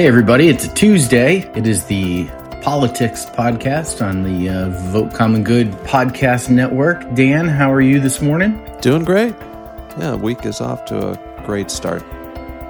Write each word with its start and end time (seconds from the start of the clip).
Hey, 0.00 0.06
everybody, 0.06 0.48
it's 0.48 0.64
a 0.64 0.74
Tuesday. 0.74 1.40
It 1.54 1.66
is 1.66 1.84
the 1.84 2.24
politics 2.62 3.26
podcast 3.26 4.00
on 4.00 4.22
the 4.22 4.48
uh, 4.48 4.70
Vote 4.90 5.12
Common 5.12 5.44
Good 5.44 5.72
podcast 5.84 6.48
network. 6.48 7.14
Dan, 7.14 7.46
how 7.46 7.70
are 7.70 7.82
you 7.82 8.00
this 8.00 8.22
morning? 8.22 8.66
Doing 8.80 9.04
great. 9.04 9.34
Yeah, 9.98 10.14
week 10.14 10.46
is 10.46 10.62
off 10.62 10.86
to 10.86 11.10
a 11.10 11.42
great 11.44 11.70
start. 11.70 12.02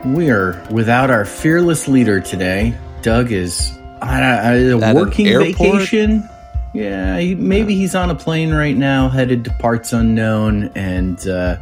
We 0.05 0.29
are 0.29 0.61
without 0.73 1.09
our 1.09 1.25
fearless 1.25 1.87
leader 1.87 2.21
today. 2.21 2.77
Doug 3.01 3.31
is 3.31 3.79
on 4.03 4.25
a, 4.25 4.71
a 4.71 4.93
working 4.93 5.27
vacation. 5.27 6.29
Yeah, 6.75 7.17
he, 7.21 7.37
maybe 7.37 7.77
he's 7.77 7.95
on 7.95 8.11
a 8.11 8.17
plane 8.17 8.53
right 8.53 8.77
now, 8.77 9.09
headed 9.09 9.45
to 9.45 9.53
parts 9.53 9.93
unknown, 9.93 10.73
and 10.75 11.29
uh, 11.29 11.59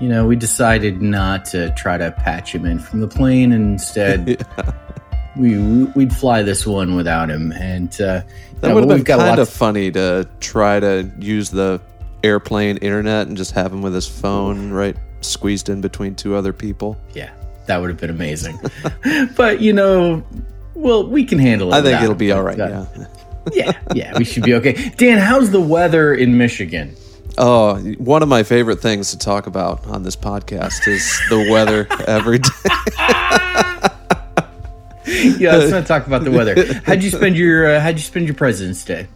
you 0.00 0.08
know 0.08 0.26
we 0.26 0.34
decided 0.34 1.00
not 1.00 1.44
to 1.44 1.70
try 1.74 1.96
to 1.96 2.10
patch 2.10 2.52
him 2.52 2.66
in 2.66 2.80
from 2.80 2.98
the 2.98 3.08
plane, 3.08 3.52
instead 3.52 4.44
we 5.38 5.84
we'd 5.94 6.14
fly 6.14 6.42
this 6.42 6.66
one 6.66 6.94
without 6.96 7.30
him. 7.30 7.52
And 7.52 7.92
uh, 8.00 8.22
That 8.60 8.68
yeah, 8.68 8.72
would 8.72 8.88
have 8.88 9.04
been 9.04 9.18
kind 9.18 9.38
of 9.38 9.48
funny 9.48 9.90
to 9.92 10.28
try 10.40 10.80
to 10.80 11.10
use 11.18 11.50
the 11.50 11.80
airplane 12.24 12.78
internet 12.78 13.28
and 13.28 13.36
just 13.36 13.52
have 13.52 13.72
him 13.72 13.82
with 13.82 13.94
his 13.94 14.06
phone 14.06 14.70
right 14.70 14.96
squeezed 15.20 15.68
in 15.68 15.80
between 15.80 16.14
two 16.14 16.34
other 16.34 16.52
people. 16.52 16.96
Yeah, 17.14 17.30
that 17.66 17.80
would 17.80 17.90
have 17.90 17.98
been 17.98 18.10
amazing. 18.10 18.58
but 19.36 19.60
you 19.60 19.72
know, 19.72 20.24
well, 20.74 21.06
we 21.06 21.24
can 21.24 21.38
handle 21.38 21.72
it. 21.72 21.78
I 21.78 21.82
think 21.82 22.02
it'll 22.02 22.14
be 22.14 22.32
all 22.32 22.42
right. 22.42 22.58
Uh, 22.58 22.86
Yeah. 22.96 23.06
yeah, 23.52 23.72
yeah, 23.94 24.18
we 24.18 24.24
should 24.24 24.42
be 24.42 24.54
okay. 24.54 24.72
Dan, 24.96 25.18
how's 25.18 25.50
the 25.50 25.60
weather 25.60 26.14
in 26.14 26.36
Michigan? 26.36 26.96
Oh, 27.38 27.76
one 27.98 28.22
of 28.22 28.28
my 28.28 28.42
favorite 28.42 28.80
things 28.80 29.10
to 29.10 29.18
talk 29.18 29.46
about 29.46 29.86
on 29.86 30.02
this 30.02 30.16
podcast 30.16 30.88
is 30.88 31.20
the 31.28 31.48
weather 31.50 31.86
every 32.06 32.38
day. 32.38 32.48
Yeah, 35.38 35.56
let's 35.56 35.70
not 35.70 35.86
talk 35.86 36.06
about 36.06 36.24
the 36.24 36.30
weather. 36.30 36.74
How'd 36.84 37.02
you 37.02 37.10
spend 37.10 37.36
your 37.36 37.74
uh, 37.76 37.80
How'd 37.80 37.94
you 37.94 38.02
spend 38.02 38.26
your 38.26 38.34
President's 38.34 38.84
Day? 38.84 39.06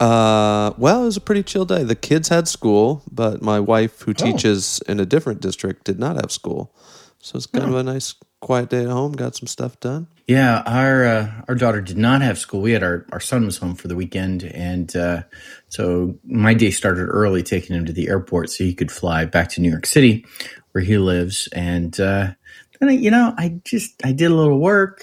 Uh, 0.00 0.72
well, 0.78 1.02
it 1.02 1.06
was 1.06 1.16
a 1.16 1.20
pretty 1.20 1.42
chill 1.42 1.64
day. 1.64 1.84
The 1.84 1.94
kids 1.94 2.28
had 2.28 2.48
school, 2.48 3.02
but 3.10 3.40
my 3.42 3.60
wife, 3.60 4.02
Oh. 4.02 4.04
who 4.06 4.14
teaches 4.14 4.80
in 4.88 4.98
a 5.00 5.06
different 5.06 5.40
district, 5.40 5.84
did 5.84 5.98
not 5.98 6.16
have 6.16 6.32
school. 6.32 6.74
So 7.20 7.36
it's 7.36 7.46
kind 7.46 7.68
of 7.68 7.74
a 7.76 7.82
nice, 7.84 8.14
quiet 8.40 8.70
day 8.70 8.82
at 8.82 8.88
home. 8.90 9.12
Got 9.12 9.36
some 9.36 9.46
stuff 9.46 9.78
done. 9.78 10.08
Yeah, 10.26 10.62
our 10.66 11.04
uh, 11.04 11.30
our 11.48 11.54
daughter 11.54 11.80
did 11.80 11.98
not 11.98 12.20
have 12.22 12.38
school. 12.38 12.60
We 12.60 12.72
had 12.72 12.82
our 12.82 13.06
our 13.12 13.20
son 13.20 13.44
was 13.44 13.58
home 13.58 13.74
for 13.76 13.86
the 13.88 13.94
weekend, 13.96 14.42
and 14.44 14.94
uh, 14.96 15.22
so 15.68 16.16
my 16.24 16.54
day 16.54 16.70
started 16.70 17.04
early, 17.06 17.42
taking 17.44 17.76
him 17.76 17.84
to 17.86 17.92
the 17.92 18.08
airport 18.08 18.50
so 18.50 18.64
he 18.64 18.74
could 18.74 18.90
fly 18.90 19.24
back 19.24 19.48
to 19.50 19.60
New 19.60 19.70
York 19.70 19.86
City, 19.86 20.24
where 20.72 20.82
he 20.82 20.98
lives. 20.98 21.48
And 21.52 21.98
uh, 22.00 22.32
then, 22.80 22.88
I, 22.88 22.92
you 22.92 23.10
know, 23.10 23.34
I 23.38 23.60
just 23.64 24.04
I 24.04 24.10
did 24.12 24.30
a 24.32 24.34
little 24.34 24.58
work, 24.58 25.02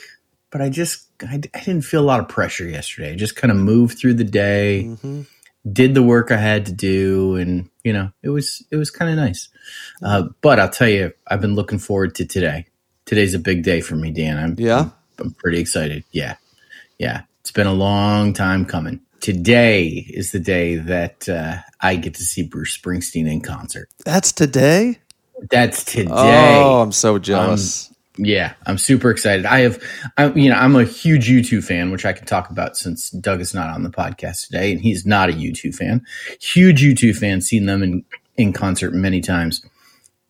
but 0.51 0.61
I 0.61 0.69
just 0.69 1.05
I, 1.21 1.35
I 1.53 1.59
didn't 1.59 1.81
feel 1.83 2.01
a 2.01 2.05
lot 2.05 2.19
of 2.19 2.27
pressure 2.29 2.65
yesterday. 2.67 3.13
I 3.13 3.15
just 3.15 3.35
kind 3.35 3.51
of 3.51 3.57
moved 3.57 3.97
through 3.97 4.15
the 4.15 4.23
day, 4.23 4.83
Mm-hmm. 4.87 5.21
did 5.71 5.93
the 5.93 6.03
work 6.03 6.31
I 6.31 6.37
had 6.37 6.65
to 6.67 6.71
do, 6.71 7.35
and 7.35 7.69
you 7.83 7.93
know, 7.93 8.11
it 8.23 8.29
was 8.29 8.63
it 8.71 8.75
was 8.77 8.89
kind 8.89 9.11
of 9.11 9.17
nice. 9.17 9.49
Uh, 10.03 10.23
but 10.41 10.59
I'll 10.59 10.69
tell 10.69 10.89
you, 10.89 11.13
I've 11.27 11.41
been 11.41 11.55
looking 11.55 11.79
forward 11.79 12.15
to 12.15 12.25
today. 12.25 12.65
Today's 13.05 13.33
a 13.33 13.39
big 13.39 13.63
day 13.63 13.81
for 13.81 13.95
me, 13.95 14.11
Dan. 14.11 14.37
I'm 14.37 14.55
Yeah. 14.57 14.89
I'm 15.19 15.31
pretty 15.31 15.59
excited. 15.59 16.03
Yeah. 16.11 16.35
Yeah. 16.97 17.23
It's 17.41 17.51
been 17.51 17.67
a 17.67 17.73
long 17.73 18.33
time 18.33 18.65
coming. 18.65 19.01
Today 19.19 19.87
is 20.09 20.31
the 20.31 20.39
day 20.39 20.75
that 20.75 21.27
uh, 21.27 21.57
I 21.81 21.95
get 21.97 22.13
to 22.15 22.23
see 22.23 22.43
Bruce 22.43 22.77
Springsteen 22.77 23.29
in 23.29 23.41
concert. 23.41 23.89
That's 24.05 24.31
today. 24.31 24.99
That's 25.49 25.83
today. 25.83 26.07
Oh, 26.09 26.81
I'm 26.81 26.91
so 26.93 27.19
jealous. 27.19 27.88
Yeah, 28.21 28.53
I'm 28.65 28.77
super 28.77 29.09
excited. 29.11 29.45
I 29.45 29.61
have, 29.61 29.81
I, 30.17 30.31
you 30.33 30.49
know, 30.49 30.57
I'm 30.57 30.75
a 30.75 30.83
huge 30.83 31.29
U2 31.29 31.63
fan, 31.63 31.89
which 31.89 32.05
I 32.05 32.11
can 32.11 32.25
talk 32.25 32.49
about 32.49 32.75
since 32.75 33.11
Doug 33.11 33.39
is 33.39 33.53
not 33.53 33.69
on 33.69 33.83
the 33.83 33.89
podcast 33.89 34.47
today, 34.47 34.73
and 34.73 34.81
he's 34.81 35.05
not 35.05 35.29
a 35.29 35.33
U2 35.33 35.73
fan. 35.73 36.05
Huge 36.41 36.81
U2 36.83 37.15
fan, 37.15 37.41
seen 37.41 37.65
them 37.65 37.81
in 37.81 38.03
in 38.35 38.51
concert 38.53 38.93
many 38.93 39.21
times. 39.21 39.65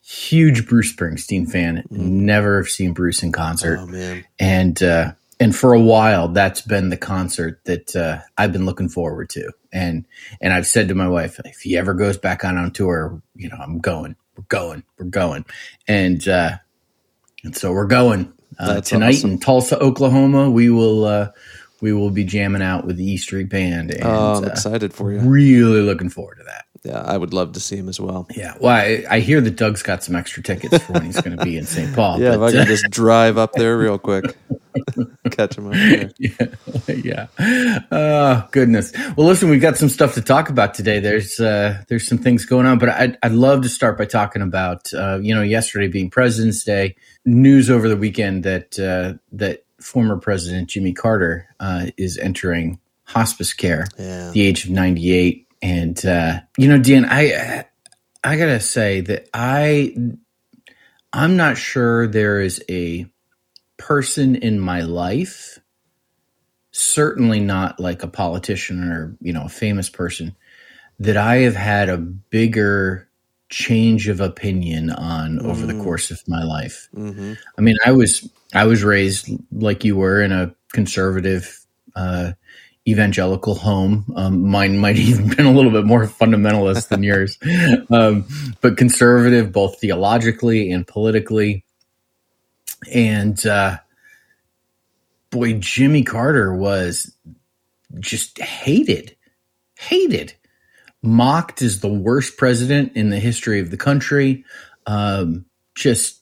Huge 0.01 0.67
Bruce 0.67 0.93
Springsteen 0.93 1.49
fan. 1.49 1.83
Never 1.89 2.57
have 2.57 2.69
seen 2.69 2.93
Bruce 2.93 3.23
in 3.23 3.31
concert 3.31 3.79
oh 3.81 3.87
man. 3.87 4.23
and 4.39 4.81
uh, 4.83 5.13
and 5.39 5.55
for 5.55 5.73
a 5.73 5.79
while 5.79 6.27
that's 6.27 6.61
been 6.61 6.89
the 6.89 6.97
concert 6.97 7.61
that 7.65 7.95
uh, 7.95 8.19
I've 8.37 8.51
been 8.51 8.65
looking 8.65 8.89
forward 8.89 9.29
to 9.31 9.51
and 9.71 10.05
and 10.41 10.53
I've 10.53 10.67
said 10.67 10.87
to 10.89 10.95
my 10.95 11.07
wife 11.07 11.39
if 11.45 11.61
he 11.61 11.77
ever 11.77 11.93
goes 11.93 12.17
back 12.17 12.43
on 12.43 12.57
on 12.57 12.71
tour 12.71 13.21
you 13.35 13.49
know 13.49 13.57
I'm 13.57 13.79
going 13.79 14.15
we're 14.35 14.43
going 14.49 14.83
we're 14.97 15.05
going 15.05 15.45
and 15.87 16.27
uh, 16.27 16.57
and 17.43 17.55
so 17.55 17.71
we're 17.71 17.85
going 17.87 18.31
uh, 18.59 18.81
tonight 18.81 19.15
awesome. 19.15 19.31
in 19.31 19.39
Tulsa 19.39 19.79
Oklahoma 19.79 20.49
we 20.49 20.69
will 20.69 21.05
uh, 21.05 21.31
we 21.81 21.93
will 21.93 22.09
be 22.09 22.23
jamming 22.25 22.61
out 22.61 22.85
with 22.85 22.97
the 22.97 23.03
E 23.11 23.17
Street 23.17 23.49
Band 23.49 23.91
and 23.91 24.03
Oh, 24.03 24.35
I'm 24.35 24.43
uh, 24.43 24.47
excited 24.47 24.93
for 24.93 25.11
you. 25.11 25.19
really 25.19 25.81
looking 25.81 26.09
forward 26.09 26.37
to 26.39 26.43
that. 26.45 26.65
Yeah, 26.83 27.01
I 27.01 27.17
would 27.17 27.33
love 27.33 27.53
to 27.53 27.59
see 27.59 27.75
him 27.75 27.89
as 27.89 27.99
well. 27.99 28.27
Yeah, 28.35 28.55
well, 28.59 28.75
I, 28.75 29.03
I 29.09 29.19
hear 29.19 29.41
that 29.41 29.55
Doug's 29.55 29.83
got 29.83 30.03
some 30.03 30.15
extra 30.15 30.41
tickets 30.41 30.77
for 30.83 30.93
when 30.93 31.03
he's 31.03 31.19
going 31.21 31.37
to 31.37 31.43
be 31.43 31.57
in 31.57 31.65
St. 31.65 31.93
Paul. 31.95 32.19
Yeah, 32.21 32.33
if 32.33 32.39
but, 32.39 32.55
I 32.55 32.57
uh, 32.57 32.61
can 32.61 32.67
just 32.67 32.89
drive 32.89 33.37
up 33.37 33.51
there 33.53 33.77
real 33.77 33.97
quick, 33.97 34.37
catch 35.31 35.57
him 35.57 35.67
up 35.67 35.73
there. 35.73 36.11
yeah. 36.17 36.47
yeah. 37.37 37.79
Oh, 37.91 38.47
goodness. 38.51 38.93
Well, 39.17 39.27
listen, 39.27 39.49
we've 39.49 39.61
got 39.61 39.77
some 39.77 39.89
stuff 39.89 40.13
to 40.13 40.21
talk 40.21 40.49
about 40.49 40.73
today. 40.73 40.99
There's 40.99 41.39
uh, 41.39 41.83
there's 41.89 42.07
some 42.07 42.17
things 42.17 42.45
going 42.45 42.65
on, 42.65 42.79
but 42.79 42.89
I'd, 42.89 43.17
I'd 43.23 43.31
love 43.33 43.61
to 43.63 43.69
start 43.69 43.97
by 43.97 44.05
talking 44.05 44.41
about 44.41 44.93
uh, 44.93 45.19
you 45.21 45.35
know 45.35 45.41
yesterday 45.41 45.87
being 45.87 46.09
President's 46.09 46.63
Day. 46.63 46.95
News 47.25 47.69
over 47.69 47.89
the 47.89 47.97
weekend 47.97 48.43
that 48.45 48.79
uh, 48.79 49.17
that 49.33 49.65
former 49.81 50.17
President 50.17 50.69
Jimmy 50.69 50.93
Carter 50.93 51.47
uh, 51.59 51.87
is 51.97 52.17
entering 52.17 52.79
hospice 53.03 53.53
care 53.53 53.87
Yeah. 53.97 54.27
at 54.27 54.33
the 54.33 54.41
age 54.43 54.65
of 54.65 54.71
98, 54.71 55.47
and 55.61 56.03
uh, 56.05 56.41
you 56.57 56.67
know, 56.67 56.77
Dan, 56.79 57.05
I 57.05 57.65
I 58.23 58.37
gotta 58.37 58.59
say 58.59 59.01
that 59.01 59.29
I 59.33 59.95
I'm 61.13 61.37
not 61.37 61.57
sure 61.57 62.07
there 62.07 62.41
is 62.41 62.63
a 62.69 63.05
person 63.77 64.35
in 64.35 64.59
my 64.59 64.81
life 64.81 65.59
certainly 66.71 67.39
not 67.39 67.79
like 67.79 68.03
a 68.03 68.07
politician 68.07 68.83
or 68.91 69.15
you 69.21 69.33
know 69.33 69.43
a 69.45 69.49
famous 69.49 69.89
person 69.89 70.35
that 70.99 71.17
i 71.17 71.37
have 71.37 71.55
had 71.55 71.89
a 71.89 71.97
bigger 71.97 73.09
change 73.49 74.07
of 74.07 74.19
opinion 74.21 74.91
on 74.91 75.39
over 75.45 75.65
the 75.65 75.73
Mm. 75.73 75.83
course 75.83 76.11
of 76.11 76.21
my 76.27 76.43
life 76.43 76.87
hmm 76.93 77.33
i 77.57 77.61
mean 77.61 77.75
i 77.85 77.91
was 77.91 78.29
i 78.53 78.65
was 78.65 78.83
raised 78.83 79.29
like 79.51 79.83
you 79.83 79.95
were 79.95 80.21
in 80.21 80.31
a 80.31 80.53
conservative 80.73 81.65
uh 81.95 82.33
evangelical 82.89 83.55
home. 83.55 84.11
Um, 84.15 84.47
mine 84.47 84.77
might 84.77 84.97
even 84.97 85.29
been 85.29 85.45
a 85.45 85.51
little 85.51 85.71
bit 85.71 85.85
more 85.85 86.05
fundamentalist 86.05 86.89
than 86.89 87.03
yours. 87.03 87.37
Um, 87.89 88.25
but 88.61 88.77
conservative 88.77 89.51
both 89.51 89.79
theologically 89.79 90.71
and 90.71 90.87
politically. 90.87 91.65
And 92.91 93.45
uh 93.45 93.77
boy, 95.29 95.53
Jimmy 95.53 96.03
Carter 96.03 96.53
was 96.55 97.15
just 97.99 98.39
hated, 98.39 99.15
hated, 99.77 100.33
mocked 101.01 101.61
as 101.61 101.79
the 101.79 101.87
worst 101.87 102.37
president 102.37 102.93
in 102.95 103.09
the 103.09 103.19
history 103.19 103.59
of 103.59 103.71
the 103.71 103.77
country, 103.77 104.43
um, 104.85 105.45
just 105.75 106.21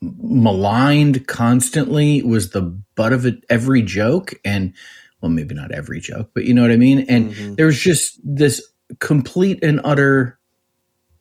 maligned 0.00 1.26
constantly, 1.26 2.22
was 2.22 2.50
the 2.50 2.62
butt 2.94 3.12
of 3.12 3.26
it, 3.26 3.44
every 3.48 3.82
joke. 3.82 4.34
And, 4.44 4.72
well, 5.20 5.30
maybe 5.30 5.54
not 5.54 5.70
every 5.72 6.00
joke, 6.00 6.30
but 6.34 6.44
you 6.44 6.54
know 6.54 6.62
what 6.62 6.70
I 6.70 6.76
mean? 6.76 7.04
And 7.08 7.32
Mhm. 7.32 7.56
there 7.56 7.66
was 7.66 7.78
just 7.78 8.18
this 8.24 8.62
complete 8.98 9.62
and 9.62 9.80
utter 9.84 10.38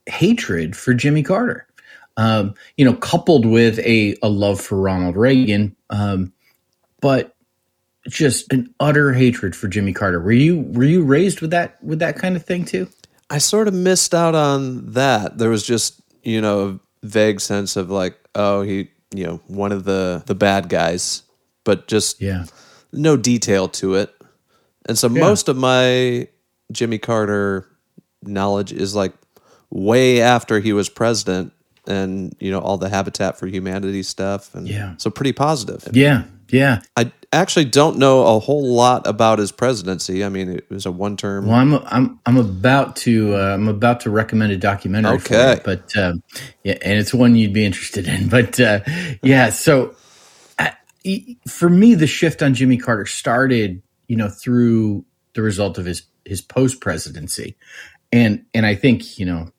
hatred 0.08 0.76
for 0.76 0.94
Jimmy 0.94 1.24
Carter. 1.24 1.68
Um, 2.18 2.54
you 2.78 2.84
know, 2.84 2.94
coupled 2.96 3.46
with 3.46 3.80
a, 3.80 4.16
a 4.22 4.28
love 4.30 4.60
for 4.60 4.80
Ronald 4.80 5.16
Reagan, 5.16 5.76
um, 5.90 6.34
but 7.02 7.34
just 8.10 8.52
an 8.52 8.74
utter 8.80 9.14
hatred 9.14 9.56
for 9.56 9.68
Jimmy 9.70 9.94
Carter. 9.94 10.20
Were 10.20 10.32
you 10.32 10.62
were 10.74 10.84
you 10.84 11.02
raised 11.04 11.40
with 11.42 11.52
that 11.52 11.82
with 11.84 12.00
that 12.00 12.18
kind 12.18 12.36
of 12.36 12.44
thing 12.44 12.66
too? 12.66 12.90
I 13.30 13.38
sort 13.38 13.68
of 13.68 13.74
missed 13.74 14.14
out 14.14 14.36
on 14.36 14.94
that. 14.94 15.38
There 15.38 15.50
was 15.50 15.64
just, 15.66 16.02
you 16.24 16.42
know, 16.42 16.80
a 17.04 17.06
vague 17.06 17.40
sense 17.40 17.76
of 17.78 17.90
like, 17.90 18.18
oh, 18.36 18.64
he, 18.64 18.90
you 19.14 19.24
know, 19.26 19.40
one 19.48 19.72
of 19.72 19.86
the 19.86 20.24
the 20.26 20.36
bad 20.36 20.68
guys, 20.68 21.22
but 21.64 21.88
just 21.88 22.22
Yeah. 22.22 22.46
No 22.92 23.18
detail 23.18 23.68
to 23.70 23.96
it. 23.96 24.14
And 24.88 24.98
so 24.98 25.10
most 25.10 25.48
of 25.50 25.58
my 25.58 26.28
Jimmy 26.72 26.98
Carter 26.98 27.68
knowledge 28.24 28.72
is 28.72 28.96
like 28.96 29.14
way 29.70 30.22
after 30.22 30.60
he 30.60 30.74
was 30.74 30.90
president 30.90 31.54
and, 31.88 32.36
you 32.40 32.52
know, 32.52 32.60
all 32.60 32.78
the 32.78 32.90
Habitat 32.90 33.38
for 33.40 33.48
Humanity 33.48 34.04
stuff 34.04 34.54
and 34.56 34.68
Yeah. 34.68 34.96
so 34.98 35.10
pretty 35.10 35.34
positive. 35.34 35.88
Yeah. 35.94 36.24
Yeah. 36.52 36.82
I 36.98 37.12
actually 37.32 37.66
don't 37.66 37.98
know 38.00 38.26
a 38.36 38.40
whole 38.40 38.74
lot 38.74 39.06
about 39.06 39.38
his 39.38 39.52
presidency. 39.52 40.26
I 40.26 40.30
mean, 40.30 40.50
it 40.50 40.68
was 40.72 40.88
a 40.88 40.92
one 40.92 41.16
term. 41.16 41.46
Well, 41.46 41.56
I'm 41.58 41.74
I'm 41.86 42.20
I'm 42.26 42.38
about 42.38 42.96
to 42.98 43.36
uh, 43.36 43.54
I'm 43.54 43.68
about 43.68 44.00
to 44.02 44.10
recommend 44.10 44.52
a 44.52 44.58
documentary. 44.58 45.20
For 45.20 45.36
Okay. 45.36 45.54
you, 45.54 45.62
but 45.64 45.96
um, 45.96 46.24
yeah, 46.64 46.78
and 46.82 46.98
it's 47.00 47.14
one 47.14 47.36
you'd 47.36 47.54
be 47.54 47.66
interested 47.66 48.08
in. 48.08 48.30
But 48.36 48.60
uh, 48.60 48.80
yeah, 49.22 49.52
so 49.52 49.94
for 51.48 51.70
me, 51.70 51.96
the 51.96 52.08
shift 52.08 52.42
on 52.42 52.54
Jimmy 52.54 52.78
Carter 52.78 53.06
started, 53.06 53.82
you 54.08 54.16
know, 54.16 54.30
through 54.30 55.06
the 55.34 55.42
result 55.42 55.78
of 55.78 55.86
his 55.86 56.04
his 56.26 56.42
post 56.42 56.82
presidency, 56.82 57.56
and 58.12 58.46
and 58.54 58.66
I 58.66 58.76
think 58.76 59.18
you 59.18 59.26
know, 59.26 59.52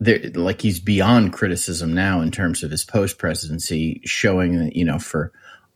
there 0.00 0.20
like 0.34 0.60
he's 0.60 0.80
beyond 0.80 1.32
criticism 1.32 1.94
now 1.94 2.20
in 2.20 2.30
terms 2.30 2.62
of 2.62 2.70
his 2.70 2.84
post 2.84 3.18
presidency, 3.18 4.00
showing 4.04 4.58
that 4.58 4.76
you 4.76 4.84
know 4.84 4.98
for 4.98 5.32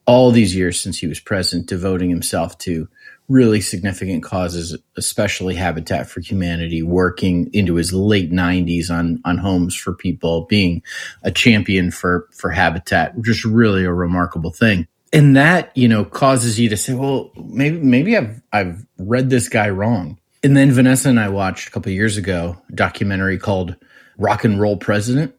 all 0.07 0.31
these 0.31 0.57
years 0.57 0.81
since 0.81 0.99
he 0.99 1.07
was 1.07 1.21
president, 1.21 1.69
devoting 1.69 2.11
himself 2.11 2.57
to 2.59 2.89
really 3.29 3.61
significant 3.61 4.23
causes, 4.23 4.77
especially 4.97 5.55
Habitat 5.55 6.09
for 6.09 6.21
Humanity, 6.21 6.83
working 6.83 7.51
into 7.53 7.75
his 7.75 7.93
late 7.93 8.33
90s 8.33 8.91
on 8.91 9.21
on 9.25 9.39
homes 9.39 9.75
for 9.75 9.95
people, 9.95 10.47
being 10.47 10.83
a 11.23 11.31
champion 11.31 11.91
for 11.91 12.27
for 12.33 12.51
Habitat, 12.51 13.21
just 13.23 13.45
really 13.45 13.85
a 13.85 13.93
remarkable 13.93 14.53
thing. 14.53 14.87
And 15.13 15.37
that, 15.37 15.75
you 15.75 15.89
know, 15.89 16.05
causes 16.05 16.59
you 16.59 16.69
to 16.69 16.77
say, 16.77 16.95
well, 16.95 17.31
maybe 17.37 17.79
maybe 17.79 18.17
I've 18.17 18.43
I've 18.53 18.87
read 18.99 19.31
this 19.31 19.49
guy 19.49 19.71
wrong. 19.71 20.19
And 20.43 20.57
then 20.57 20.71
Vanessa 20.71 21.09
and 21.09 21.19
I 21.19 21.29
watched 21.29 21.69
a 21.69 21.71
couple 21.71 21.91
years 21.93 22.17
ago 22.17 22.57
a 22.69 22.73
documentary 22.73 23.39
called 23.39 23.77
Rock 24.19 24.45
and 24.45 24.61
Roll 24.61 24.77
President. 24.77 25.35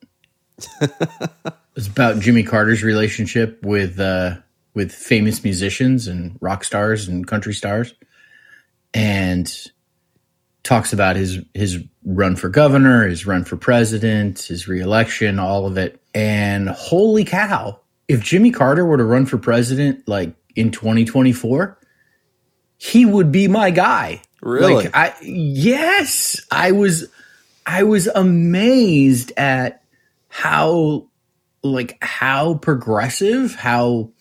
it's 1.75 1.87
about 1.87 2.19
Jimmy 2.19 2.43
Carter's 2.43 2.83
relationship 2.83 3.63
with 3.63 3.99
uh, 3.99 4.37
with 4.73 4.91
famous 4.91 5.43
musicians 5.43 6.07
and 6.07 6.37
rock 6.41 6.63
stars 6.63 7.07
and 7.07 7.27
country 7.27 7.53
stars 7.53 7.93
and 8.93 9.51
talks 10.63 10.93
about 10.93 11.15
his 11.15 11.39
his 11.53 11.83
run 12.05 12.35
for 12.35 12.49
governor, 12.49 13.07
his 13.07 13.25
run 13.25 13.43
for 13.43 13.57
president, 13.57 14.39
his 14.39 14.67
reelection, 14.67 15.39
all 15.39 15.65
of 15.65 15.77
it. 15.77 16.01
And 16.13 16.69
holy 16.69 17.25
cow, 17.25 17.79
if 18.07 18.21
Jimmy 18.21 18.51
Carter 18.51 18.85
were 18.85 18.97
to 18.97 19.03
run 19.03 19.25
for 19.25 19.37
president 19.37 20.07
like 20.07 20.33
in 20.55 20.71
2024, 20.71 21.77
he 22.77 23.05
would 23.05 23.31
be 23.31 23.47
my 23.47 23.71
guy. 23.71 24.21
Really? 24.41 24.85
Like 24.85 24.95
I 24.95 25.13
yes, 25.21 26.41
I 26.51 26.71
was 26.71 27.07
I 27.65 27.83
was 27.83 28.07
amazed 28.07 29.31
at 29.37 29.83
how 30.27 31.07
like 31.61 31.97
how 32.01 32.55
progressive, 32.55 33.53
how 33.55 34.11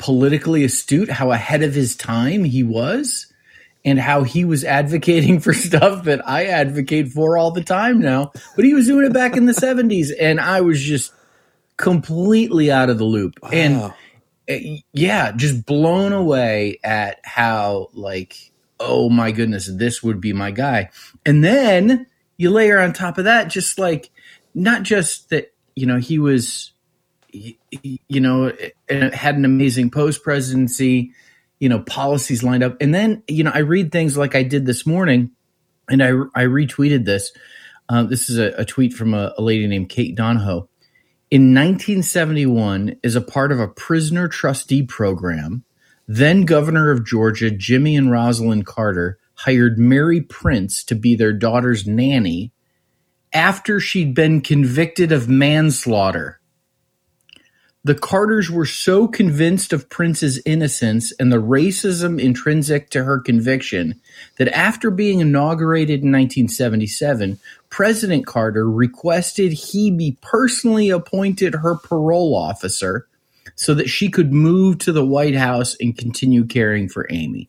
politically 0.00 0.64
astute, 0.64 1.10
how 1.10 1.30
ahead 1.30 1.62
of 1.62 1.74
his 1.74 1.94
time 1.94 2.42
he 2.42 2.64
was, 2.64 3.32
and 3.84 4.00
how 4.00 4.24
he 4.24 4.44
was 4.44 4.64
advocating 4.64 5.38
for 5.40 5.52
stuff 5.52 6.04
that 6.04 6.26
I 6.28 6.46
advocate 6.46 7.12
for 7.12 7.38
all 7.38 7.52
the 7.52 7.62
time 7.62 8.00
now. 8.00 8.32
But 8.56 8.64
he 8.64 8.74
was 8.74 8.86
doing 8.86 9.06
it 9.06 9.12
back 9.12 9.36
in 9.36 9.46
the 9.46 9.52
70s, 9.52 10.10
and 10.18 10.40
I 10.40 10.62
was 10.62 10.82
just 10.82 11.12
completely 11.76 12.72
out 12.72 12.90
of 12.90 12.98
the 12.98 13.04
loop. 13.04 13.38
Wow. 13.42 13.50
And 13.52 13.94
eh, 14.48 14.78
yeah, 14.92 15.32
just 15.32 15.64
blown 15.64 16.12
away 16.12 16.80
at 16.82 17.20
how, 17.22 17.88
like, 17.92 18.50
oh 18.80 19.10
my 19.10 19.30
goodness, 19.30 19.70
this 19.72 20.02
would 20.02 20.20
be 20.20 20.32
my 20.32 20.50
guy. 20.50 20.90
And 21.24 21.44
then 21.44 22.06
you 22.38 22.50
layer 22.50 22.80
on 22.80 22.94
top 22.94 23.18
of 23.18 23.24
that, 23.24 23.48
just 23.48 23.78
like, 23.78 24.10
not 24.54 24.82
just 24.82 25.28
that, 25.30 25.52
you 25.76 25.86
know, 25.86 25.98
he 25.98 26.18
was 26.18 26.72
you 27.32 28.20
know, 28.20 28.52
it 28.88 29.14
had 29.14 29.36
an 29.36 29.44
amazing 29.44 29.90
post 29.90 30.22
presidency, 30.22 31.12
you 31.58 31.68
know, 31.68 31.80
policies 31.80 32.42
lined 32.42 32.62
up. 32.62 32.76
And 32.80 32.94
then, 32.94 33.22
you 33.28 33.44
know, 33.44 33.52
I 33.52 33.58
read 33.58 33.92
things 33.92 34.16
like 34.16 34.34
I 34.34 34.42
did 34.42 34.66
this 34.66 34.86
morning 34.86 35.30
and 35.88 36.02
I, 36.02 36.08
I 36.34 36.44
retweeted 36.44 37.04
this. 37.04 37.32
Uh, 37.88 38.04
this 38.04 38.30
is 38.30 38.38
a, 38.38 38.48
a 38.56 38.64
tweet 38.64 38.92
from 38.92 39.14
a, 39.14 39.34
a, 39.36 39.42
lady 39.42 39.66
named 39.66 39.88
Kate 39.88 40.14
Donahoe. 40.14 40.68
In 41.30 41.54
1971, 41.54 42.96
as 43.02 43.16
a 43.16 43.20
part 43.20 43.52
of 43.52 43.60
a 43.60 43.68
prisoner 43.68 44.28
trustee 44.28 44.84
program, 44.84 45.64
then 46.06 46.44
governor 46.44 46.90
of 46.90 47.04
Georgia, 47.04 47.50
Jimmy 47.50 47.96
and 47.96 48.08
Rosalynn 48.08 48.64
Carter, 48.64 49.18
hired 49.34 49.78
Mary 49.78 50.20
Prince 50.20 50.84
to 50.84 50.94
be 50.94 51.14
their 51.14 51.32
daughter's 51.32 51.86
nanny 51.86 52.52
after 53.32 53.80
she'd 53.80 54.14
been 54.14 54.40
convicted 54.40 55.12
of 55.12 55.28
manslaughter. 55.28 56.39
The 57.82 57.94
Carters 57.94 58.50
were 58.50 58.66
so 58.66 59.08
convinced 59.08 59.72
of 59.72 59.88
Prince's 59.88 60.38
innocence 60.44 61.12
and 61.18 61.32
the 61.32 61.40
racism 61.40 62.20
intrinsic 62.20 62.90
to 62.90 63.04
her 63.04 63.18
conviction 63.18 63.98
that 64.36 64.48
after 64.48 64.90
being 64.90 65.20
inaugurated 65.20 66.02
in 66.02 66.12
1977, 66.12 67.38
President 67.70 68.26
Carter 68.26 68.70
requested 68.70 69.52
he 69.52 69.90
be 69.90 70.18
personally 70.20 70.90
appointed 70.90 71.54
her 71.54 71.74
parole 71.74 72.34
officer 72.36 73.08
so 73.54 73.72
that 73.72 73.88
she 73.88 74.10
could 74.10 74.30
move 74.30 74.76
to 74.78 74.92
the 74.92 75.04
White 75.04 75.36
House 75.36 75.74
and 75.80 75.96
continue 75.96 76.44
caring 76.44 76.86
for 76.86 77.06
Amy. 77.08 77.48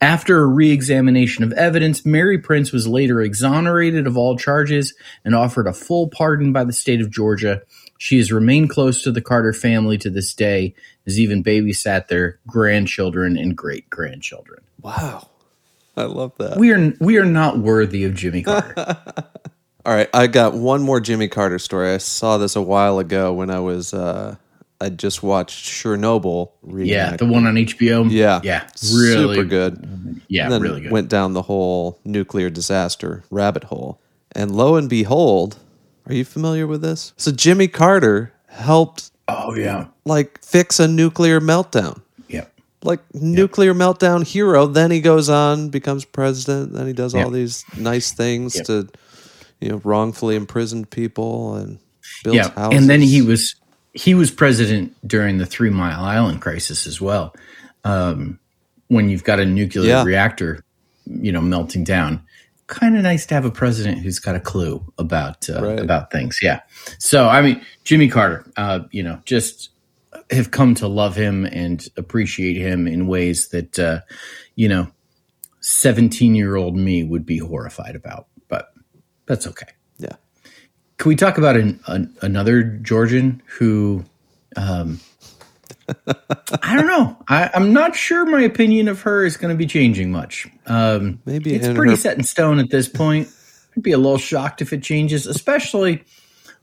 After 0.00 0.38
a 0.38 0.46
re-examination 0.46 1.42
of 1.42 1.52
evidence, 1.54 2.04
Mary 2.04 2.38
Prince 2.38 2.70
was 2.70 2.86
later 2.86 3.22
exonerated 3.22 4.06
of 4.06 4.16
all 4.16 4.36
charges 4.36 4.94
and 5.24 5.34
offered 5.34 5.66
a 5.66 5.72
full 5.72 6.08
pardon 6.08 6.52
by 6.52 6.64
the 6.64 6.72
state 6.72 7.00
of 7.00 7.10
Georgia 7.10 7.62
she 7.98 8.16
has 8.16 8.32
remained 8.32 8.70
close 8.70 9.02
to 9.02 9.12
the 9.12 9.20
Carter 9.20 9.52
family 9.52 9.98
to 9.98 10.08
this 10.08 10.32
day, 10.32 10.74
has 11.04 11.18
even 11.20 11.44
babysat 11.44 12.08
their 12.08 12.38
grandchildren 12.46 13.36
and 13.36 13.56
great 13.56 13.90
grandchildren. 13.90 14.62
Wow. 14.80 15.28
I 15.96 16.04
love 16.04 16.32
that. 16.38 16.56
We 16.56 16.72
are 16.72 16.94
we 17.00 17.18
are 17.18 17.24
not 17.24 17.58
worthy 17.58 18.04
of 18.04 18.14
Jimmy 18.14 18.42
Carter. 18.42 18.74
All 19.84 19.94
right, 19.94 20.08
I 20.14 20.26
got 20.28 20.54
one 20.54 20.82
more 20.82 21.00
Jimmy 21.00 21.28
Carter 21.28 21.58
story. 21.58 21.92
I 21.92 21.98
saw 21.98 22.38
this 22.38 22.54
a 22.56 22.62
while 22.62 22.98
ago 22.98 23.32
when 23.32 23.50
I 23.50 23.58
was 23.58 23.92
uh 23.92 24.36
I 24.80 24.90
just 24.90 25.24
watched 25.24 25.64
Chernobyl. 25.64 26.52
Yeah, 26.64 27.16
the 27.16 27.26
one 27.26 27.46
on 27.46 27.54
HBO. 27.54 28.08
Yeah, 28.08 28.40
yeah, 28.44 28.68
really 28.94 29.34
super 29.34 29.44
good. 29.44 30.20
Yeah, 30.28 30.56
really 30.56 30.82
good. 30.82 30.92
Went 30.92 31.08
down 31.08 31.32
the 31.32 31.42
whole 31.42 31.98
nuclear 32.04 32.48
disaster 32.48 33.24
rabbit 33.30 33.64
hole, 33.64 34.00
and 34.32 34.54
lo 34.54 34.76
and 34.76 34.88
behold, 34.88 35.58
are 36.08 36.14
you 36.14 36.24
familiar 36.24 36.66
with 36.66 36.80
this? 36.80 37.12
So 37.16 37.30
Jimmy 37.30 37.68
Carter 37.68 38.32
helped. 38.48 39.10
Oh 39.28 39.54
yeah. 39.54 39.88
Like 40.04 40.42
fix 40.42 40.80
a 40.80 40.88
nuclear 40.88 41.40
meltdown. 41.40 42.00
Yeah. 42.28 42.46
Like 42.82 43.00
nuclear 43.14 43.74
meltdown 43.74 44.26
hero. 44.26 44.66
Then 44.66 44.90
he 44.90 45.00
goes 45.00 45.28
on, 45.28 45.68
becomes 45.68 46.04
president. 46.04 46.72
Then 46.72 46.86
he 46.86 46.92
does 46.92 47.14
all 47.14 47.30
these 47.30 47.64
nice 47.76 48.12
things 48.12 48.54
to, 48.62 48.88
you 49.60 49.68
know, 49.68 49.80
wrongfully 49.84 50.36
imprisoned 50.36 50.90
people 50.90 51.56
and 51.56 51.78
build 52.24 52.36
yeah. 52.36 52.50
houses. 52.50 52.80
And 52.80 52.90
then 52.90 53.02
he 53.02 53.20
was 53.20 53.54
he 53.92 54.14
was 54.14 54.30
president 54.30 54.96
during 55.06 55.38
the 55.38 55.46
Three 55.46 55.70
Mile 55.70 56.04
Island 56.04 56.40
crisis 56.40 56.86
as 56.86 57.00
well. 57.00 57.34
Um, 57.84 58.38
when 58.88 59.10
you've 59.10 59.24
got 59.24 59.40
a 59.40 59.44
nuclear 59.44 60.04
reactor, 60.04 60.64
you 61.06 61.32
know, 61.32 61.40
melting 61.40 61.84
down 61.84 62.22
kind 62.68 62.96
of 62.96 63.02
nice 63.02 63.26
to 63.26 63.34
have 63.34 63.44
a 63.44 63.50
president 63.50 63.98
who's 63.98 64.20
got 64.20 64.36
a 64.36 64.40
clue 64.40 64.84
about 64.98 65.50
uh, 65.50 65.60
right. 65.60 65.80
about 65.80 66.12
things. 66.12 66.38
Yeah. 66.40 66.60
So 66.98 67.26
I 67.26 67.42
mean, 67.42 67.64
Jimmy 67.82 68.08
Carter, 68.08 68.48
uh, 68.56 68.80
you 68.92 69.02
know, 69.02 69.20
just 69.24 69.70
have 70.30 70.52
come 70.52 70.74
to 70.76 70.86
love 70.86 71.16
him 71.16 71.44
and 71.46 71.84
appreciate 71.96 72.56
him 72.56 72.86
in 72.86 73.08
ways 73.08 73.48
that 73.48 73.78
uh, 73.78 74.00
you 74.54 74.68
know, 74.68 74.88
seventeen 75.60 76.34
year 76.36 76.54
old 76.54 76.76
me 76.76 77.02
would 77.02 77.26
be 77.26 77.38
horrified 77.38 77.96
about. 77.96 78.28
But 78.48 78.72
that's 79.26 79.46
okay. 79.46 79.68
Yeah. 79.98 80.16
Can 80.98 81.08
we 81.08 81.16
talk 81.16 81.38
about 81.38 81.56
an, 81.56 81.80
an, 81.86 82.16
another 82.22 82.62
Georgian 82.62 83.42
who? 83.46 84.04
Um, 84.56 85.00
I 86.62 86.76
don't 86.76 86.86
know. 86.86 87.16
I, 87.28 87.50
am 87.54 87.72
not 87.72 87.96
sure 87.96 88.26
my 88.26 88.42
opinion 88.42 88.88
of 88.88 89.02
her 89.02 89.24
is 89.24 89.36
going 89.36 89.54
to 89.54 89.58
be 89.58 89.66
changing 89.66 90.10
much. 90.10 90.46
Um, 90.66 91.20
Maybe 91.24 91.54
it's 91.54 91.68
pretty 91.68 91.92
her... 91.92 91.96
set 91.96 92.16
in 92.16 92.24
stone 92.24 92.58
at 92.58 92.70
this 92.70 92.88
point. 92.88 93.28
I'd 93.76 93.82
be 93.82 93.92
a 93.92 93.98
little 93.98 94.18
shocked 94.18 94.60
if 94.60 94.72
it 94.72 94.82
changes, 94.82 95.26
especially 95.26 96.04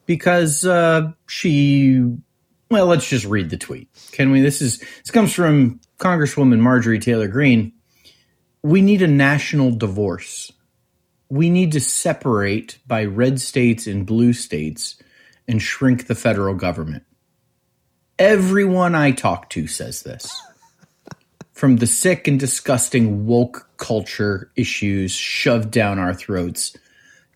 because 0.05 0.65
uh, 0.65 1.11
she. 1.27 2.15
Well, 2.69 2.87
let's 2.87 3.07
just 3.07 3.25
read 3.25 3.51
the 3.51 3.57
tweet, 3.57 3.89
can 4.11 4.31
we? 4.31 4.41
This 4.41 4.61
is 4.61 4.79
this 4.79 5.11
comes 5.11 5.33
from 5.33 5.79
Congresswoman 5.97 6.59
Marjorie 6.59 6.99
Taylor 6.99 7.27
Greene. 7.27 7.73
We 8.63 8.81
need 8.81 9.01
a 9.01 9.07
national 9.07 9.71
divorce. 9.71 10.51
We 11.29 11.49
need 11.49 11.71
to 11.73 11.79
separate 11.79 12.79
by 12.87 13.05
red 13.05 13.39
states 13.39 13.87
and 13.87 14.05
blue 14.05 14.33
states 14.33 15.01
and 15.47 15.61
shrink 15.61 16.07
the 16.07 16.15
federal 16.15 16.55
government. 16.55 17.03
Everyone 18.17 18.95
I 18.95 19.11
talk 19.11 19.49
to 19.51 19.67
says 19.67 20.03
this. 20.03 20.41
From 21.53 21.77
the 21.77 21.87
sick 21.87 22.27
and 22.27 22.39
disgusting 22.39 23.25
woke 23.25 23.69
culture 23.77 24.51
issues 24.55 25.11
shoved 25.11 25.71
down 25.71 25.99
our 25.99 26.13
throats 26.13 26.75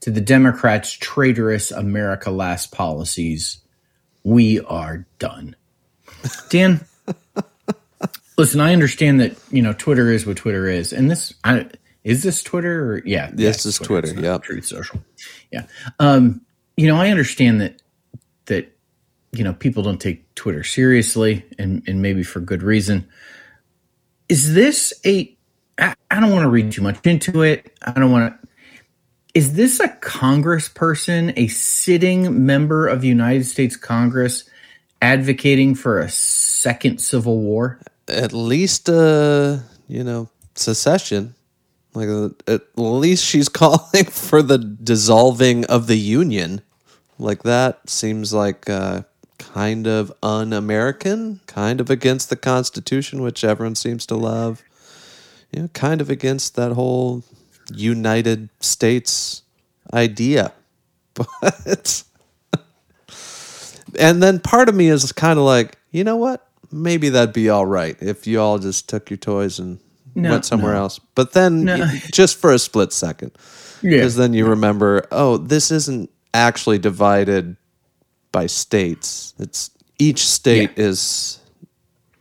to 0.01 0.11
the 0.11 0.21
Democrats' 0.21 0.93
traitorous 0.93 1.71
America 1.71 2.31
Last 2.31 2.71
policies, 2.71 3.59
we 4.23 4.59
are 4.61 5.05
done. 5.19 5.55
Dan, 6.49 6.85
listen, 8.37 8.61
I 8.61 8.73
understand 8.73 9.19
that, 9.19 9.37
you 9.51 9.61
know, 9.61 9.73
Twitter 9.73 10.11
is 10.11 10.25
what 10.25 10.37
Twitter 10.37 10.67
is. 10.67 10.93
And 10.93 11.11
this, 11.11 11.33
I, 11.43 11.67
is 12.03 12.23
this 12.23 12.41
Twitter? 12.43 12.93
Or, 12.93 13.01
yeah. 13.05 13.29
This 13.33 13.65
is 13.65 13.77
Twitter. 13.77 14.13
Twitter 14.13 14.27
yeah. 14.27 14.37
Truth 14.37 14.65
Social. 14.65 15.01
Yeah. 15.51 15.65
Um, 15.99 16.41
you 16.77 16.87
know, 16.87 16.95
I 16.95 17.09
understand 17.09 17.61
that, 17.61 17.81
that 18.45 18.73
you 19.31 19.43
know, 19.43 19.53
people 19.53 19.83
don't 19.83 20.01
take 20.01 20.33
Twitter 20.35 20.63
seriously, 20.63 21.45
and 21.57 21.83
and 21.87 22.01
maybe 22.01 22.23
for 22.23 22.39
good 22.39 22.63
reason. 22.63 23.07
Is 24.27 24.53
this 24.53 24.93
a? 25.05 25.35
I, 25.77 25.93
I 26.11 26.19
don't 26.19 26.31
want 26.31 26.43
to 26.43 26.49
read 26.49 26.71
too 26.71 26.81
much 26.81 27.05
into 27.05 27.41
it. 27.41 27.77
I 27.81 27.91
don't 27.91 28.11
want 28.11 28.33
to. 28.33 28.47
Is 29.35 29.53
this 29.53 29.79
a 29.79 29.87
congressperson, 29.87 31.33
a 31.37 31.47
sitting 31.47 32.45
member 32.45 32.87
of 32.87 33.01
the 33.01 33.07
United 33.07 33.45
States 33.45 33.75
Congress, 33.75 34.49
advocating 35.01 35.75
for 35.75 35.99
a 35.99 36.09
second 36.09 36.99
civil 36.99 37.39
war? 37.39 37.79
At 38.07 38.33
least, 38.33 38.89
uh, 38.89 39.57
you 39.87 40.03
know, 40.03 40.29
secession. 40.55 41.35
Like, 41.93 42.09
uh, 42.09 42.29
at 42.47 42.61
least 42.75 43.23
she's 43.23 43.49
calling 43.49 44.05
for 44.05 44.41
the 44.41 44.57
dissolving 44.57 45.65
of 45.65 45.87
the 45.87 45.97
union. 45.97 46.61
Like, 47.19 47.43
that 47.43 47.87
seems 47.87 48.33
like 48.33 48.69
uh, 48.69 49.03
kind 49.53 49.87
of 49.87 50.11
un 50.21 50.53
American, 50.53 51.39
kind 51.47 51.81
of 51.81 51.89
against 51.89 52.29
the 52.29 52.35
Constitution, 52.35 53.21
which 53.21 53.43
everyone 53.43 53.75
seems 53.75 54.05
to 54.07 54.15
love. 54.15 54.63
You 55.51 55.63
know, 55.63 55.67
kind 55.69 56.01
of 56.01 56.09
against 56.09 56.55
that 56.55 56.73
whole 56.73 57.23
United 57.73 58.49
States 58.59 59.41
idea. 59.93 60.53
But 61.41 62.03
and 63.97 64.21
then 64.21 64.39
part 64.39 64.69
of 64.69 64.75
me 64.75 64.87
is 64.89 65.11
kind 65.11 65.39
of 65.39 65.45
like, 65.45 65.77
you 65.91 66.03
know 66.03 66.15
what? 66.17 66.47
Maybe 66.71 67.09
that'd 67.09 67.33
be 67.33 67.49
all 67.49 67.65
right 67.65 67.97
if 67.99 68.27
you 68.27 68.39
all 68.39 68.59
just 68.59 68.87
took 68.87 69.09
your 69.09 69.17
toys 69.17 69.57
and 69.59 69.79
No, 70.15 70.29
went 70.31 70.45
somewhere 70.45 70.73
no. 70.73 70.79
else. 70.81 70.99
But 71.15 71.33
then 71.33 71.65
No. 71.65 71.85
just 72.11 72.37
for 72.37 72.51
a 72.53 72.59
split 72.59 72.93
second. 72.93 73.31
Yeah. 73.81 73.91
Because 73.97 74.15
then 74.15 74.33
you 74.33 74.45
remember, 74.45 75.07
oh, 75.11 75.37
this 75.37 75.71
isn't 75.71 76.09
actually 76.33 76.77
divided 76.77 77.55
by 78.31 78.45
states. 78.47 79.33
It's 79.39 79.71
each 79.97 80.25
state 80.25 80.71
is 80.77 81.39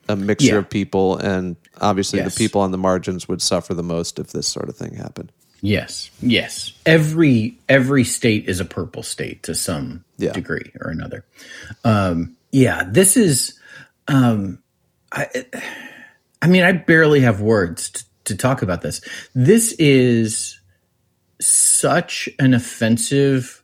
a 0.09 0.17
mixture 0.17 0.53
Yeah. 0.55 0.59
of 0.59 0.71
people 0.71 1.17
and 1.19 1.57
obviously 1.81 2.19
Yes. 2.19 2.35
the 2.35 2.39
people 2.39 2.61
on 2.63 2.71
the 2.71 2.79
margins 2.79 3.29
would 3.29 3.43
suffer 3.43 3.75
the 3.75 3.83
most 3.83 4.19
if 4.19 4.29
this 4.29 4.49
sort 4.49 4.69
of 4.69 4.77
thing 4.77 4.95
happened. 4.95 5.31
Yes, 5.61 6.11
yes. 6.23 6.73
Every 6.87 7.59
every 7.69 8.05
state 8.05 8.49
is 8.49 8.61
a 8.61 8.65
purple 8.65 9.03
state 9.03 9.43
to 9.43 9.55
some 9.55 10.05
Yeah. 10.17 10.33
degree 10.33 10.73
or 10.81 10.91
another. 10.91 11.25
Um, 11.85 12.37
yeah, 12.53 12.85
this 12.89 13.17
is. 13.17 13.55
Um, 14.07 14.61
I, 15.13 15.27
I 16.41 16.47
mean, 16.47 16.63
I 16.63 16.73
barely 16.73 17.21
have 17.21 17.41
words 17.41 17.91
to, 17.91 18.05
to 18.27 18.37
talk 18.37 18.63
about 18.63 18.83
this. 18.83 19.01
This 19.35 19.73
is 19.79 20.59
such 21.41 22.29
an 22.39 22.55
offensive 22.55 23.63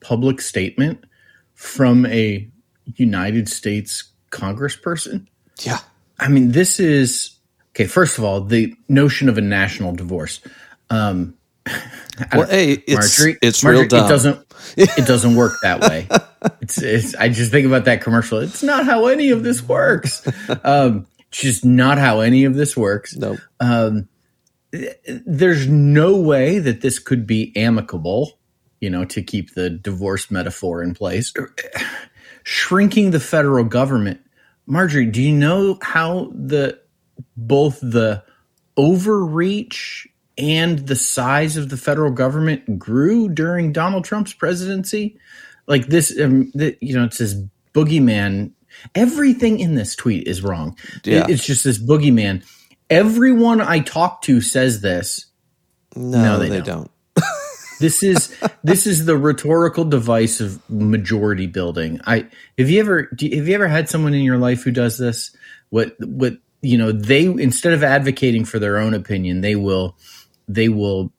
public 0.00 0.40
statement 0.40 1.04
from 1.60 2.06
a 2.06 2.48
United 2.96 3.46
States 3.46 4.04
Congressperson. 4.30 5.26
Yeah. 5.60 5.80
I 6.18 6.28
mean, 6.28 6.52
this 6.52 6.80
is 6.80 7.32
okay. 7.72 7.86
First 7.86 8.16
of 8.16 8.24
all, 8.24 8.40
the 8.40 8.74
notion 8.88 9.28
of 9.28 9.36
a 9.36 9.42
national 9.42 9.94
divorce. 9.94 10.40
Um, 10.88 11.34
Well, 12.34 12.46
hey, 12.48 12.72
it's 12.86 12.92
Marjorie, 13.18 13.38
it's 13.40 13.64
Marjorie, 13.64 13.80
real 13.80 13.88
dumb. 13.88 14.04
It 14.06 14.08
doesn't. 14.08 14.46
It 14.76 15.06
doesn't 15.06 15.36
work 15.36 15.52
that 15.62 15.80
way. 15.80 16.06
It's, 16.60 16.80
it's. 16.82 17.14
I 17.14 17.30
just 17.30 17.50
think 17.50 17.66
about 17.66 17.86
that 17.86 18.02
commercial. 18.02 18.38
It's 18.38 18.62
not 18.62 18.84
how 18.84 19.06
any 19.06 19.30
of 19.30 19.42
this 19.42 19.62
works. 19.62 20.26
Um, 20.64 21.06
it's 21.28 21.40
just 21.40 21.64
not 21.64 21.96
how 21.96 22.20
any 22.20 22.44
of 22.44 22.54
this 22.54 22.76
works. 22.76 23.16
no. 23.16 23.38
There's 25.26 25.66
no 25.66 26.20
way 26.20 26.58
that 26.58 26.82
this 26.82 26.98
could 26.98 27.26
be 27.26 27.56
amicable. 27.56 28.38
You 28.80 28.90
know, 28.90 29.04
to 29.06 29.22
keep 29.22 29.54
the 29.54 29.68
divorce 29.70 30.30
metaphor 30.30 30.82
in 30.82 30.94
place. 30.94 31.32
Shrinking 32.44 33.10
the 33.10 33.20
federal 33.20 33.64
government, 33.64 34.20
Marjorie. 34.66 35.06
Do 35.06 35.20
you 35.22 35.32
know 35.32 35.78
how 35.82 36.32
the 36.34 36.80
both 37.36 37.78
the 37.80 38.22
overreach 38.76 40.08
and 40.38 40.78
the 40.86 40.96
size 40.96 41.56
of 41.58 41.68
the 41.68 41.76
federal 41.76 42.10
government 42.10 42.78
grew 42.78 43.28
during 43.28 43.72
Donald 43.72 44.04
Trump's 44.04 44.32
presidency. 44.32 45.18
Like 45.66 45.88
this, 45.88 46.18
um, 46.18 46.50
the, 46.54 46.76
you 46.80 46.94
know, 46.96 47.04
it 47.04 47.12
says 47.14 47.44
boogeyman. 47.74 48.52
Everything 48.94 49.60
in 49.60 49.74
this 49.74 49.94
tweet 49.94 50.26
is 50.26 50.42
wrong. 50.42 50.78
It- 51.26 51.30
it's 51.30 51.44
just 51.44 51.62
this 51.64 51.78
boogeyman. 51.78 52.42
Everyone 52.88 53.60
I 53.60 53.80
talk 53.80 54.22
to 54.22 54.40
says 54.40 54.80
this. 54.80 55.26
No, 55.94 56.22
No, 56.22 56.38
they, 56.38 56.48
they 56.48 56.60
don't. 56.62 56.90
This 57.80 58.02
is 58.02 58.34
this 58.62 58.86
is 58.86 59.06
the 59.06 59.16
rhetorical 59.16 59.84
device 59.84 60.40
of 60.40 60.60
majority 60.70 61.46
building. 61.46 62.00
I 62.06 62.26
have 62.58 62.70
you 62.70 62.78
ever 62.80 63.08
you- 63.18 63.36
have 63.38 63.48
you 63.48 63.54
ever 63.54 63.68
had 63.68 63.88
someone 63.88 64.14
in 64.14 64.22
your 64.22 64.38
life 64.38 64.62
who 64.62 64.70
does 64.70 64.98
this? 64.98 65.34
What 65.70 65.96
what 65.98 66.34
you 66.62 66.76
know 66.78 66.92
they 66.92 67.24
instead 67.24 67.72
of 67.72 67.82
advocating 67.82 68.44
for 68.44 68.58
their 68.58 68.78
own 68.78 68.92
opinion, 68.94 69.40
they 69.40 69.56
will 69.56 69.96
they 70.46 70.68
will 70.68 71.12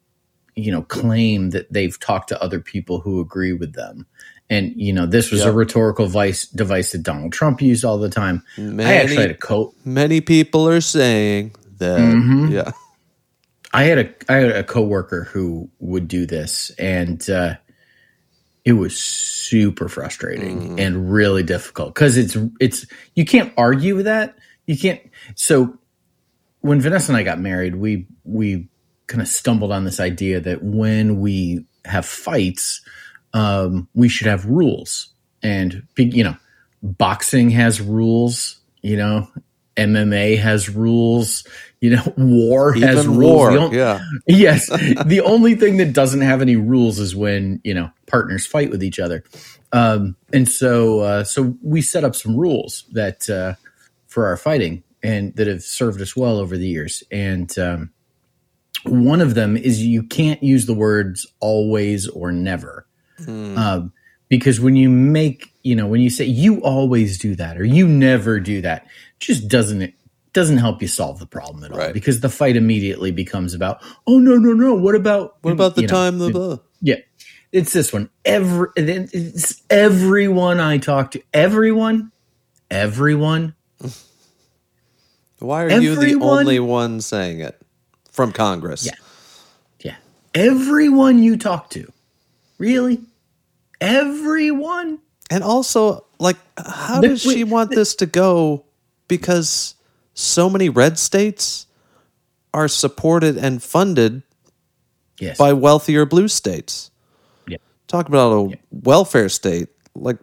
you 0.54 0.70
know 0.70 0.82
claim 0.82 1.50
that 1.50 1.72
they've 1.72 1.98
talked 1.98 2.28
to 2.28 2.40
other 2.42 2.60
people 2.60 3.00
who 3.00 3.20
agree 3.20 3.52
with 3.52 3.72
them. 3.74 4.06
And 4.50 4.72
you 4.76 4.92
know 4.92 5.06
this 5.06 5.30
was 5.30 5.44
a 5.44 5.52
rhetorical 5.52 6.06
vice 6.06 6.46
device 6.46 6.92
that 6.92 7.02
Donald 7.02 7.32
Trump 7.32 7.60
used 7.62 7.84
all 7.84 7.98
the 7.98 8.10
time. 8.10 8.44
I 8.56 8.60
Many- 8.60 8.90
actually 8.96 9.16
had 9.16 9.30
a 9.30 9.34
coat. 9.34 9.74
Many 9.84 10.20
people 10.20 10.68
are 10.68 10.80
saying 10.82 11.54
that. 11.78 11.98
Mm-hmm. 11.98 12.52
Yeah. 12.52 12.72
I 13.72 13.84
had 13.84 13.98
a 13.98 14.14
I 14.28 14.36
had 14.36 14.50
a 14.50 14.64
coworker 14.64 15.24
who 15.24 15.70
would 15.78 16.08
do 16.08 16.26
this, 16.26 16.70
and 16.78 17.28
uh, 17.30 17.54
it 18.64 18.72
was 18.72 18.96
super 18.96 19.88
frustrating 19.88 20.78
and 20.78 21.10
really 21.12 21.42
difficult 21.42 21.94
because 21.94 22.16
it's 22.16 22.36
it's 22.60 22.86
you 23.14 23.24
can't 23.24 23.52
argue 23.56 23.96
with 23.96 24.04
that. 24.04 24.36
You 24.66 24.76
can't. 24.76 25.00
So 25.34 25.78
when 26.60 26.80
Vanessa 26.80 27.12
and 27.12 27.16
I 27.16 27.22
got 27.22 27.40
married, 27.40 27.76
we 27.76 28.06
we 28.24 28.68
kind 29.06 29.22
of 29.22 29.28
stumbled 29.28 29.72
on 29.72 29.84
this 29.84 30.00
idea 30.00 30.40
that 30.40 30.62
when 30.62 31.20
we 31.20 31.64
have 31.84 32.06
fights, 32.06 32.82
um, 33.34 33.88
we 33.94 34.08
should 34.08 34.26
have 34.26 34.44
rules, 34.44 35.12
and 35.42 35.82
you 35.96 36.24
know, 36.24 36.36
boxing 36.82 37.50
has 37.50 37.80
rules. 37.80 38.58
You 38.82 38.96
know, 38.96 39.28
MMA 39.76 40.38
has 40.38 40.68
rules. 40.68 41.46
You 41.80 41.96
know, 41.96 42.12
war 42.16 42.72
has 42.74 43.04
Even 43.04 43.16
rules. 43.18 43.32
war. 43.36 43.52
The 43.52 43.58
on- 43.58 43.72
yeah. 43.72 44.00
yes. 44.26 44.68
The 44.68 45.22
only 45.24 45.54
thing 45.54 45.78
that 45.78 45.92
doesn't 45.92 46.20
have 46.20 46.42
any 46.42 46.56
rules 46.56 46.98
is 46.98 47.16
when, 47.16 47.60
you 47.64 47.74
know, 47.74 47.90
partners 48.06 48.46
fight 48.46 48.70
with 48.70 48.82
each 48.84 48.98
other. 48.98 49.24
Um, 49.72 50.16
and 50.32 50.48
so, 50.48 51.00
uh, 51.00 51.24
so 51.24 51.56
we 51.62 51.80
set 51.82 52.04
up 52.04 52.14
some 52.14 52.36
rules 52.36 52.84
that, 52.92 53.28
uh, 53.30 53.54
for 54.06 54.26
our 54.26 54.36
fighting 54.36 54.82
and 55.02 55.34
that 55.36 55.46
have 55.46 55.62
served 55.62 56.00
us 56.00 56.14
well 56.14 56.36
over 56.38 56.56
the 56.58 56.68
years. 56.68 57.02
And, 57.10 57.56
um, 57.58 57.90
one 58.84 59.20
of 59.20 59.34
them 59.34 59.56
is 59.56 59.82
you 59.82 60.02
can't 60.02 60.42
use 60.42 60.66
the 60.66 60.74
words 60.74 61.26
always 61.40 62.08
or 62.08 62.32
never. 62.32 62.86
Um, 63.28 63.92
because 64.28 64.60
when 64.60 64.74
you 64.74 64.88
make, 64.90 65.52
you 65.62 65.76
know, 65.76 65.86
when 65.86 66.00
you 66.00 66.10
say 66.10 66.24
you 66.24 66.60
always 66.62 67.18
do 67.18 67.36
that 67.36 67.56
or 67.60 67.64
you 67.64 67.86
never 67.86 68.40
do 68.40 68.60
that, 68.62 68.86
just 69.22 69.48
doesn't 69.48 69.94
doesn't 70.32 70.58
help 70.58 70.82
you 70.82 70.88
solve 70.88 71.18
the 71.18 71.26
problem 71.26 71.62
at 71.64 71.72
all. 71.72 71.78
Right. 71.78 71.92
Because 71.92 72.20
the 72.20 72.28
fight 72.28 72.56
immediately 72.56 73.10
becomes 73.10 73.54
about, 73.54 73.82
oh 74.06 74.18
no 74.18 74.36
no 74.36 74.52
no, 74.52 74.74
what 74.74 74.94
about 74.94 75.36
What 75.42 75.52
about 75.52 75.74
the 75.74 75.82
you 75.82 75.86
know, 75.86 75.94
time? 75.94 76.18
The 76.18 76.30
blah. 76.30 76.58
yeah, 76.80 76.96
it's 77.52 77.72
this 77.72 77.92
one. 77.92 78.10
Every 78.24 78.68
it's 78.76 79.62
everyone 79.70 80.60
I 80.60 80.78
talk 80.78 81.12
to, 81.12 81.22
everyone, 81.32 82.10
everyone. 82.70 83.54
Why 85.38 85.64
are 85.64 85.80
you 85.80 85.96
the 85.96 86.20
only 86.20 86.60
one 86.60 87.00
saying 87.00 87.40
it 87.40 87.60
from 88.10 88.32
Congress? 88.32 88.86
Yeah. 88.86 88.92
Yeah, 89.80 89.96
everyone 90.34 91.22
you 91.22 91.36
talk 91.36 91.70
to, 91.70 91.92
really, 92.58 93.00
everyone. 93.80 95.00
And 95.30 95.42
also, 95.42 96.04
like, 96.18 96.36
how 96.58 97.00
does 97.00 97.22
she 97.22 97.42
want 97.44 97.70
this 97.70 97.94
to 97.96 98.06
go? 98.06 98.66
Because 99.16 99.74
so 100.14 100.48
many 100.48 100.70
red 100.70 100.98
states 100.98 101.66
are 102.54 102.68
supported 102.68 103.36
and 103.36 103.62
funded 103.62 104.22
Yes, 105.18 105.36
by 105.36 105.52
wealthier 105.52 106.06
blue 106.06 106.28
states. 106.28 106.90
Yeah. 107.46 107.58
Talk 107.88 108.08
about 108.08 108.32
a 108.32 108.58
welfare 108.70 109.28
state. 109.28 109.68
Like 109.94 110.16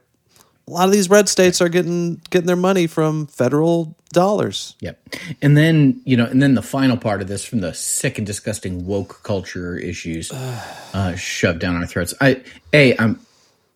a 0.68 0.72
lot 0.72 0.86
of 0.86 0.92
these 0.92 1.10
red 1.10 1.30
states 1.30 1.62
are 1.62 1.70
getting 1.70 2.22
getting 2.32 2.48
their 2.48 2.56
money 2.56 2.88
from 2.88 3.28
federal 3.28 3.96
dollars. 4.12 4.76
Yep. 4.82 5.00
And 5.42 5.56
then, 5.56 6.02
you 6.06 6.18
know, 6.18 6.26
and 6.26 6.42
then 6.42 6.56
the 6.56 6.62
final 6.62 6.98
part 6.98 7.22
of 7.22 7.28
this 7.28 7.46
from 7.46 7.62
the 7.62 7.74
sick 7.74 8.18
and 8.18 8.26
disgusting 8.26 8.86
woke 8.86 9.22
culture 9.24 9.78
issues 9.78 10.32
uh, 10.94 11.16
shoved 11.16 11.60
down 11.60 11.76
our 11.76 11.86
throats. 11.86 12.14
I, 12.20 12.42
A, 12.74 12.98
I'm, 12.98 13.20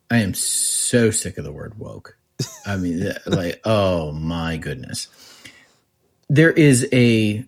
I 0.10 0.18
am 0.18 0.34
so 0.34 1.12
sick 1.12 1.38
of 1.38 1.44
the 1.44 1.52
word 1.52 1.78
woke. 1.78 2.18
I 2.66 2.78
mean, 2.78 3.14
like, 3.26 3.62
oh 3.66 4.12
my 4.12 4.58
goodness. 4.58 5.08
There 6.30 6.52
is 6.52 6.88
a, 6.92 7.46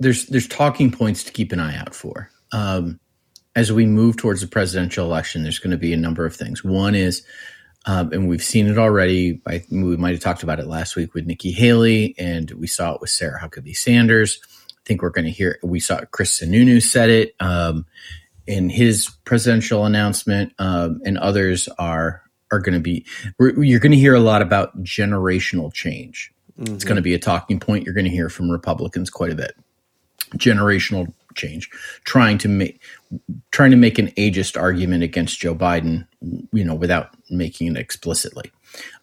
there's, 0.00 0.26
there's 0.26 0.48
talking 0.48 0.90
points 0.90 1.24
to 1.24 1.32
keep 1.32 1.52
an 1.52 1.60
eye 1.60 1.76
out 1.76 1.94
for. 1.94 2.30
Um, 2.52 2.98
as 3.54 3.72
we 3.72 3.86
move 3.86 4.16
towards 4.16 4.40
the 4.40 4.46
presidential 4.46 5.04
election, 5.06 5.42
there's 5.42 5.58
going 5.58 5.70
to 5.70 5.76
be 5.76 5.92
a 5.92 5.96
number 5.96 6.26
of 6.26 6.34
things. 6.34 6.64
One 6.64 6.94
is, 6.94 7.24
Um, 7.86 8.12
and 8.12 8.28
we've 8.28 8.42
seen 8.42 8.66
it 8.66 8.78
already. 8.78 9.42
I, 9.46 9.62
we 9.70 9.98
might 9.98 10.12
have 10.12 10.22
talked 10.22 10.42
about 10.42 10.58
it 10.58 10.66
last 10.66 10.96
week 10.96 11.12
with 11.12 11.26
Nikki 11.26 11.52
Haley, 11.52 12.14
and 12.18 12.50
we 12.52 12.66
saw 12.66 12.94
it 12.94 13.00
with 13.02 13.10
Sarah 13.10 13.38
Huckabee 13.38 13.76
Sanders. 13.76 14.40
I 14.70 14.80
think 14.86 15.02
we're 15.02 15.10
going 15.10 15.26
to 15.26 15.30
hear. 15.30 15.58
We 15.62 15.80
saw 15.80 16.00
Chris 16.10 16.40
Sununu 16.40 16.80
said 16.80 17.10
it 17.10 17.36
um, 17.40 17.84
in 18.46 18.70
his 18.70 19.10
presidential 19.26 19.84
announcement, 19.84 20.54
um, 20.58 21.02
and 21.04 21.18
others 21.18 21.68
are 21.78 22.22
are 22.50 22.60
going 22.60 22.74
to 22.74 22.80
be. 22.80 23.04
You're 23.38 23.80
going 23.80 23.92
to 23.92 23.98
hear 23.98 24.14
a 24.14 24.20
lot 24.20 24.42
about 24.42 24.82
generational 24.82 25.72
change. 25.72 26.32
Mm-hmm. 26.58 26.74
It's 26.74 26.84
going 26.84 26.96
to 26.96 27.02
be 27.02 27.14
a 27.14 27.18
talking 27.18 27.58
point. 27.58 27.84
You're 27.84 27.94
going 27.94 28.04
to 28.04 28.10
hear 28.10 28.28
from 28.28 28.50
Republicans 28.50 29.10
quite 29.10 29.32
a 29.32 29.36
bit. 29.36 29.54
Generational 30.36 31.12
change, 31.34 31.70
trying 32.04 32.38
to 32.38 32.48
make 32.48 32.80
trying 33.50 33.70
to 33.70 33.76
make 33.76 33.98
an 33.98 34.08
ageist 34.12 34.60
argument 34.60 35.02
against 35.02 35.38
Joe 35.38 35.54
Biden, 35.54 36.06
you 36.52 36.64
know, 36.64 36.74
without 36.74 37.10
making 37.30 37.68
it 37.68 37.78
explicitly. 37.78 38.50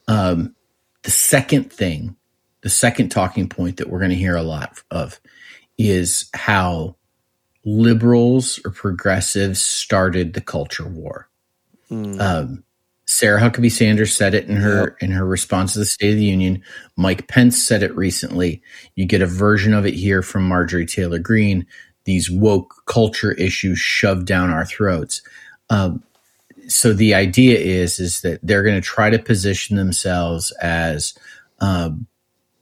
Um, 0.07 0.55
the 1.03 1.12
second 1.12 1.71
thing, 1.71 2.15
the 2.62 2.69
second 2.69 3.10
talking 3.10 3.50
point 3.50 3.77
that 3.77 3.89
we're 3.89 4.00
going 4.00 4.12
to 4.12 4.15
hear 4.15 4.36
a 4.36 4.43
lot 4.43 4.81
of 4.89 5.19
is 5.77 6.29
how 6.33 6.95
liberals 7.63 8.60
or 8.65 8.71
progressives 8.71 9.62
started 9.62 10.33
the 10.33 10.41
culture 10.41 10.88
war. 10.88 11.29
Mm. 11.89 12.19
Um, 12.19 12.63
Sarah 13.11 13.41
Huckabee 13.41 13.71
Sanders 13.71 14.15
said 14.15 14.33
it 14.33 14.47
in 14.47 14.55
her 14.55 14.81
yep. 14.81 14.97
in 15.01 15.11
her 15.11 15.25
response 15.25 15.73
to 15.73 15.79
the 15.79 15.85
State 15.85 16.11
of 16.11 16.17
the 16.17 16.25
Union. 16.25 16.63
Mike 16.95 17.27
Pence 17.27 17.61
said 17.61 17.83
it 17.83 17.95
recently. 17.95 18.61
You 18.95 19.05
get 19.05 19.21
a 19.21 19.27
version 19.27 19.73
of 19.73 19.85
it 19.85 19.93
here 19.93 20.21
from 20.21 20.47
Marjorie 20.47 20.85
Taylor 20.85 21.19
Greene 21.19 21.65
these 22.05 22.29
woke 22.29 22.83
culture 22.85 23.31
issues 23.33 23.79
shoved 23.79 24.25
down 24.25 24.49
our 24.49 24.65
throats. 24.65 25.21
Um, 25.69 26.03
so 26.67 26.93
the 26.93 27.13
idea 27.13 27.57
is 27.57 27.99
is 27.99 28.21
that 28.21 28.39
they're 28.43 28.63
going 28.63 28.75
to 28.75 28.81
try 28.81 29.09
to 29.09 29.19
position 29.19 29.77
themselves 29.77 30.51
as 30.61 31.13
um, 31.59 32.07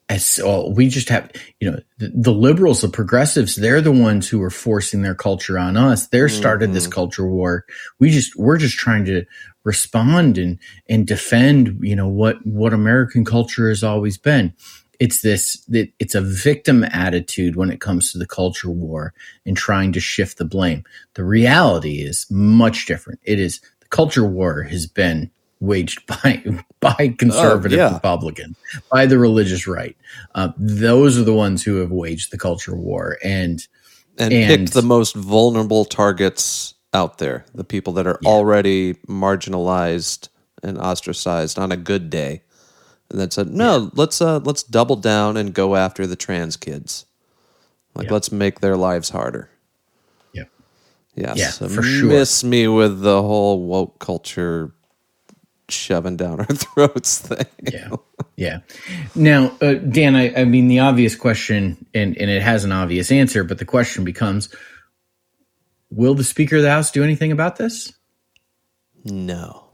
as 0.09 0.39
well, 0.43 0.73
we 0.73 0.89
just 0.89 1.09
have 1.09 1.31
you 1.59 1.71
know 1.71 1.79
the, 1.99 2.11
the, 2.13 2.33
liberals, 2.33 2.81
the 2.81 2.89
progressives, 2.89 3.55
they're 3.55 3.81
the 3.81 3.91
ones 3.91 4.27
who 4.27 4.41
are 4.41 4.49
forcing 4.49 5.03
their 5.03 5.15
culture 5.15 5.57
on 5.57 5.77
us. 5.77 6.07
They're 6.07 6.29
started 6.29 6.67
mm-hmm. 6.67 6.73
this 6.73 6.87
culture 6.87 7.27
war. 7.27 7.65
We 7.99 8.09
just 8.09 8.35
we're 8.35 8.57
just 8.57 8.77
trying 8.77 9.05
to 9.05 9.25
respond 9.63 10.37
and 10.37 10.57
and 10.87 11.05
defend 11.05 11.79
you 11.81 11.95
know 11.95 12.07
what 12.07 12.45
what 12.45 12.73
American 12.73 13.23
culture 13.23 13.69
has 13.69 13.83
always 13.83 14.17
been 14.17 14.53
it's 14.99 15.21
this 15.21 15.63
it's 15.67 16.15
a 16.15 16.21
victim 16.21 16.83
attitude 16.83 17.55
when 17.55 17.71
it 17.71 17.79
comes 17.79 18.11
to 18.11 18.17
the 18.17 18.27
culture 18.27 18.69
war 18.69 19.13
and 19.45 19.55
trying 19.55 19.91
to 19.93 19.99
shift 19.99 20.37
the 20.37 20.45
blame 20.45 20.83
the 21.15 21.23
reality 21.23 22.01
is 22.01 22.25
much 22.29 22.85
different 22.85 23.19
it 23.23 23.39
is 23.39 23.59
the 23.79 23.87
culture 23.89 24.25
war 24.25 24.63
has 24.63 24.85
been 24.85 25.31
waged 25.59 26.05
by 26.23 26.43
by 26.79 27.15
conservative 27.17 27.79
oh, 27.79 27.83
yeah. 27.83 27.93
republican 27.93 28.55
by 28.91 29.05
the 29.05 29.17
religious 29.17 29.67
right 29.67 29.97
uh, 30.35 30.49
those 30.57 31.17
are 31.17 31.23
the 31.23 31.33
ones 31.33 31.63
who 31.63 31.75
have 31.75 31.91
waged 31.91 32.31
the 32.31 32.37
culture 32.37 32.75
war 32.75 33.17
and 33.23 33.67
and, 34.17 34.33
and 34.33 34.47
picked 34.47 34.73
the 34.73 34.81
most 34.81 35.15
vulnerable 35.15 35.85
targets 35.85 36.75
out 36.93 37.17
there 37.17 37.45
the 37.53 37.63
people 37.63 37.93
that 37.93 38.07
are 38.07 38.19
yeah. 38.21 38.29
already 38.29 38.93
marginalized 39.07 40.29
and 40.63 40.77
ostracized 40.77 41.57
on 41.57 41.71
a 41.71 41.77
good 41.77 42.09
day 42.09 42.41
and 43.09 43.19
then 43.19 43.31
said, 43.31 43.47
"No, 43.49 43.77
yeah. 43.77 43.89
let's 43.93 44.21
uh, 44.21 44.39
let's 44.39 44.63
double 44.63 44.95
down 44.95 45.37
and 45.37 45.53
go 45.53 45.75
after 45.75 46.05
the 46.05 46.15
trans 46.15 46.57
kids. 46.57 47.05
Like, 47.95 48.11
let's 48.11 48.31
make 48.31 48.59
their 48.59 48.77
lives 48.77 49.09
harder." 49.09 49.49
Yeah, 50.33 50.43
yes, 51.15 51.37
yeah, 51.37 51.49
so 51.49 51.67
for 51.67 51.81
sure. 51.81 52.07
Miss 52.07 52.43
me 52.43 52.67
with 52.67 53.01
the 53.01 53.21
whole 53.21 53.65
woke 53.65 53.99
culture 53.99 54.73
shoving 55.71 56.17
down 56.17 56.39
our 56.39 56.45
throats 56.45 57.19
thing. 57.19 57.45
Yeah, 57.71 57.89
yeah. 58.35 58.59
Now, 59.15 59.51
uh, 59.61 59.73
Dan, 59.73 60.15
I, 60.15 60.33
I 60.41 60.45
mean, 60.45 60.67
the 60.67 60.79
obvious 60.79 61.15
question, 61.15 61.85
and 61.93 62.17
and 62.17 62.29
it 62.29 62.41
has 62.41 62.63
an 62.63 62.71
obvious 62.71 63.11
answer, 63.11 63.43
but 63.43 63.57
the 63.57 63.65
question 63.65 64.03
becomes: 64.03 64.53
Will 65.89 66.15
the 66.15 66.23
Speaker 66.23 66.57
of 66.57 66.63
the 66.63 66.71
House 66.71 66.91
do 66.91 67.03
anything 67.03 67.31
about 67.31 67.57
this? 67.57 67.93
No. 69.05 69.65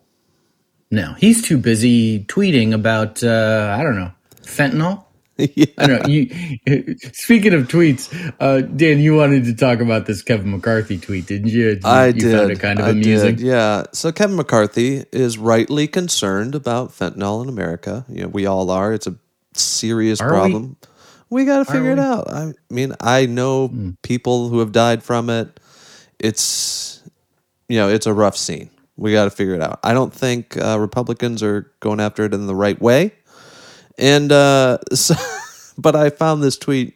No, 0.91 1.13
he's 1.13 1.41
too 1.41 1.57
busy 1.57 2.23
tweeting 2.25 2.73
about 2.73 3.23
uh, 3.23 3.75
I 3.77 3.83
don't 3.83 3.95
know 3.95 4.11
fentanyl. 4.43 5.04
Yeah. 5.55 5.65
I 5.77 5.87
know. 5.87 6.01
You, 6.07 6.29
speaking 7.13 7.53
of 7.53 7.67
tweets, 7.67 8.33
uh, 8.39 8.61
Dan, 8.61 8.99
you 8.99 9.15
wanted 9.15 9.43
to 9.45 9.53
talk 9.53 9.79
about 9.79 10.05
this 10.05 10.21
Kevin 10.21 10.51
McCarthy 10.51 10.97
tweet, 10.97 11.25
didn't 11.25 11.49
you? 11.49 11.71
you 11.71 11.79
I 11.83 12.07
you 12.07 12.13
did. 12.13 12.37
Found 12.37 12.51
it 12.51 12.59
kind 12.59 12.79
of 12.79 12.85
I 12.85 12.89
amusing. 12.91 13.35
Did. 13.35 13.45
Yeah. 13.45 13.83
So 13.91 14.13
Kevin 14.13 14.37
McCarthy 14.37 15.03
is 15.11 15.37
rightly 15.37 15.87
concerned 15.87 16.55
about 16.55 16.91
fentanyl 16.91 17.43
in 17.43 17.49
America. 17.49 18.05
You 18.07 18.23
know, 18.23 18.27
we 18.29 18.45
all 18.45 18.71
are. 18.71 18.93
It's 18.93 19.07
a 19.07 19.15
serious 19.53 20.21
are 20.21 20.29
problem. 20.29 20.77
We, 21.29 21.41
we 21.41 21.45
got 21.45 21.65
to 21.65 21.65
figure 21.65 21.91
it 21.91 21.99
out. 21.99 22.31
I 22.31 22.53
mean, 22.69 22.93
I 23.01 23.25
know 23.25 23.69
mm. 23.69 23.97
people 24.03 24.47
who 24.47 24.59
have 24.59 24.71
died 24.71 25.03
from 25.03 25.29
it. 25.29 25.59
It's 26.17 27.03
you 27.67 27.77
know, 27.77 27.89
it's 27.89 28.05
a 28.05 28.13
rough 28.13 28.37
scene. 28.37 28.69
We 28.95 29.11
got 29.11 29.25
to 29.25 29.31
figure 29.31 29.55
it 29.55 29.61
out. 29.61 29.79
I 29.83 29.93
don't 29.93 30.13
think 30.13 30.55
uh, 30.57 30.79
Republicans 30.79 31.43
are 31.43 31.69
going 31.81 31.99
after 31.99 32.23
it 32.23 32.33
in 32.33 32.47
the 32.47 32.55
right 32.55 32.81
way. 32.81 33.11
And 33.97 34.31
uh, 34.31 34.79
so, 34.93 35.15
but 35.77 35.95
I 35.95 36.09
found 36.09 36.43
this 36.43 36.57
tweet 36.57 36.95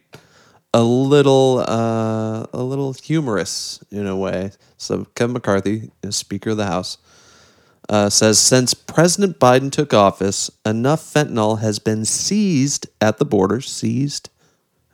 a 0.72 0.82
little 0.82 1.64
uh, 1.66 2.46
a 2.52 2.62
little 2.62 2.92
humorous 2.92 3.82
in 3.90 4.06
a 4.06 4.16
way. 4.16 4.52
So 4.76 5.06
Kevin 5.14 5.34
McCarthy, 5.34 5.90
Speaker 6.10 6.50
of 6.50 6.56
the 6.56 6.66
House, 6.66 6.98
uh, 7.88 8.08
says 8.08 8.38
since 8.38 8.72
President 8.74 9.38
Biden 9.38 9.70
took 9.70 9.92
office, 9.92 10.50
enough 10.64 11.02
fentanyl 11.02 11.60
has 11.60 11.78
been 11.78 12.04
seized 12.04 12.86
at 13.00 13.18
the 13.18 13.24
border, 13.24 13.60
seized 13.60 14.30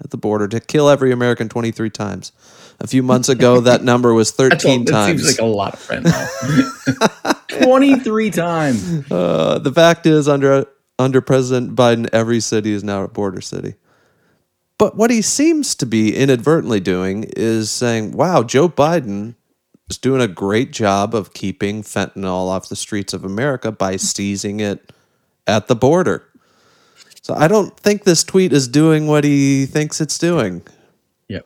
at 0.02 0.10
the 0.10 0.16
border 0.16 0.48
to 0.48 0.60
kill 0.60 0.88
every 0.88 1.12
American 1.12 1.48
23 1.48 1.90
times. 1.90 2.32
A 2.80 2.86
few 2.86 3.02
months 3.02 3.28
ago, 3.28 3.60
that 3.62 3.82
number 3.82 4.12
was 4.12 4.30
13 4.30 4.84
times. 4.84 4.90
That 4.90 5.06
seems 5.06 5.38
like 5.38 5.46
a 5.46 5.50
lot 5.50 5.74
of 5.74 5.80
fentanyl. 5.80 7.36
23 7.64 8.30
times. 8.30 9.10
Uh, 9.10 9.58
the 9.58 9.72
fact 9.72 10.06
is, 10.06 10.28
under 10.28 10.66
under 10.98 11.20
President 11.20 11.74
Biden, 11.74 12.08
every 12.12 12.40
city 12.40 12.72
is 12.72 12.84
now 12.84 13.02
a 13.02 13.08
border 13.08 13.40
city. 13.40 13.74
But 14.78 14.96
what 14.96 15.10
he 15.10 15.22
seems 15.22 15.74
to 15.76 15.86
be 15.86 16.14
inadvertently 16.14 16.80
doing 16.80 17.24
is 17.36 17.70
saying, 17.70 18.12
wow, 18.12 18.42
Joe 18.42 18.68
Biden 18.68 19.34
is 19.88 19.98
doing 19.98 20.20
a 20.20 20.28
great 20.28 20.72
job 20.72 21.14
of 21.14 21.32
keeping 21.32 21.82
fentanyl 21.82 22.48
off 22.48 22.68
the 22.68 22.76
streets 22.76 23.12
of 23.14 23.24
America 23.24 23.72
by 23.72 23.96
seizing 23.96 24.60
it 24.60 24.92
at 25.46 25.68
the 25.68 25.76
border. 25.76 26.28
So 27.22 27.34
I 27.34 27.48
don't 27.48 27.76
think 27.78 28.04
this 28.04 28.22
tweet 28.22 28.52
is 28.52 28.68
doing 28.68 29.06
what 29.06 29.24
he 29.24 29.66
thinks 29.66 30.00
it's 30.00 30.18
doing. 30.18 30.62
Yeah. 31.28 31.40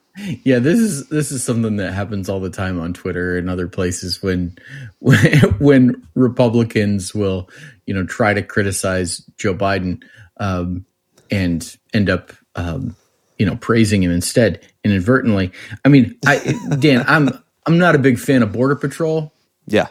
Yeah, 0.45 0.59
this 0.59 0.79
is 0.79 1.09
this 1.09 1.33
is 1.33 1.43
something 1.43 1.77
that 1.77 1.95
happens 1.95 2.29
all 2.29 2.41
the 2.41 2.51
time 2.51 2.79
on 2.79 2.93
Twitter 2.93 3.39
and 3.39 3.49
other 3.49 3.67
places 3.67 4.23
when 4.23 4.59
when, 4.99 5.41
when 5.59 6.07
Republicans 6.15 7.15
will, 7.15 7.49
you 7.90 7.96
know, 7.96 8.07
try 8.07 8.33
to 8.33 8.40
criticize 8.40 9.18
Joe 9.37 9.53
Biden 9.53 10.00
um, 10.37 10.87
and 11.29 11.76
end 11.92 12.09
up 12.09 12.31
um, 12.55 12.94
you 13.37 13.44
know, 13.44 13.57
praising 13.57 14.00
him 14.00 14.12
instead 14.12 14.64
inadvertently. 14.85 15.50
I 15.85 15.88
mean, 15.88 16.16
I 16.24 16.55
Dan, 16.79 17.05
I'm 17.09 17.31
I'm 17.66 17.79
not 17.79 17.96
a 17.96 17.98
big 17.98 18.20
fan 18.20 18.44
of 18.44 18.53
border 18.53 18.76
patrol. 18.76 19.33
Yeah. 19.66 19.88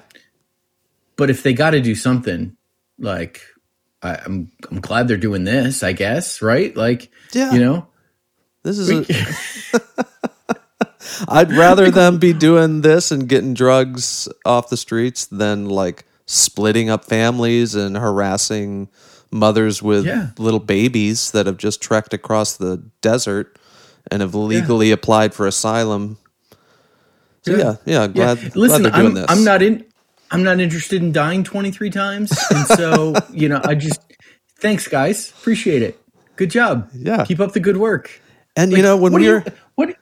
But 1.17 1.29
if 1.29 1.43
they 1.43 1.51
got 1.51 1.71
to 1.71 1.81
do 1.81 1.93
something 1.93 2.55
like 2.97 3.41
I, 4.01 4.13
am 4.13 4.21
I'm, 4.25 4.51
I'm 4.71 4.79
glad 4.79 5.09
they're 5.09 5.17
doing 5.17 5.43
this, 5.43 5.83
I 5.83 5.91
guess, 5.91 6.41
right? 6.41 6.73
Like, 6.73 7.11
yeah. 7.33 7.51
you 7.51 7.59
know, 7.59 7.85
this 8.63 8.77
is. 8.77 8.89
A, 8.91 9.75
I'd 11.27 11.51
rather 11.51 11.91
them 11.91 12.17
be 12.17 12.31
doing 12.31 12.79
this 12.79 13.11
and 13.11 13.27
getting 13.27 13.55
drugs 13.55 14.29
off 14.45 14.69
the 14.69 14.77
streets 14.77 15.25
than 15.25 15.65
like 15.65 16.05
splitting 16.29 16.91
up 16.91 17.03
families 17.03 17.73
and 17.73 17.97
harassing 17.97 18.87
mothers 19.31 19.81
with 19.81 20.05
yeah. 20.05 20.29
little 20.37 20.59
babies 20.59 21.31
that 21.31 21.47
have 21.47 21.57
just 21.57 21.81
trekked 21.81 22.13
across 22.13 22.55
the 22.55 22.77
desert 23.01 23.57
and 24.11 24.21
have 24.21 24.35
legally 24.35 24.89
yeah. 24.89 24.93
applied 24.93 25.33
for 25.33 25.47
asylum. 25.47 26.19
So 27.41 27.55
yeah, 27.55 27.75
yeah, 27.85 28.07
glad, 28.07 28.43
yeah. 28.43 28.49
Listen, 28.53 28.83
glad 28.83 28.93
I'm, 28.93 29.13
this. 29.15 29.25
I'm 29.27 29.43
not 29.43 29.63
in. 29.63 29.85
I'm 30.31 30.43
not 30.43 30.59
interested 30.59 31.01
in 31.01 31.11
dying 31.11 31.43
23 31.43 31.89
times, 31.89 32.31
and 32.51 32.67
so 32.67 33.15
you 33.31 33.49
know, 33.49 33.59
I 33.63 33.73
just 33.73 33.99
thanks, 34.59 34.87
guys, 34.87 35.31
appreciate 35.31 35.81
it. 35.81 35.99
Good 36.35 36.51
job. 36.51 36.89
Yeah, 36.93 37.25
keep 37.25 37.39
up 37.39 37.53
the 37.53 37.59
good 37.59 37.77
work. 37.77 38.21
And 38.55 38.71
like, 38.71 38.77
you 38.77 38.83
know 38.83 38.97
when 38.97 39.13
what 39.13 39.21
we're 39.21 39.39
you, 39.39 39.53
what 39.75 39.95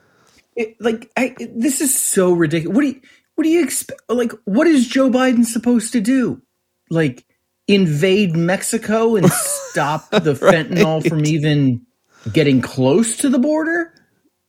it, 0.57 0.75
like 0.81 1.09
I, 1.15 1.35
this 1.39 1.79
is 1.79 1.97
so 1.97 2.33
ridiculous. 2.33 2.75
What 2.75 2.81
do 2.81 2.87
you 2.87 3.01
what 3.37 3.43
do 3.43 3.51
you 3.51 3.63
expect? 3.63 4.01
Like 4.09 4.31
what 4.45 4.65
is 4.65 4.87
Joe 4.87 5.11
Biden 5.11 5.45
supposed 5.45 5.93
to 5.93 6.01
do? 6.01 6.41
Like 6.89 7.23
invade 7.67 8.35
Mexico 8.35 9.15
and 9.15 9.31
stop 9.31 10.09
the 10.11 10.33
right. 10.41 10.67
fentanyl 10.67 11.07
from 11.07 11.23
even 11.23 11.85
getting 12.33 12.61
close 12.61 13.15
to 13.17 13.29
the 13.29 13.37
border? 13.37 13.93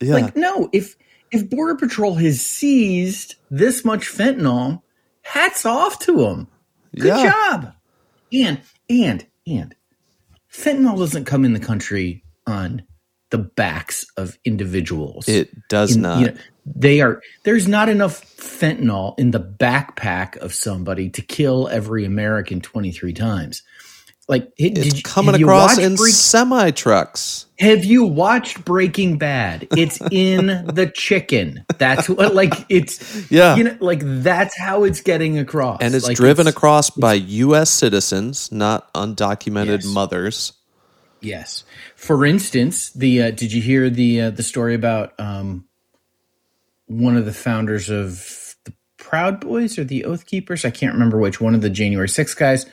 Yeah. 0.00 0.14
Like 0.14 0.36
no, 0.36 0.70
if 0.72 0.96
if 1.30 1.50
Border 1.50 1.74
Patrol 1.74 2.14
has 2.14 2.40
seized 2.40 3.34
this 3.50 3.84
much 3.84 4.08
fentanyl, 4.08 4.80
hats 5.20 5.66
off 5.66 5.98
to 6.00 6.16
them. 6.16 6.48
Good 6.96 7.08
yeah. 7.08 7.30
job. 7.30 7.74
and 8.32 8.62
and 8.88 9.26
and 9.46 9.74
fentanyl 10.50 10.96
doesn't 10.96 11.26
come 11.26 11.44
in 11.44 11.52
the 11.52 11.60
country 11.60 12.24
on 12.46 12.82
the 13.30 13.38
backs 13.38 14.06
of 14.16 14.38
individuals. 14.46 15.28
It 15.28 15.50
does 15.68 15.96
In- 15.96 16.02
not. 16.02 16.20
you 16.20 16.26
know, 16.28 16.36
they 16.76 17.00
are 17.00 17.22
there's 17.44 17.68
not 17.68 17.88
enough 17.88 18.22
fentanyl 18.36 19.18
in 19.18 19.30
the 19.30 19.40
backpack 19.40 20.36
of 20.38 20.52
somebody 20.54 21.10
to 21.10 21.22
kill 21.22 21.68
every 21.68 22.04
American 22.04 22.60
23 22.60 23.12
times. 23.12 23.62
Like 24.28 24.52
it, 24.58 24.76
it's 24.76 24.92
did 24.96 25.04
coming 25.04 25.34
across 25.34 25.78
in 25.78 25.96
semi 25.96 26.70
trucks. 26.72 27.46
have 27.58 27.82
you 27.86 28.04
watched 28.04 28.62
Breaking 28.62 29.16
Bad? 29.16 29.66
It's 29.70 29.98
in 30.10 30.46
the 30.46 30.92
chicken. 30.94 31.64
That's 31.78 32.10
what 32.10 32.34
like 32.34 32.52
it's 32.68 33.30
Yeah. 33.30 33.56
you 33.56 33.64
know 33.64 33.76
like 33.80 34.00
that's 34.04 34.54
how 34.58 34.84
it's 34.84 35.00
getting 35.00 35.38
across. 35.38 35.78
and 35.80 35.94
it's 35.94 36.06
Like, 36.06 36.16
driven 36.18 36.46
across 36.46 36.90
by 36.90 37.14
U.S. 37.14 37.70
citizens, 37.70 38.52
not 38.52 38.92
undocumented 38.92 39.82
Yes. 39.82 39.86
mothers. 39.86 40.52
Yes. 41.22 41.64
For 41.96 42.26
instance, 42.26 42.90
the 42.90 43.22
uh, 43.22 43.30
did 43.30 43.50
you 43.52 43.62
hear 43.62 43.88
the 43.88 44.20
uh, 44.20 44.30
the 44.30 44.42
story 44.42 44.74
about 44.74 45.18
um, 45.18 45.64
one 46.88 47.16
of 47.16 47.24
the 47.24 47.32
founders 47.32 47.88
of 47.88 48.54
the 48.64 48.72
Proud 48.96 49.40
Boys 49.40 49.78
or 49.78 49.84
the 49.84 50.04
Oath 50.04 50.26
Keepers? 50.26 50.64
I 50.64 50.70
can't 50.70 50.92
remember 50.92 51.18
which 51.18 51.40
one 51.40 51.54
of 51.54 51.62
the 51.62 51.70
January 51.70 52.08
6 52.08 52.34
guys 52.34 52.66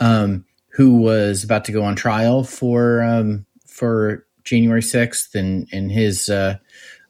um, 0.00 0.44
who 0.68 0.96
was 0.96 1.44
about 1.44 1.64
to 1.66 1.72
go 1.72 1.82
on 1.82 1.96
trial 1.96 2.44
for 2.44 3.02
um, 3.02 3.46
for 3.66 4.26
January 4.44 4.82
6th 4.82 5.34
and 5.34 5.68
and 5.72 5.90
his 5.90 6.28
uh, 6.28 6.56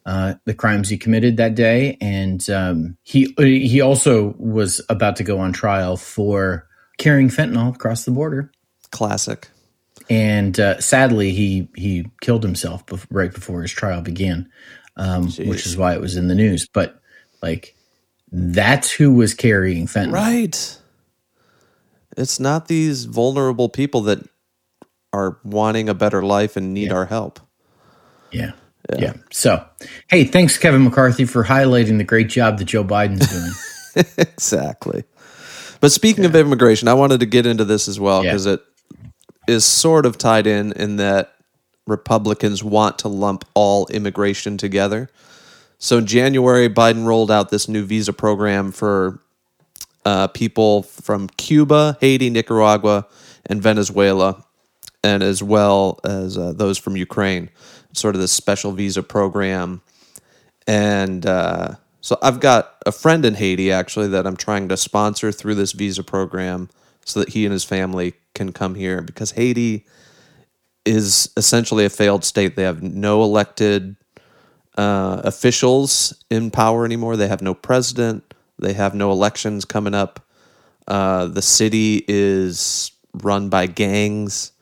uh, 0.07 0.35
the 0.45 0.55
crimes 0.55 0.89
he 0.89 0.99
committed 0.99 1.39
that 1.39 1.55
day, 1.55 1.97
and 2.01 2.49
um, 2.51 2.97
he 3.05 3.35
he 3.39 3.81
also 3.81 4.35
was 4.39 4.81
about 4.89 5.17
to 5.17 5.25
go 5.25 5.39
on 5.39 5.53
trial 5.53 5.97
for 5.97 6.67
carrying 6.99 7.29
fentanyl 7.29 7.75
across 7.75 8.05
the 8.05 8.11
border 8.11 8.53
Classic. 8.91 9.49
and 10.09 10.61
uh, 10.61 10.81
sadly 10.81 11.33
he 11.33 11.69
he 11.75 12.07
killed 12.21 12.45
himself 12.45 12.87
bef- 12.87 13.07
right 13.11 13.33
before 13.35 13.63
his 13.63 13.73
trial 13.73 14.01
began 14.01 14.49
um, 14.97 15.29
which 15.31 15.67
is 15.67 15.77
why 15.77 15.93
it 15.95 16.01
was 16.01 16.17
in 16.17 16.29
the 16.29 16.35
news 16.35 16.67
but 16.73 17.01
like 17.43 17.75
that's 18.33 18.91
who 18.91 19.13
was 19.15 19.35
carrying 19.35 19.87
fentanyl 19.87 20.13
Right. 20.13 20.79
It's 22.17 22.39
not 22.39 22.69
these 22.69 23.07
vulnerable 23.07 23.69
people 23.69 24.03
that 24.03 24.21
are 25.13 25.39
wanting 25.45 25.89
a 25.89 25.95
better 25.95 26.23
life 26.23 26.57
and 26.57 26.73
need 26.73 26.93
our 26.93 27.07
help. 27.07 27.41
yeah. 28.31 28.53
yeah 28.99 29.15
so 29.31 29.65
hey 30.09 30.25
thanks 30.25 30.59
kevin 30.59 30.83
mccarthy 30.85 31.25
for 31.25 31.45
highlighting 31.45 31.99
the 31.99 32.05
great 32.05 32.29
job 32.29 32.59
that 32.59 32.65
joe 32.67 32.85
biden's 32.85 33.27
doing 33.97 34.07
exactly. 34.19 35.05
But 35.81 35.93
speaking 35.93 36.25
of 36.25 36.35
immigration, 36.35 36.89
I 36.89 36.95
wanted 36.95 37.21
to 37.21 37.27
get 37.27 37.45
into 37.47 37.65
this 37.65 37.89
as 37.89 38.01
well 38.01 38.25
Yeah. 38.25 38.31
because 38.33 38.47
it 38.47 38.61
is 39.47 39.65
sort 39.67 40.07
of 40.07 40.17
tied 40.19 40.47
in 40.47 40.73
in 40.73 40.97
that 40.97 41.34
Republicans 41.87 42.63
want 42.65 42.99
to 43.01 43.09
lump 43.09 43.45
all 43.55 43.87
immigration 43.89 44.57
together. 44.57 45.11
So 45.79 45.99
in 45.99 46.07
January, 46.07 46.69
Biden 46.69 47.05
rolled 47.05 47.31
out 47.31 47.51
this 47.51 47.69
new 47.69 47.85
visa 47.85 48.13
program 48.13 48.73
for 48.73 49.21
uh, 50.05 50.29
people 50.29 50.83
from 50.83 51.29
Cuba, 51.29 51.97
Haiti, 52.01 52.31
Nicaragua, 52.31 53.07
and 53.47 53.63
Venezuela, 53.63 54.45
and 55.03 55.23
as 55.23 55.43
well 55.43 56.01
as 56.05 56.39
uh, 56.39 56.53
those 56.53 56.79
from 56.79 56.97
Ukraine. 56.97 57.51
Sort 57.93 58.15
of 58.15 58.21
this 58.21 58.33
special 58.33 58.73
visa 58.73 59.03
program 59.03 59.83
and 60.67 61.27
uh, 61.27 61.75
so 62.01 62.19
I've 62.23 62.41
got 62.41 62.75
a 62.87 62.93
friend 62.93 63.25
in 63.25 63.35
Haiti 63.35 63.71
actually 63.71 64.09
that 64.09 64.27
I'm 64.27 64.37
trying 64.37 64.69
to 64.69 64.77
sponsor 64.77 65.33
through 65.33 65.55
this 65.57 65.73
visa 65.73 66.03
program 66.03 66.69
so 67.05 67.21
that 67.21 67.31
he 67.31 67.45
and 67.45 67.53
his 67.53 67.65
family 67.65 68.15
can 68.35 68.53
come 68.53 68.75
here 68.75 69.03
because 69.03 69.33
Haiti 69.33 69.87
is 70.85 71.31
essentially 71.37 71.85
a 71.85 71.91
failed 71.91 72.25
state. 72.25 72.57
They 72.57 72.63
have 72.65 72.83
no 72.83 73.23
elected 73.23 73.97
uh, 74.77 75.23
officials 75.25 76.25
in 76.31 76.51
power 76.51 76.85
anymore. 76.85 77.17
They 77.17 77.29
have 77.29 77.43
no 77.43 77.55
president. 77.55 78.35
They 78.59 78.73
have 78.75 78.95
no 78.95 79.11
elections 79.11 79.65
coming 79.65 79.95
up. 79.95 80.21
Uh, 80.87 81.27
the 81.27 81.43
city 81.43 82.05
is 82.07 82.93
run 83.15 83.49
by 83.49 83.67
gangs. 83.67 84.53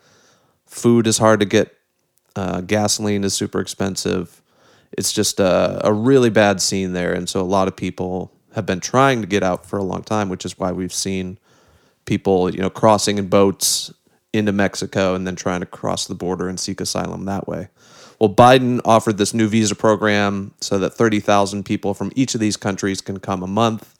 Food 0.67 1.07
is 1.07 1.19
hard 1.19 1.41
to 1.41 1.47
get. 1.47 1.75
Uh, 2.35 2.63
gasoline 2.63 3.25
is 3.25 3.35
super 3.35 3.61
expensive 3.61 4.43
it's 4.97 5.13
just 5.13 5.41
a, 5.41 5.81
a 5.87 5.93
really 5.93 6.31
bad 6.31 6.61
scene 6.61 6.93
there. 6.93 7.13
And 7.13 7.29
so 7.29 7.41
a 7.41 7.43
lot 7.43 7.69
of 7.69 7.77
people 7.77 8.33
have 8.55 8.67
been 8.67 8.81
trying 8.81 9.23
to 9.23 9.27
get 9.27 9.43
out 9.43 9.65
for 9.67 9.79
a 9.79 9.83
long 9.83 10.03
time, 10.03 10.29
which 10.29 10.45
is 10.45 10.59
why 10.59 10.73
we've 10.73 10.93
seen 10.93 11.39
people, 12.05 12.51
you 12.51 12.61
know, 12.61 12.71
crossing 12.71 13.19
in 13.19 13.29
boats 13.29 13.93
into 14.33 14.53
Mexico 14.53 15.15
and 15.15 15.27
then 15.27 15.37
trying 15.37 15.61
to 15.61 15.67
cross 15.67 16.07
the 16.07 16.15
border 16.15 16.49
and 16.49 16.59
seek 16.59 16.81
asylum 16.81 17.25
that 17.27 17.47
way. 17.47 17.69
Well, 18.19 18.33
Biden 18.33 18.81
offered 18.85 19.19
this 19.19 19.35
new 19.35 19.49
visa 19.49 19.75
program 19.75 20.55
so 20.61 20.79
that 20.79 20.95
30,000 20.95 21.65
people 21.65 21.93
from 21.93 22.13
each 22.15 22.35
of 22.35 22.41
these 22.41 22.57
countries 22.57 23.01
can 23.01 23.19
come 23.19 23.43
a 23.43 23.49
month, 23.49 23.95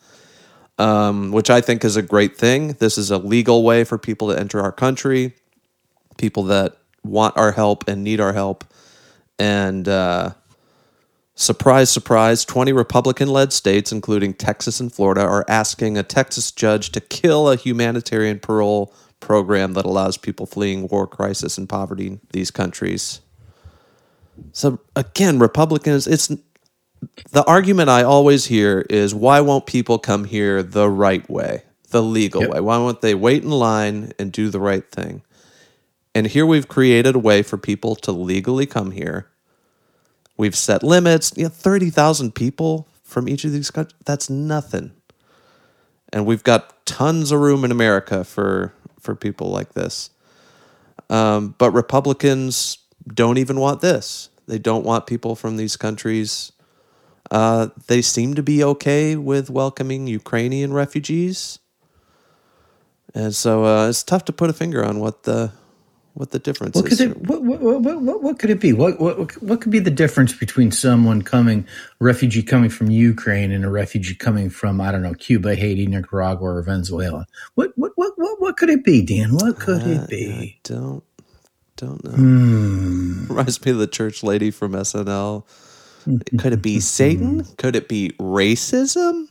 um, 0.79 1.33
which 1.33 1.51
I 1.51 1.61
think 1.61 1.85
is 1.85 1.97
a 1.97 2.03
great 2.03 2.37
thing. 2.37 2.75
This 2.75 2.97
is 2.97 3.11
a 3.11 3.19
legal 3.19 3.65
way 3.65 3.85
for 3.85 3.99
people 3.99 4.29
to 4.29 4.39
enter 4.39 4.61
our 4.61 4.73
country, 4.73 5.35
people 6.19 6.45
that 6.45 6.77
want 7.03 7.37
our 7.37 7.53
help 7.53 7.89
and 7.89 8.05
need 8.05 8.21
our 8.21 8.33
help. 8.33 8.65
And, 9.39 9.89
uh, 9.89 10.35
Surprise, 11.35 11.91
surprise, 11.91 12.45
20 12.45 12.73
Republican 12.73 13.29
led 13.29 13.55
states, 13.55 13.91
including 13.91 14.35
Texas 14.35 14.81
and 14.81 14.93
Florida, 14.93 15.23
are 15.23 15.47
asking 15.49 15.97
a 15.97 16.03
Texas 16.03 16.53
judge 16.53 16.93
to 16.93 17.01
kill 17.01 17.49
a 17.49 17.57
humanitarian 17.57 18.39
parole 18.39 18.95
program 19.23 19.73
that 19.73 19.87
allows 19.87 20.19
people 20.19 20.45
fleeing 20.45 20.87
war, 20.89 21.07
crisis, 21.07 21.57
and 21.57 21.69
poverty 21.69 22.07
in 22.09 22.21
these 22.33 22.51
countries. 22.51 23.21
So, 24.53 24.79
again, 24.95 25.39
Republicans, 25.39 26.07
it's 26.07 26.31
the 27.31 27.45
argument 27.45 27.89
I 27.89 28.03
always 28.03 28.47
hear 28.47 28.85
is 28.91 29.15
why 29.15 29.41
won't 29.41 29.67
people 29.67 29.99
come 29.99 30.25
here 30.25 30.63
the 30.63 30.91
right 30.91 31.29
way, 31.31 31.63
the 31.91 32.03
legal 32.03 32.43
Yep. 32.43 32.51
way? 32.51 32.61
Why 32.61 32.79
won't 32.79 33.01
they 33.01 33.15
wait 33.15 33.43
in 33.43 33.51
line 33.51 34.13
and 34.19 34.31
do 34.33 34.51
the 34.51 34.61
right 34.61 34.89
thing? 34.91 35.23
And 36.15 36.27
here 36.27 36.45
we've 36.45 36.69
created 36.69 37.15
a 37.15 37.19
way 37.19 37.43
for 37.43 37.57
people 37.57 37.97
to 37.97 38.13
legally 38.13 38.67
come 38.67 38.91
here. 38.91 39.29
We've 40.37 40.57
set 40.57 40.83
limits. 40.83 41.33
You 41.37 41.45
know, 41.45 41.49
30,000 41.49 42.35
people 42.35 42.87
from 43.03 43.29
each 43.29 43.45
of 43.45 43.53
these 43.53 43.71
countries, 43.71 43.99
that's 44.05 44.29
nothing. 44.29 44.93
And 46.13 46.27
we've 46.27 46.45
got 46.45 46.85
tons 46.85 47.33
of 47.33 47.41
room 47.41 47.65
in 47.65 47.71
America 47.71 48.25
for, 48.25 48.75
for 49.03 49.15
people 49.15 49.51
like 49.51 49.75
this. 49.75 50.11
Um, 51.11 51.55
but 51.59 51.73
Republicans 51.73 52.79
don't 53.07 53.37
even 53.37 53.61
want 53.61 53.81
this. 53.81 54.31
They 54.47 54.59
don't 54.59 54.85
want 54.85 55.07
people 55.07 55.35
from 55.37 55.57
these 55.57 55.77
countries. 55.77 56.53
Uh, 57.31 57.69
they 57.87 58.03
seem 58.03 58.35
to 58.35 58.43
be 58.43 58.65
okay 58.65 59.17
with 59.17 59.51
welcoming 59.51 60.07
Ukrainian 60.07 60.73
refugees. 60.73 61.59
And 63.15 63.35
so 63.35 63.65
uh, 63.65 63.89
it's 63.89 64.03
tough 64.03 64.25
to 64.27 64.33
put 64.33 64.51
a 64.51 64.53
finger 64.55 64.85
on 64.85 65.01
what 65.01 65.25
the 65.25 65.53
what 66.15 66.31
the 66.33 66.39
difference 66.39 66.77
what 66.77 66.87
is. 66.87 66.99
could 66.99 67.11
it 67.11 67.17
what, 67.23 67.43
what, 67.43 67.61
what, 67.61 68.23
what, 68.23 68.39
could 68.39 68.51
it 68.51 68.61
be 68.61 68.73
what, 68.73 69.01
what 69.01 69.43
what 69.43 69.61
could 69.61 69.73
be 69.73 69.79
the 69.81 69.91
difference 69.91 70.33
between 70.35 70.71
someone 70.71 71.23
coming 71.23 71.67
refugee 72.01 72.43
coming 72.43 72.71
from 72.71 72.91
ukraine 72.91 73.53
and 73.53 73.65
a 73.65 73.71
refugee 73.71 74.15
coming 74.15 74.51
from 74.51 74.81
i 74.81 74.93
don't 74.93 75.03
know 75.03 75.15
cuba 75.15 75.55
haiti 75.57 75.87
nicaragua 75.87 76.49
or 76.49 76.63
venezuela 76.63 77.27
what 77.55 77.73
what 77.77 77.93
what 77.97 78.13
what, 78.17 78.41
what 78.41 78.57
could 78.57 78.71
it 78.71 78.85
be 78.85 79.03
dan 79.03 79.35
what 79.35 79.59
could 79.59 79.87
Uh, 79.87 79.89
it 79.89 80.09
be 80.09 80.33
I 80.33 80.59
don't 80.65 81.05
don't 81.77 82.05
know. 82.05 82.11
Hmm. 82.13 83.27
Reminds 83.29 83.65
me 83.65 83.73
of 83.73 83.79
the 83.79 83.87
church 83.89 84.23
lady 84.23 84.51
from 84.51 84.73
SNL. 84.73 85.45
Could 86.39 86.53
it 86.53 86.63
be 86.63 86.81
Satan? 86.83 87.45
Could 87.59 87.77
it 87.77 87.89
be 87.89 88.13
racism? 88.21 89.22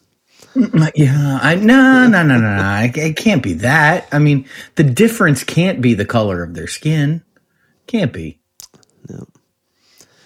Yeah, 0.95 1.39
I 1.41 1.55
no 1.55 2.07
no 2.07 2.23
no 2.23 2.37
no 2.37 2.57
no. 2.57 2.79
It, 2.83 2.97
it 2.97 3.17
can't 3.17 3.41
be 3.41 3.53
that. 3.53 4.07
I 4.11 4.19
mean, 4.19 4.47
the 4.75 4.83
difference 4.83 5.43
can't 5.43 5.81
be 5.81 5.93
the 5.93 6.05
color 6.05 6.43
of 6.43 6.53
their 6.53 6.67
skin. 6.67 7.23
Can't 7.87 8.11
be. 8.11 8.41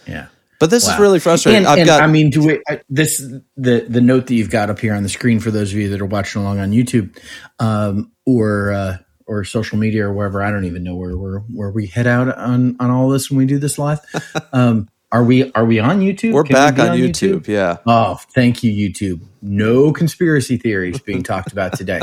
Yeah. 0.07 0.27
But 0.59 0.69
this 0.69 0.88
is 0.88 0.97
really 0.99 1.19
frustrating. 1.19 1.59
And, 1.59 1.67
I've 1.67 1.77
and, 1.79 1.88
got 1.88 2.01
I 2.01 2.07
mean, 2.07 2.29
do 2.29 2.45
we, 2.45 2.61
I, 2.67 2.81
this 2.89 3.19
the 3.57 3.85
the 3.88 4.01
note 4.01 4.27
that 4.27 4.35
you've 4.35 4.49
got 4.49 4.69
up 4.69 4.79
here 4.79 4.93
on 4.93 5.03
the 5.03 5.09
screen 5.09 5.39
for 5.39 5.51
those 5.51 5.73
of 5.73 5.77
you 5.77 5.89
that 5.89 6.01
are 6.01 6.05
watching 6.05 6.41
along 6.41 6.59
on 6.59 6.71
YouTube, 6.71 7.17
um, 7.59 8.11
or 8.25 8.71
uh, 8.71 8.97
or 9.27 9.43
social 9.43 9.77
media 9.77 10.05
or 10.05 10.13
wherever. 10.13 10.41
I 10.41 10.51
don't 10.51 10.65
even 10.65 10.83
know 10.83 10.95
where 10.95 11.17
where 11.17 11.39
where 11.39 11.71
we 11.71 11.88
head 11.88 12.07
out 12.07 12.35
on 12.38 12.77
on 12.79 12.89
all 12.89 13.09
this 13.09 13.29
when 13.29 13.38
we 13.38 13.45
do 13.45 13.59
this 13.59 13.77
live. 13.77 13.99
Um, 14.53 14.88
are 15.15 15.23
we 15.23 15.49
are 15.54 15.63
we 15.63 15.80
on 15.80 16.01
YouTube? 16.01 16.34
we're 16.34 16.43
Can 16.43 16.56
we 16.56 16.60
back 16.60 16.75
be 16.75 16.82
on, 16.82 16.97
YouTube. 16.97 17.47
Yeah. 17.47 17.78
Oh, 17.88 18.19
thank 18.34 18.63
you, 18.63 18.89
YouTube. 18.89 19.21
No 19.41 19.93
conspiracy 19.93 20.58
theories 20.58 20.99
being 20.99 21.23
talked 21.32 21.54
about 21.54 21.78
today. 21.78 22.01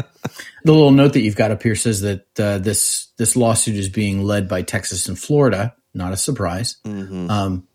The 0.65 0.73
little 0.73 0.93
note 0.93 1.13
that 1.13 1.21
you've 1.21 1.37
got 1.37 1.51
up 1.51 1.63
here 1.63 1.75
says 1.75 2.01
that 2.01 2.41
uh, 2.41 2.57
this 2.57 3.09
this 3.19 3.37
lawsuit 3.37 3.77
is 3.77 3.91
being 3.91 4.23
led 4.23 4.49
by 4.49 4.63
Texas 4.63 5.09
and 5.09 5.19
Florida. 5.19 5.75
Not 5.93 6.15
a 6.15 6.17
surprise. 6.17 6.79
Mm-hmm. 6.87 7.31
Um, 7.31 7.69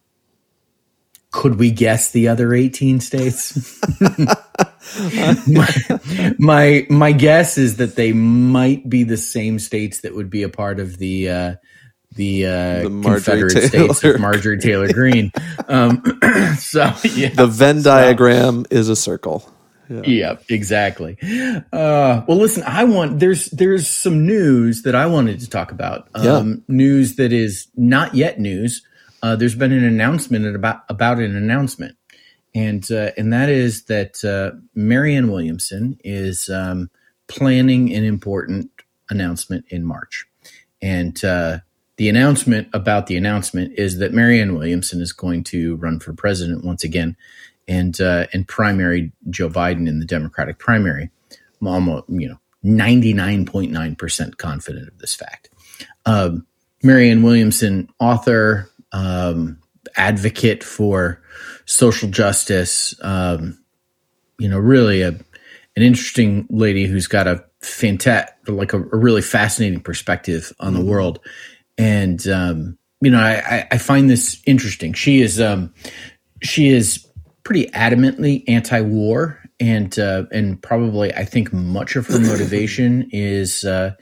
could 1.30 1.60
we 1.60 1.70
guess 1.70 2.10
the 2.10 2.30
other 2.30 2.52
18 2.56 3.00
states? 3.00 3.80
my, 5.48 5.68
my, 6.40 6.88
my 6.90 7.12
guess 7.12 7.60
is 7.60 7.78
that 7.78 7.96
they 7.96 8.12
might 8.12 8.90
be 8.90 9.04
the 9.04 9.18
same 9.18 9.60
states 9.60 10.02
that 10.02 10.16
would 10.16 10.32
be 10.32 10.42
a 10.42 10.50
part 10.50 10.80
of 10.80 10.98
the 10.98 11.30
uh, 11.30 11.56
the, 12.18 12.46
uh, 12.46 12.84
The 12.84 13.02
Confederate 13.04 13.70
Taylor 13.70 13.94
States 13.94 14.04
of 14.04 14.20
Marjorie 14.20 14.60
Taylor 14.60 14.92
Greene. 14.92 15.32
Um, 15.68 16.04
so 16.60 16.92
yeah, 17.16 17.30
The 17.30 17.48
Venn 17.50 17.82
diagram 17.82 18.66
is 18.70 18.90
a 18.90 18.96
circle. 18.96 19.50
yeah, 19.90 20.36
exactly. 20.50 21.18
Uh, 21.24 22.22
well, 22.28 22.38
listen, 22.38 22.64
I 22.68 22.84
want 22.84 23.20
there's 23.22 23.46
there's 23.52 23.88
some 23.88 24.26
news 24.26 24.82
that 24.84 24.96
I 24.96 25.06
wanted 25.06 25.40
to 25.40 25.50
talk 25.50 25.72
about. 25.72 26.10
Um, 26.14 26.64
News 26.68 27.16
that 27.16 27.32
is 27.32 27.68
not 27.78 28.14
yet 28.14 28.38
news. 28.38 28.82
Uh, 29.24 29.36
there's 29.38 29.56
been 29.56 29.72
an 29.72 29.86
announcement 29.86 30.46
about 30.54 30.82
about 30.90 31.20
an 31.20 31.36
announcement, 31.38 31.96
and 32.54 32.86
uh, 32.92 33.12
and 33.18 33.32
that 33.32 33.48
is 33.50 33.86
that 33.86 34.24
uh, 34.26 34.58
Marianne 34.76 35.32
Williamson 35.32 35.98
is 36.04 36.50
um, 36.50 36.90
planning 37.30 37.94
an 37.94 38.04
important 38.04 38.70
announcement 39.10 39.64
in 39.70 39.86
March, 39.86 40.26
and 40.82 41.24
uh, 41.24 41.60
the 41.98 42.10
announcement 42.10 42.68
about 42.74 43.08
the 43.08 43.18
announcement 43.18 43.74
is 43.78 43.98
that 43.98 44.14
Marianne 44.14 44.56
Williamson 44.56 45.02
is 45.02 45.12
going 45.12 45.44
to 45.46 45.76
run 45.78 46.00
for 46.00 46.14
president 46.14 46.64
once 46.64 46.84
again 46.84 47.18
and 47.68 48.00
uh, 48.00 48.28
and 48.34 48.48
primary 48.48 49.12
Joe 49.30 49.50
Biden 49.50 49.88
in 49.88 50.00
the 50.00 50.06
Democratic 50.06 50.60
primary. 50.60 51.10
I'm 51.60 51.68
almost, 51.68 52.06
you 52.08 52.30
know, 52.30 52.40
99.9% 52.64 54.38
confident 54.38 54.88
of 54.88 55.00
this 55.00 55.16
fact. 55.16 55.50
Um, 56.06 56.46
Marianne 56.84 57.24
Williamson, 57.24 57.90
author, 58.00 58.70
um, 58.92 59.60
advocate 59.96 60.64
for 60.64 61.22
social 61.66 62.10
justice, 62.10 62.94
um, 63.02 63.58
you 64.38 64.48
know, 64.48 64.60
really 64.60 65.02
a, 65.02 65.10
an 65.10 65.84
interesting 65.84 66.46
lady 66.50 66.86
who's 66.86 67.08
got 67.08 67.28
a 67.28 67.44
fantastic, 67.62 68.36
like 68.48 68.74
a, 68.74 68.78
a 68.78 68.98
really 68.98 69.22
fascinating 69.22 69.80
perspective 69.80 70.54
on 70.60 70.74
the 70.74 70.84
world. 70.84 71.20
And, 71.78 72.26
um, 72.28 72.78
you 73.02 73.12
know, 73.12 73.20
I, 73.20 73.68
I- 73.72 73.78
find 73.78 74.10
this 74.10 74.42
interesting. 74.46 74.94
She 74.94 75.22
is, 75.22 75.40
um, 75.40 75.74
she 76.42 76.70
is 76.70 77.08
pretty 77.44 77.68
adamantly 77.68 78.44
anti-war, 78.50 79.40
and 79.60 79.98
uh, 79.98 80.26
and 80.32 80.62
probably 80.62 81.14
I 81.14 81.24
think 81.24 81.54
much 81.54 81.96
of 81.96 82.06
her 82.08 82.20
motivation 82.20 83.10
is 83.14 83.64
uh, 83.64 83.94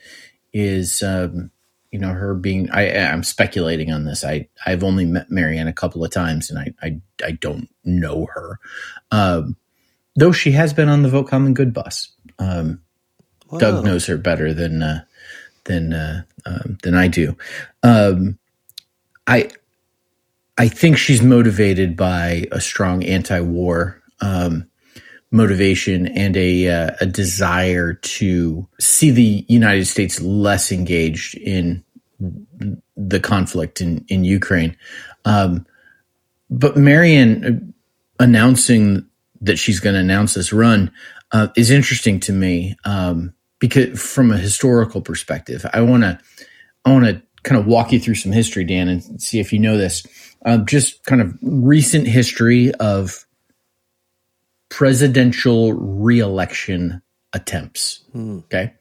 is 0.52 1.04
um, 1.04 1.52
you 1.92 2.00
know 2.00 2.10
her 2.10 2.34
being. 2.34 2.70
I, 2.72 2.90
I'm 2.98 3.24
speculating 3.24 3.92
on 3.92 4.06
this. 4.06 4.26
I 4.26 4.50
I've 4.66 4.84
only 4.84 5.06
met 5.06 5.30
Marianne 5.30 5.68
a 5.68 5.74
couple 5.74 6.04
of 6.04 6.12
times, 6.12 6.50
and 6.50 6.60
I 6.60 6.74
I, 6.82 7.00
I 7.24 7.32
don't 7.32 7.70
know 7.84 8.26
her, 8.34 8.60
um, 9.12 9.56
though 10.16 10.32
she 10.32 10.52
has 10.52 10.74
been 10.74 10.90
on 10.90 11.04
the 11.04 11.10
Vote 11.10 11.28
Common 11.30 11.54
Good 11.54 11.74
bus. 11.74 12.12
Um, 12.40 12.82
Doug 13.60 13.86
knows 13.86 14.08
her 14.08 14.18
better 14.18 14.54
than 14.54 14.82
uh, 14.82 15.04
than 15.66 15.94
uh, 15.94 16.24
um, 16.46 16.78
than 16.84 16.96
I 16.96 17.08
do. 17.08 17.38
Um, 17.84 18.40
I 19.28 19.50
I 20.58 20.68
think 20.68 20.98
she's 20.98 21.22
motivated 21.22 21.96
by 21.96 22.46
a 22.52 22.62
strong 22.62 23.04
anti-war 23.04 24.02
um, 24.22 24.68
motivation 25.32 26.08
and 26.08 26.38
a 26.38 26.70
uh, 26.70 26.96
a 27.02 27.06
desire 27.06 27.94
to 27.94 28.68
see 28.80 29.12
the 29.12 29.46
United 29.48 29.86
States 29.86 30.22
less 30.22 30.72
engaged 30.72 31.36
in 31.36 31.84
the 32.96 33.20
conflict 33.20 33.82
in 33.82 34.06
in 34.08 34.24
Ukraine. 34.24 34.78
Um, 35.26 35.66
but 36.50 36.78
Marianne 36.78 37.74
announcing 38.20 39.06
that 39.42 39.58
she's 39.58 39.80
going 39.80 39.96
to 39.96 40.00
announce 40.00 40.34
this 40.34 40.54
run 40.54 40.92
uh, 41.32 41.50
is 41.58 41.70
interesting 41.70 42.20
to 42.22 42.32
me 42.32 42.76
um, 42.86 43.34
because 43.60 44.02
from 44.02 44.32
a 44.32 44.38
historical 44.38 45.02
perspective, 45.02 45.66
I 45.74 45.82
want 45.82 46.04
to 46.04 46.20
I 46.86 46.92
want 46.92 47.06
to 47.06 47.22
kind 47.44 47.60
of 47.60 47.68
walk 47.68 47.92
you 47.92 48.00
through 48.00 48.16
some 48.16 48.32
history, 48.32 48.64
Dan, 48.64 48.90
and 48.90 49.22
see 49.22 49.40
if 49.40 49.54
you 49.54 49.60
know 49.60 49.78
this. 49.78 50.06
Um, 50.46 50.66
just 50.66 51.04
kind 51.06 51.22
of 51.22 51.38
recent 51.42 52.08
history 52.08 52.72
of 52.76 53.26
presidential 54.70 55.74
reelection 55.74 57.02
attempts. 57.34 58.04
Okay, 58.16 58.74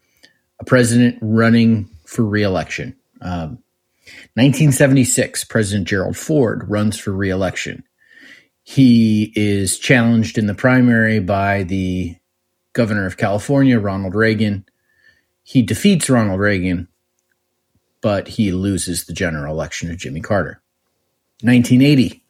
a 0.61 0.65
president 0.65 1.19
running 1.21 1.89
for 2.05 2.25
reelection. 2.25 2.97
Um, 3.21 3.59
1976, 4.35 5.45
President 5.45 5.89
Gerald 5.89 6.17
Ford 6.17 6.69
runs 6.69 6.99
for 6.99 7.13
reelection. 7.13 7.85
He 8.63 9.33
is 9.35 9.79
challenged 9.79 10.37
in 10.37 10.47
the 10.47 10.55
primary 10.55 11.21
by 11.21 11.63
the 11.63 12.17
governor 12.75 13.07
of 13.07 13.17
California, 13.17 13.81
Ronald 13.81 14.15
Reagan. 14.15 14.67
He 15.43 15.63
defeats 15.63 16.11
Ronald 16.11 16.41
Reagan, 16.41 16.89
but 18.03 18.29
he 18.29 18.53
loses 18.53 19.05
the 19.05 19.15
general 19.15 19.55
election 19.55 19.89
to 19.89 19.97
Jimmy 19.97 20.21
Carter. 20.21 20.61
1980, 21.41 22.23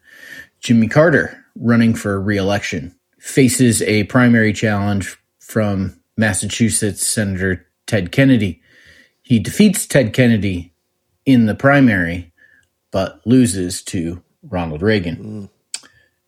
Jimmy 0.61 0.89
Carter, 0.89 1.45
running 1.57 1.95
for 1.95 2.21
reelection, 2.21 2.95
faces 3.19 3.83
a 3.83 4.05
primary 4.05 4.53
challenge 4.53 5.19
from 5.41 5.99
Massachusetts 6.17 7.07
Senator 7.07 7.67
Ted 7.87 8.13
Kennedy. 8.13 8.63
He 9.23 9.39
defeats 9.39 9.87
Ted 9.87 10.13
Kennedy 10.13 10.73
in 11.25 11.47
the 11.47 11.55
primary, 11.55 12.33
but 12.91 13.21
loses 13.27 13.83
to 13.85 14.23
Ronald 14.43 14.83
Reagan. 14.83 15.17
Mm. 15.17 15.49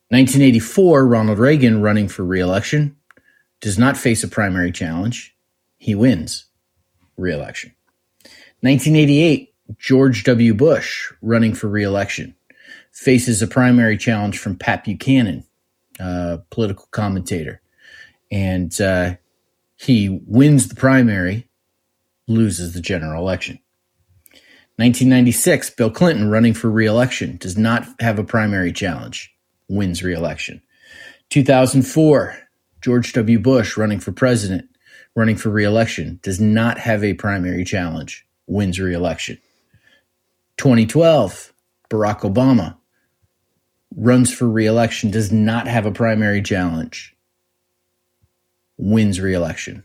1984, 0.09 1.07
Ronald 1.07 1.39
Reagan 1.39 1.83
running 1.83 2.09
for 2.09 2.25
reelection 2.25 2.97
does 3.67 3.79
not 3.81 3.97
face 3.97 4.23
a 4.23 4.29
primary 4.29 4.71
challenge. 4.71 5.37
He 5.77 5.97
wins 5.97 6.45
reelection. 7.17 7.75
1988, 8.61 9.53
George 9.77 10.23
W. 10.23 10.55
Bush 10.55 11.11
running 11.21 11.53
for 11.53 11.67
reelection 11.67 12.37
faces 12.93 13.43
a 13.43 13.49
primary 13.49 13.99
challenge 13.99 14.39
from 14.39 14.55
Pat 14.55 14.85
Buchanan, 14.85 15.43
a 15.99 16.39
political 16.51 16.87
commentator, 16.93 17.61
and 18.31 18.81
uh, 18.81 19.17
he 19.75 20.21
wins 20.29 20.69
the 20.69 20.77
primary, 20.77 21.49
loses 22.29 22.73
the 22.73 22.81
general 22.81 23.21
election. 23.21 23.59
1996, 24.77 25.71
Bill 25.71 25.91
Clinton 25.91 26.31
running 26.31 26.55
for 26.55 26.71
reelection 26.71 27.37
does 27.39 27.59
not 27.59 27.85
have 27.99 28.21
a 28.21 28.25
primary 28.25 28.73
challenge, 28.73 29.35
wins 29.69 30.05
reelection. 30.05 30.63
2004, 31.31 32.46
George 32.87 33.13
W. 33.15 33.41
Bush 33.41 33.77
running 33.77 33.99
for 33.99 34.13
president, 34.13 34.69
running 35.17 35.35
for 35.35 35.51
reelection, 35.51 36.21
does 36.23 36.39
not 36.39 36.79
have 36.79 37.03
a 37.03 37.15
primary 37.15 37.65
challenge, 37.65 38.25
wins 38.47 38.79
reelection. 38.79 39.39
2012, 40.59 41.53
Barack 41.91 42.21
Obama 42.21 42.77
runs 43.97 44.33
for 44.33 44.49
reelection, 44.49 45.11
does 45.11 45.33
not 45.33 45.67
have 45.67 45.85
a 45.85 45.91
primary 45.91 46.41
challenge, 46.41 47.17
wins 48.77 49.21
reelection. 49.21 49.83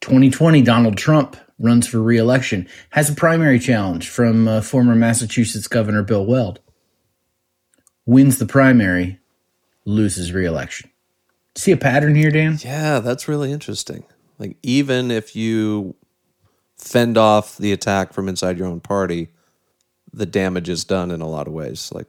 2020, 0.00 0.62
Donald 0.62 0.96
Trump 0.96 1.36
runs 1.58 1.88
for 1.88 2.00
reelection, 2.00 2.68
has 2.90 3.10
a 3.10 3.14
primary 3.14 3.58
challenge 3.58 4.08
from 4.08 4.46
uh, 4.46 4.60
former 4.60 4.94
Massachusetts 4.94 5.66
Governor 5.66 6.04
Bill 6.04 6.24
Weld, 6.24 6.60
wins 8.06 8.38
the 8.38 8.46
primary, 8.46 9.18
loses 9.84 10.32
reelection. 10.32 10.92
See 11.56 11.72
a 11.72 11.76
pattern 11.76 12.14
here, 12.14 12.30
Dan? 12.30 12.58
Yeah, 12.62 13.00
that's 13.00 13.28
really 13.28 13.52
interesting. 13.52 14.04
Like 14.38 14.56
even 14.62 15.10
if 15.10 15.36
you 15.36 15.94
fend 16.76 17.16
off 17.16 17.56
the 17.56 17.72
attack 17.72 18.12
from 18.12 18.28
inside 18.28 18.58
your 18.58 18.66
own 18.66 18.80
party, 18.80 19.28
the 20.12 20.26
damage 20.26 20.68
is 20.68 20.84
done 20.84 21.10
in 21.10 21.20
a 21.20 21.28
lot 21.28 21.46
of 21.46 21.52
ways. 21.52 21.92
Like 21.92 22.08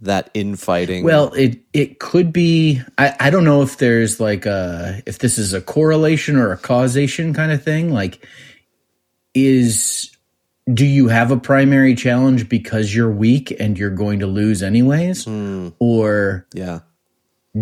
that 0.00 0.30
infighting. 0.34 1.04
Well, 1.04 1.32
it 1.34 1.60
it 1.72 1.98
could 1.98 2.32
be. 2.32 2.80
I, 2.98 3.14
I 3.18 3.30
don't 3.30 3.44
know 3.44 3.62
if 3.62 3.78
there's 3.78 4.20
like 4.20 4.46
a 4.46 5.02
if 5.06 5.18
this 5.18 5.38
is 5.38 5.52
a 5.52 5.60
correlation 5.60 6.36
or 6.36 6.52
a 6.52 6.56
causation 6.56 7.34
kind 7.34 7.52
of 7.52 7.62
thing. 7.62 7.92
Like, 7.92 8.26
is 9.34 10.14
do 10.72 10.86
you 10.86 11.08
have 11.08 11.30
a 11.30 11.36
primary 11.36 11.94
challenge 11.94 12.48
because 12.48 12.94
you're 12.94 13.10
weak 13.10 13.54
and 13.58 13.78
you're 13.78 13.90
going 13.90 14.20
to 14.20 14.26
lose 14.26 14.62
anyways, 14.62 15.24
hmm. 15.24 15.68
or 15.78 16.46
yeah. 16.54 16.80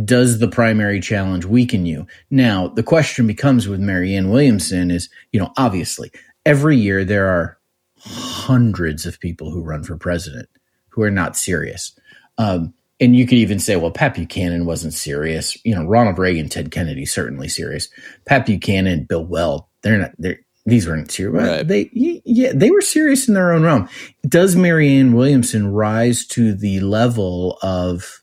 Does 0.05 0.39
the 0.39 0.49
primary 0.49 1.01
challenge 1.01 1.45
weaken 1.45 1.85
you? 1.85 2.07
Now, 2.31 2.69
the 2.69 2.83
question 2.83 3.27
becomes 3.27 3.69
with 3.69 3.81
Marianne 3.81 4.31
Williamson 4.31 4.91
is, 4.91 5.09
you 5.33 5.41
know, 5.41 5.53
obviously 5.57 6.11
every 6.47 6.77
year 6.77 7.05
there 7.05 7.29
are 7.29 7.59
hundreds 7.99 9.07
of 9.07 9.21
people 9.21 9.51
who 9.51 9.63
run 9.63 9.85
for 9.85 9.97
president 9.97 10.49
who 10.89 11.03
are 11.03 11.11
not 11.11 11.37
serious. 11.37 11.99
Um, 12.39 12.75
and 13.01 13.17
you 13.17 13.27
could 13.27 13.39
even 13.39 13.59
say, 13.59 13.77
well, 13.77 13.91
Pat 13.91 14.15
Buchanan 14.15 14.65
wasn't 14.65 14.95
serious. 14.95 15.57
You 15.65 15.75
know, 15.75 15.85
Ronald 15.85 16.19
Reagan, 16.19 16.49
Ted 16.49 16.71
Kennedy, 16.71 17.05
certainly 17.05 17.49
serious. 17.49 17.89
Pat 18.27 18.47
Buchanan, 18.47 19.05
Bill 19.05 19.25
Weld, 19.25 19.65
they're 19.83 19.99
not, 19.99 20.13
they're, 20.19 20.39
these 20.65 20.87
weren't 20.87 21.11
serious. 21.11 21.49
Right. 21.49 21.67
They, 21.67 21.91
yeah, 21.93 22.53
they 22.55 22.71
were 22.71 22.81
serious 22.81 23.27
in 23.27 23.35
their 23.35 23.53
own 23.53 23.65
realm. 23.65 23.89
Does 24.29 24.55
Marianne 24.55 25.13
Williamson 25.13 25.73
rise 25.73 26.25
to 26.29 26.55
the 26.55 26.79
level 26.81 27.59
of 27.63 28.22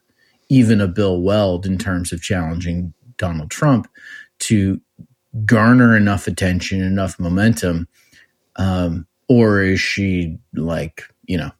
even 0.50 0.82
a 0.82 0.88
Bill 0.88 1.22
Weld 1.22 1.66
in 1.66 1.78
terms 1.78 2.12
of 2.12 2.22
challenging 2.22 2.94
Donald 3.18 3.52
Trump 3.52 3.88
to 4.40 4.82
garner 5.46 5.96
enough 5.96 6.28
attention, 6.28 6.82
enough 6.82 7.20
momentum? 7.20 7.88
Um, 8.56 9.08
or 9.28 9.62
is 9.62 9.80
she 9.80 10.40
like, 10.54 11.04
you 11.26 11.38
know, 11.38 11.52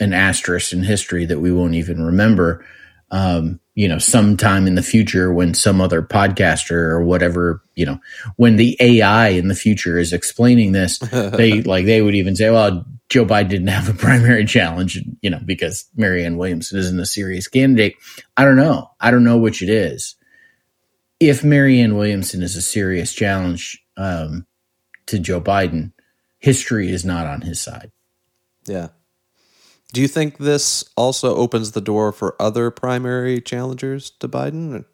an 0.00 0.14
asterisk 0.14 0.72
in 0.72 0.82
history 0.82 1.26
that 1.26 1.40
we 1.40 1.52
won't 1.52 1.74
even 1.74 2.02
remember? 2.02 2.64
Um, 3.10 3.60
you 3.74 3.88
know, 3.88 3.98
sometime 3.98 4.66
in 4.66 4.74
the 4.74 4.82
future 4.82 5.32
when 5.32 5.54
some 5.54 5.80
other 5.80 6.02
podcaster 6.02 6.72
or 6.72 7.02
whatever, 7.02 7.62
you 7.74 7.86
know, 7.86 7.98
when 8.36 8.56
the 8.56 8.76
AI 8.78 9.28
in 9.28 9.48
the 9.48 9.54
future 9.54 9.98
is 9.98 10.12
explaining 10.12 10.72
this, 10.72 10.98
they 11.12 11.62
like 11.62 11.86
they 11.86 12.02
would 12.02 12.14
even 12.14 12.36
say, 12.36 12.50
well, 12.50 12.84
Joe 13.08 13.24
Biden 13.24 13.48
didn't 13.48 13.68
have 13.68 13.88
a 13.88 13.94
primary 13.98 14.44
challenge, 14.44 15.02
you 15.22 15.30
know, 15.30 15.40
because 15.44 15.86
Marianne 15.96 16.36
Williamson 16.36 16.78
isn't 16.78 17.00
a 17.00 17.06
serious 17.06 17.48
candidate. 17.48 17.94
I 18.36 18.44
don't 18.44 18.56
know. 18.56 18.90
I 19.00 19.10
don't 19.10 19.24
know 19.24 19.38
which 19.38 19.62
it 19.62 19.68
is. 19.68 20.14
If 21.18 21.44
Marianne 21.44 21.96
Williamson 21.96 22.42
is 22.42 22.56
a 22.56 22.62
serious 22.62 23.12
challenge 23.12 23.82
um, 23.96 24.46
to 25.06 25.18
Joe 25.18 25.40
Biden, 25.40 25.92
history 26.38 26.90
is 26.90 27.04
not 27.04 27.26
on 27.26 27.42
his 27.42 27.60
side. 27.60 27.90
Yeah. 28.66 28.88
Do 29.92 30.00
you 30.00 30.08
think 30.08 30.38
this 30.38 30.84
also 30.96 31.34
opens 31.34 31.72
the 31.72 31.80
door 31.80 32.12
for 32.12 32.40
other 32.40 32.70
primary 32.70 33.40
challengers 33.40 34.10
to 34.20 34.28
Biden? 34.28 34.84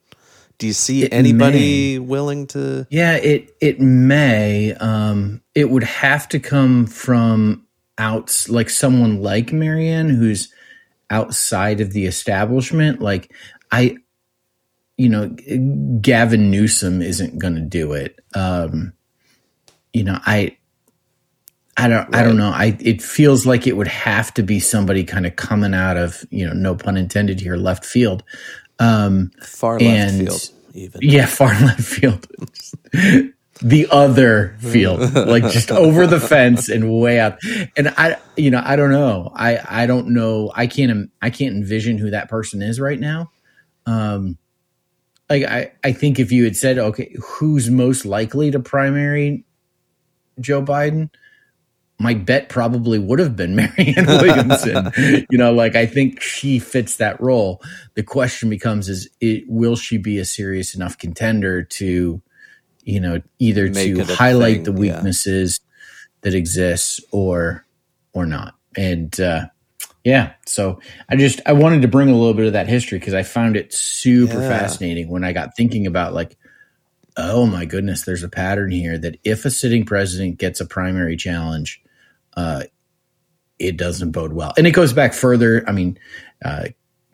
Do 0.58 0.66
you 0.66 0.72
see 0.72 1.04
it 1.04 1.12
anybody 1.12 1.98
may. 1.98 1.98
willing 1.98 2.46
to? 2.48 2.86
Yeah, 2.90 3.16
it 3.16 3.54
it 3.60 3.78
may. 3.80 4.72
Um, 4.74 5.42
it 5.54 5.70
would 5.70 5.84
have 5.84 6.28
to 6.30 6.38
come 6.38 6.86
from 6.86 7.66
out, 7.98 8.46
like 8.48 8.70
someone 8.70 9.20
like 9.22 9.52
Marianne, 9.52 10.08
who's 10.08 10.52
outside 11.10 11.80
of 11.80 11.92
the 11.92 12.06
establishment. 12.06 13.02
Like 13.02 13.32
I, 13.70 13.98
you 14.96 15.10
know, 15.10 15.28
Gavin 16.00 16.50
Newsom 16.50 17.02
isn't 17.02 17.38
going 17.38 17.56
to 17.56 17.60
do 17.60 17.92
it. 17.92 18.18
Um, 18.34 18.94
you 19.92 20.04
know, 20.04 20.18
I 20.24 20.56
I 21.76 21.88
don't. 21.88 22.04
Right. 22.06 22.14
I 22.14 22.22
don't 22.22 22.36
know. 22.36 22.50
I. 22.50 22.76
It 22.80 23.02
feels 23.02 23.46
like 23.46 23.66
it 23.66 23.76
would 23.76 23.88
have 23.88 24.32
to 24.34 24.42
be 24.42 24.60
somebody 24.60 25.04
kind 25.04 25.26
of 25.26 25.36
coming 25.36 25.74
out 25.74 25.96
of 25.96 26.24
you 26.30 26.46
know, 26.46 26.54
no 26.54 26.74
pun 26.74 26.96
intended 26.96 27.40
here, 27.40 27.56
left 27.56 27.84
field. 27.84 28.22
Um, 28.78 29.30
far 29.42 29.78
left 29.78 30.16
field, 30.16 30.50
even. 30.74 31.00
Yeah, 31.02 31.26
far 31.26 31.48
left 31.48 31.82
field. 31.82 32.26
the 33.62 33.88
other 33.90 34.56
field, 34.60 35.14
like 35.14 35.42
just 35.44 35.70
over 35.70 36.06
the 36.06 36.20
fence 36.20 36.70
and 36.70 36.98
way 36.98 37.20
out. 37.20 37.38
And 37.76 37.88
I, 37.96 38.16
you 38.36 38.50
know, 38.50 38.62
I 38.64 38.76
don't 38.76 38.90
know. 38.90 39.30
I. 39.34 39.60
I 39.82 39.86
don't 39.86 40.08
know. 40.08 40.50
I 40.54 40.66
can't. 40.66 41.10
I 41.20 41.28
can't 41.28 41.56
envision 41.56 41.98
who 41.98 42.10
that 42.10 42.30
person 42.30 42.62
is 42.62 42.80
right 42.80 42.98
now. 42.98 43.30
Um, 43.84 44.38
like 45.28 45.42
I. 45.44 45.72
I 45.84 45.92
think 45.92 46.18
if 46.18 46.32
you 46.32 46.44
had 46.44 46.56
said, 46.56 46.78
okay, 46.78 47.14
who's 47.22 47.68
most 47.68 48.06
likely 48.06 48.50
to 48.50 48.60
primary 48.60 49.44
Joe 50.40 50.62
Biden 50.62 51.10
my 51.98 52.14
bet 52.14 52.48
probably 52.48 52.98
would 52.98 53.18
have 53.18 53.36
been 53.36 53.56
Marianne 53.56 54.06
Williamson. 54.06 54.92
you 55.30 55.38
know, 55.38 55.52
like 55.52 55.76
I 55.76 55.86
think 55.86 56.20
she 56.20 56.58
fits 56.58 56.96
that 56.96 57.20
role. 57.20 57.62
The 57.94 58.02
question 58.02 58.50
becomes: 58.50 58.88
Is 58.88 59.08
it 59.20 59.44
will 59.48 59.76
she 59.76 59.98
be 59.98 60.18
a 60.18 60.24
serious 60.24 60.74
enough 60.74 60.98
contender 60.98 61.62
to, 61.62 62.20
you 62.84 63.00
know, 63.00 63.22
either 63.38 63.70
Make 63.70 63.96
to 63.96 64.04
highlight 64.04 64.56
thing, 64.56 64.64
the 64.64 64.72
weaknesses 64.72 65.60
yeah. 65.62 66.06
that 66.22 66.34
exist 66.34 67.00
or 67.12 67.64
or 68.12 68.26
not? 68.26 68.54
And 68.76 69.18
uh, 69.18 69.46
yeah, 70.04 70.34
so 70.44 70.80
I 71.08 71.16
just 71.16 71.40
I 71.46 71.54
wanted 71.54 71.82
to 71.82 71.88
bring 71.88 72.10
a 72.10 72.16
little 72.16 72.34
bit 72.34 72.46
of 72.46 72.52
that 72.52 72.68
history 72.68 72.98
because 72.98 73.14
I 73.14 73.22
found 73.22 73.56
it 73.56 73.72
super 73.72 74.40
yeah. 74.40 74.48
fascinating 74.48 75.08
when 75.08 75.24
I 75.24 75.32
got 75.32 75.56
thinking 75.56 75.86
about 75.86 76.14
like. 76.14 76.36
Oh 77.18 77.46
my 77.46 77.64
goodness, 77.64 78.04
there's 78.04 78.22
a 78.22 78.28
pattern 78.28 78.70
here 78.70 78.98
that 78.98 79.16
if 79.24 79.46
a 79.46 79.50
sitting 79.50 79.86
president 79.86 80.36
gets 80.36 80.60
a 80.60 80.66
primary 80.66 81.16
challenge, 81.16 81.82
uh, 82.36 82.64
it 83.58 83.76
doesn't 83.76 84.12
bode 84.12 84.32
well. 84.32 84.52
And 84.56 84.66
it 84.66 84.72
goes 84.72 84.92
back 84.92 85.14
further. 85.14 85.64
I 85.66 85.72
mean, 85.72 85.98
uh, 86.44 86.68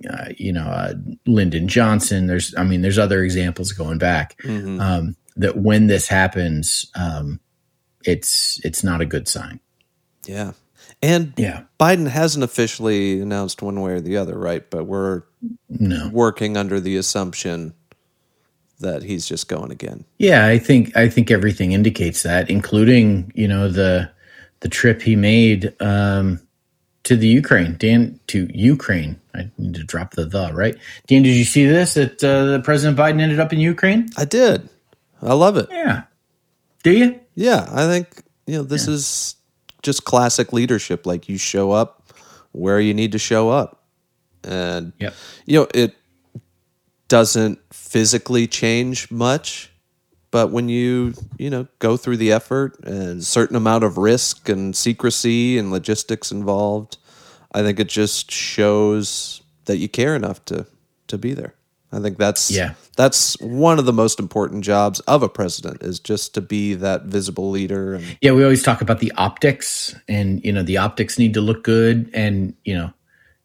uh, 0.08 0.28
you 0.36 0.52
know, 0.52 0.64
uh, 0.64 0.94
Lyndon 1.26 1.68
Johnson. 1.68 2.26
There's, 2.26 2.54
I 2.56 2.64
mean, 2.64 2.82
there's 2.82 2.98
other 2.98 3.22
examples 3.22 3.72
going 3.72 3.98
back 3.98 4.40
mm-hmm. 4.42 4.80
um, 4.80 5.16
that 5.36 5.56
when 5.56 5.86
this 5.86 6.08
happens, 6.08 6.90
um, 6.94 7.40
it's 8.04 8.60
it's 8.64 8.82
not 8.82 9.00
a 9.00 9.06
good 9.06 9.28
sign. 9.28 9.60
Yeah, 10.26 10.52
and 11.02 11.32
yeah, 11.36 11.64
Biden 11.78 12.08
hasn't 12.08 12.42
officially 12.42 13.20
announced 13.20 13.62
one 13.62 13.80
way 13.80 13.92
or 13.92 14.00
the 14.00 14.16
other, 14.16 14.36
right? 14.36 14.68
But 14.68 14.84
we're 14.84 15.22
no. 15.68 16.10
working 16.12 16.56
under 16.56 16.80
the 16.80 16.96
assumption 16.96 17.74
that 18.80 19.04
he's 19.04 19.26
just 19.26 19.48
going 19.48 19.70
again. 19.70 20.04
Yeah, 20.18 20.46
I 20.46 20.58
think 20.58 20.96
I 20.96 21.08
think 21.08 21.30
everything 21.30 21.72
indicates 21.72 22.24
that, 22.24 22.50
including 22.50 23.32
you 23.34 23.48
know 23.48 23.68
the 23.68 24.10
the 24.62 24.68
trip 24.68 25.02
he 25.02 25.16
made 25.16 25.74
um, 25.80 26.40
to 27.02 27.16
the 27.16 27.26
Ukraine, 27.26 27.76
Dan, 27.78 28.18
to 28.28 28.48
Ukraine. 28.54 29.20
I 29.34 29.50
need 29.58 29.74
to 29.74 29.84
drop 29.84 30.12
the 30.12 30.24
the 30.24 30.52
right. 30.54 30.76
Dan, 31.06 31.22
did 31.22 31.34
you 31.34 31.44
see 31.44 31.66
this? 31.66 31.94
That 31.94 32.22
uh, 32.22 32.62
President 32.62 32.98
Biden 32.98 33.20
ended 33.20 33.40
up 33.40 33.52
in 33.52 33.58
Ukraine. 33.58 34.08
I 34.16 34.24
did. 34.24 34.68
I 35.20 35.34
love 35.34 35.56
it. 35.56 35.68
Yeah. 35.70 36.04
Do 36.82 36.92
you? 36.92 37.20
Yeah, 37.34 37.68
I 37.72 37.86
think 37.86 38.22
you 38.46 38.56
know 38.56 38.62
this 38.62 38.86
yeah. 38.86 38.94
is 38.94 39.36
just 39.82 40.04
classic 40.04 40.52
leadership. 40.52 41.06
Like 41.06 41.28
you 41.28 41.38
show 41.38 41.72
up 41.72 42.12
where 42.52 42.78
you 42.78 42.94
need 42.94 43.12
to 43.12 43.18
show 43.18 43.50
up, 43.50 43.82
and 44.44 44.92
yep. 44.98 45.14
you 45.44 45.58
know 45.58 45.66
it 45.74 45.96
doesn't 47.08 47.58
physically 47.72 48.46
change 48.46 49.10
much 49.10 49.71
but 50.32 50.50
when 50.50 50.68
you 50.68 51.14
you 51.38 51.48
know 51.48 51.68
go 51.78 51.96
through 51.96 52.16
the 52.16 52.32
effort 52.32 52.76
and 52.80 53.22
certain 53.22 53.54
amount 53.54 53.84
of 53.84 53.96
risk 53.96 54.48
and 54.48 54.74
secrecy 54.74 55.56
and 55.56 55.70
logistics 55.70 56.32
involved 56.32 56.96
i 57.52 57.62
think 57.62 57.78
it 57.78 57.88
just 57.88 58.32
shows 58.32 59.42
that 59.66 59.76
you 59.76 59.88
care 59.88 60.16
enough 60.16 60.44
to 60.46 60.66
to 61.08 61.18
be 61.18 61.34
there. 61.34 61.54
I 61.94 62.00
think 62.00 62.16
that's 62.16 62.50
yeah. 62.50 62.72
that's 62.96 63.38
one 63.40 63.78
of 63.78 63.84
the 63.84 63.92
most 63.92 64.18
important 64.18 64.64
jobs 64.64 65.00
of 65.00 65.22
a 65.22 65.28
president 65.28 65.82
is 65.82 66.00
just 66.00 66.32
to 66.34 66.40
be 66.40 66.72
that 66.74 67.04
visible 67.04 67.50
leader 67.50 67.94
and- 67.94 68.16
yeah 68.22 68.32
we 68.32 68.42
always 68.42 68.62
talk 68.62 68.80
about 68.80 69.00
the 69.00 69.12
optics 69.18 69.94
and 70.08 70.42
you 70.42 70.52
know 70.52 70.62
the 70.62 70.78
optics 70.78 71.18
need 71.18 71.34
to 71.34 71.42
look 71.42 71.62
good 71.62 72.08
and 72.14 72.54
you 72.64 72.74
know 72.74 72.90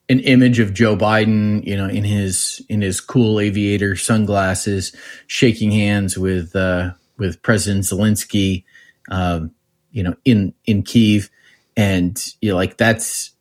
an 0.10 0.20
image 0.22 0.60
of 0.60 0.74
Joe 0.74 0.96
Biden, 0.96 1.66
you 1.66 1.76
know, 1.76 1.88
in 1.88 2.04
his 2.04 2.64
in 2.70 2.82
his 2.82 3.02
cool 3.02 3.40
aviator 3.40 3.96
sunglasses, 3.96 4.96
shaking 5.28 5.72
hands 5.72 6.18
with 6.18 6.56
uh, 6.56 6.92
with 7.18 7.42
President 7.42 7.84
Zelensky, 7.84 8.64
um, 9.10 9.52
you 9.92 10.04
know, 10.04 10.16
in 10.24 10.54
in 10.66 10.84
Kiev, 10.84 11.30
and 11.76 12.24
you 12.42 12.52
know, 12.52 12.56
like 12.56 12.78
that's 12.78 13.32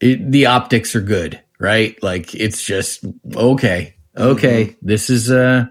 it, 0.00 0.30
the 0.30 0.46
optics 0.46 0.96
are 0.96 1.02
good, 1.02 1.40
right? 1.58 2.00
Like 2.02 2.34
it's 2.34 2.64
just 2.64 3.04
okay, 3.34 3.94
okay. 4.16 4.64
Mm-hmm. 4.64 4.86
This 4.86 5.10
is 5.10 5.30
a 5.30 5.70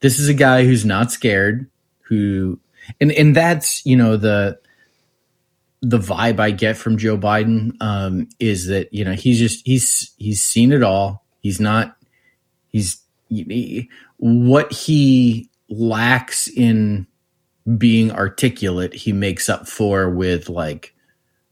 this 0.00 0.18
is 0.18 0.28
a 0.28 0.34
guy 0.34 0.64
who's 0.64 0.84
not 0.84 1.10
scared, 1.10 1.70
who 2.02 2.60
and 3.00 3.10
and 3.12 3.34
that's 3.34 3.84
you 3.86 3.96
know 3.96 4.16
the 4.16 4.58
the 5.80 5.98
vibe 5.98 6.40
I 6.40 6.50
get 6.50 6.76
from 6.76 6.98
Joe 6.98 7.16
Biden 7.16 7.76
um, 7.80 8.28
is 8.40 8.66
that 8.66 8.92
you 8.92 9.04
know 9.04 9.12
he's 9.12 9.38
just 9.38 9.66
he's 9.66 10.12
he's 10.18 10.42
seen 10.42 10.72
it 10.72 10.82
all. 10.82 11.24
He's 11.40 11.60
not 11.60 11.96
he's 12.68 13.00
he, 13.28 13.88
what 14.16 14.72
he 14.72 15.48
lacks 15.68 16.48
in 16.48 17.06
being 17.76 18.10
articulate. 18.10 18.94
He 18.94 19.12
makes 19.12 19.48
up 19.48 19.68
for 19.68 20.10
with 20.10 20.48
like 20.48 20.94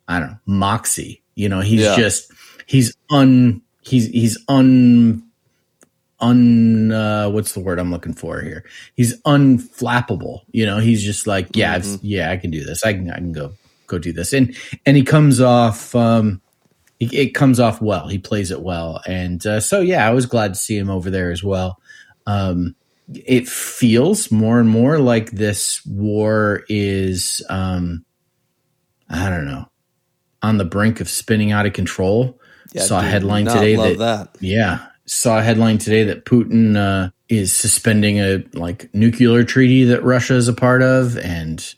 I 0.09 0.19
don't 0.19 0.31
know 0.31 0.39
moxie. 0.47 1.23
You 1.35 1.49
know 1.49 1.61
he's 1.61 1.83
yeah. 1.83 1.97
just 1.97 2.33
he's 2.67 2.97
un 3.11 3.62
he's 3.83 4.07
he's 4.09 4.39
un 4.49 5.23
un 6.19 6.91
uh, 6.91 7.29
what's 7.29 7.53
the 7.53 7.61
word 7.61 7.79
I'm 7.79 7.93
looking 7.93 8.15
for 8.15 8.41
here? 8.41 8.65
He's 8.95 9.21
unflappable. 9.23 10.41
You 10.51 10.67
know, 10.67 10.79
he's 10.79 11.05
just 11.05 11.27
like, 11.27 11.48
yeah, 11.55 11.79
mm-hmm. 11.79 11.96
yeah, 12.03 12.31
I 12.31 12.38
can 12.38 12.50
do 12.50 12.65
this. 12.65 12.85
I 12.85 12.94
can 12.94 13.11
I 13.11 13.17
can 13.17 13.33
go 13.33 13.53
go 13.87 13.99
do 13.99 14.13
this. 14.13 14.33
And 14.33 14.57
and 14.85 14.97
he 14.97 15.03
comes 15.03 15.41
off 15.41 15.95
um 15.95 16.41
it, 16.99 17.13
it 17.13 17.35
comes 17.35 17.61
off 17.61 17.81
well. 17.81 18.09
He 18.09 18.19
plays 18.19 18.51
it 18.51 18.63
well. 18.63 19.03
And 19.07 19.45
uh, 19.47 19.61
so 19.61 19.81
yeah, 19.81 20.07
I 20.07 20.13
was 20.13 20.27
glad 20.27 20.55
to 20.55 20.61
see 20.61 20.77
him 20.77 20.91
over 20.91 21.11
there 21.11 21.31
as 21.31 21.43
well. 21.43 21.81
Um 22.27 22.75
it 23.15 23.49
feels 23.49 24.33
more 24.33 24.59
and 24.59 24.69
more 24.69 24.99
like 24.99 25.31
this 25.31 25.85
war 25.87 26.65
is 26.69 27.43
um 27.49 28.05
I 29.09 29.31
don't 29.31 29.47
know, 29.47 29.69
on 30.43 30.59
the 30.59 30.65
brink 30.65 31.01
of 31.01 31.09
spinning 31.09 31.53
out 31.53 31.67
of 31.67 31.73
control. 31.73 32.41
Yeah, 32.73 32.83
saw 32.83 32.99
a 32.99 33.03
headline 33.03 33.47
today 33.47 33.77
that, 33.77 33.99
that, 33.99 34.37
yeah, 34.41 34.87
saw 35.07 35.39
a 35.39 35.43
headline 35.43 35.79
today 35.79 36.03
that 36.05 36.25
Putin 36.25 36.77
uh, 36.77 37.11
is 37.29 37.53
suspending 37.53 38.19
a 38.19 38.45
like 38.55 38.93
nuclear 38.93 39.45
treaty 39.45 39.85
that 39.85 40.03
Russia 40.03 40.35
is 40.35 40.49
a 40.49 40.53
part 40.53 40.83
of, 40.83 41.17
and 41.19 41.75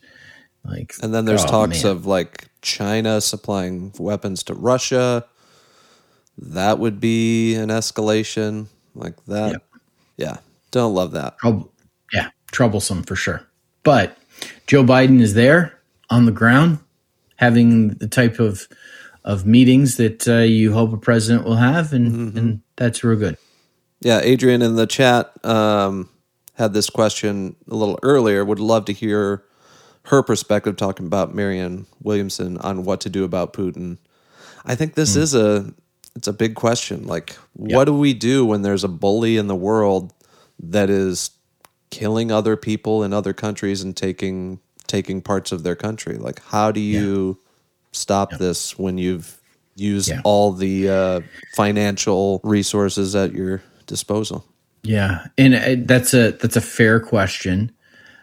like, 0.63 0.93
and 1.01 1.13
then 1.13 1.25
there's 1.25 1.43
oh, 1.45 1.47
talks 1.47 1.83
man. 1.83 1.91
of 1.91 2.05
like 2.05 2.49
China 2.61 3.21
supplying 3.21 3.93
weapons 3.97 4.43
to 4.43 4.53
Russia. 4.53 5.25
That 6.37 6.79
would 6.79 6.99
be 6.99 7.55
an 7.55 7.69
escalation. 7.69 8.67
Like 8.95 9.23
that. 9.25 9.51
Yep. 9.51 9.63
Yeah. 10.17 10.37
Don't 10.71 10.93
love 10.93 11.11
that. 11.11 11.37
Troub- 11.39 11.69
yeah, 12.11 12.29
troublesome 12.51 13.03
for 13.03 13.15
sure. 13.15 13.45
But 13.83 14.17
Joe 14.67 14.83
Biden 14.83 15.21
is 15.21 15.33
there 15.33 15.79
on 16.09 16.25
the 16.25 16.31
ground, 16.31 16.79
having 17.37 17.89
the 17.89 18.07
type 18.07 18.39
of 18.39 18.67
of 19.25 19.45
meetings 19.45 19.97
that 19.97 20.27
uh, 20.27 20.39
you 20.39 20.73
hope 20.73 20.93
a 20.93 20.97
president 20.97 21.45
will 21.45 21.55
have, 21.55 21.93
and 21.93 22.37
and 22.37 22.61
that's 22.75 23.03
real 23.03 23.17
good. 23.17 23.37
Yeah, 24.01 24.21
Adrian 24.23 24.61
in 24.61 24.75
the 24.75 24.87
chat 24.87 25.33
um, 25.45 26.09
had 26.55 26.73
this 26.73 26.89
question 26.89 27.55
a 27.69 27.75
little 27.75 27.99
earlier. 28.01 28.45
Would 28.45 28.59
love 28.59 28.85
to 28.85 28.93
hear 28.93 29.43
her 30.05 30.23
perspective 30.23 30.75
talking 30.77 31.05
about 31.05 31.33
Marianne 31.35 31.85
Williamson 32.01 32.57
on 32.59 32.83
what 32.83 33.01
to 33.01 33.09
do 33.09 33.23
about 33.23 33.53
Putin. 33.53 33.97
I 34.65 34.75
think 34.75 34.95
this 34.95 35.15
is 35.15 35.33
a 35.35 35.73
it's 36.15 36.27
a 36.27 36.33
big 36.33 36.55
question. 36.55 37.05
Like, 37.05 37.37
what 37.53 37.85
do 37.85 37.93
we 37.93 38.13
do 38.13 38.45
when 38.45 38.61
there's 38.61 38.83
a 38.83 38.87
bully 38.89 39.37
in 39.37 39.47
the 39.47 39.55
world 39.55 40.13
that 40.59 40.89
is 40.89 41.31
killing 41.91 42.31
other 42.31 42.55
people 42.57 43.03
in 43.03 43.13
other 43.13 43.33
countries 43.33 43.81
and 43.81 43.95
taking 43.95 44.59
taking 44.87 45.21
parts 45.21 45.51
of 45.51 45.63
their 45.63 45.75
country? 45.75 46.17
Like, 46.17 46.41
how 46.45 46.71
do 46.71 46.79
you 46.79 47.39
stop 47.91 48.31
this 48.37 48.77
when 48.77 48.97
you've 48.97 49.39
used 49.75 50.09
Yeah. 50.09 50.21
all 50.23 50.51
the 50.51 50.89
uh, 50.89 51.21
financial 51.55 52.41
resources 52.43 53.15
at 53.15 53.33
your 53.33 53.61
disposal? 53.85 54.45
Yeah, 54.83 55.27
and 55.37 55.55
uh, 55.55 55.75
that's 55.85 56.13
a 56.13 56.31
that's 56.31 56.55
a 56.55 56.61
fair 56.61 56.99
question. 56.99 57.71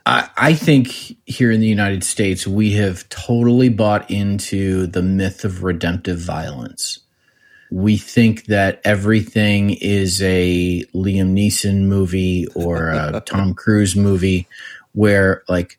I, 0.07 0.31
I 0.37 0.55
think 0.55 0.89
here 1.27 1.51
in 1.51 1.61
the 1.61 1.67
United 1.67 2.05
States 2.05 2.47
we 2.47 2.73
have 2.75 3.09
totally 3.09 3.69
bought 3.69 4.09
into 4.11 4.87
the 4.87 5.03
myth 5.03 5.45
of 5.45 5.65
redemptive 5.65 6.19
violence. 6.19 7.01
We 7.73 7.97
think 7.97 8.47
that 8.47 8.81
everything 8.85 9.71
is 9.71 10.23
a 10.23 10.85
Liam 10.95 11.33
Neeson 11.33 11.83
movie 11.83 12.47
or 12.55 12.91
a 12.91 13.21
Tom 13.27 13.55
Cruise 13.55 13.97
movie, 13.97 14.47
where 14.93 15.43
like, 15.49 15.79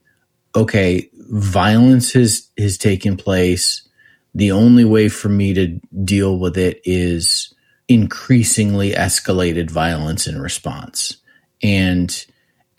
okay, 0.53 1.09
violence 1.13 2.11
has 2.11 2.49
has 2.57 2.77
taken 2.77 3.15
place. 3.15 3.87
The 4.35 4.51
only 4.51 4.83
way 4.83 5.07
for 5.07 5.29
me 5.29 5.53
to 5.53 5.79
deal 6.03 6.37
with 6.37 6.57
it 6.57 6.81
is 6.83 7.53
increasingly 7.87 8.91
escalated 8.91 9.71
violence 9.71 10.27
in 10.27 10.41
response. 10.41 11.15
And 11.63 12.25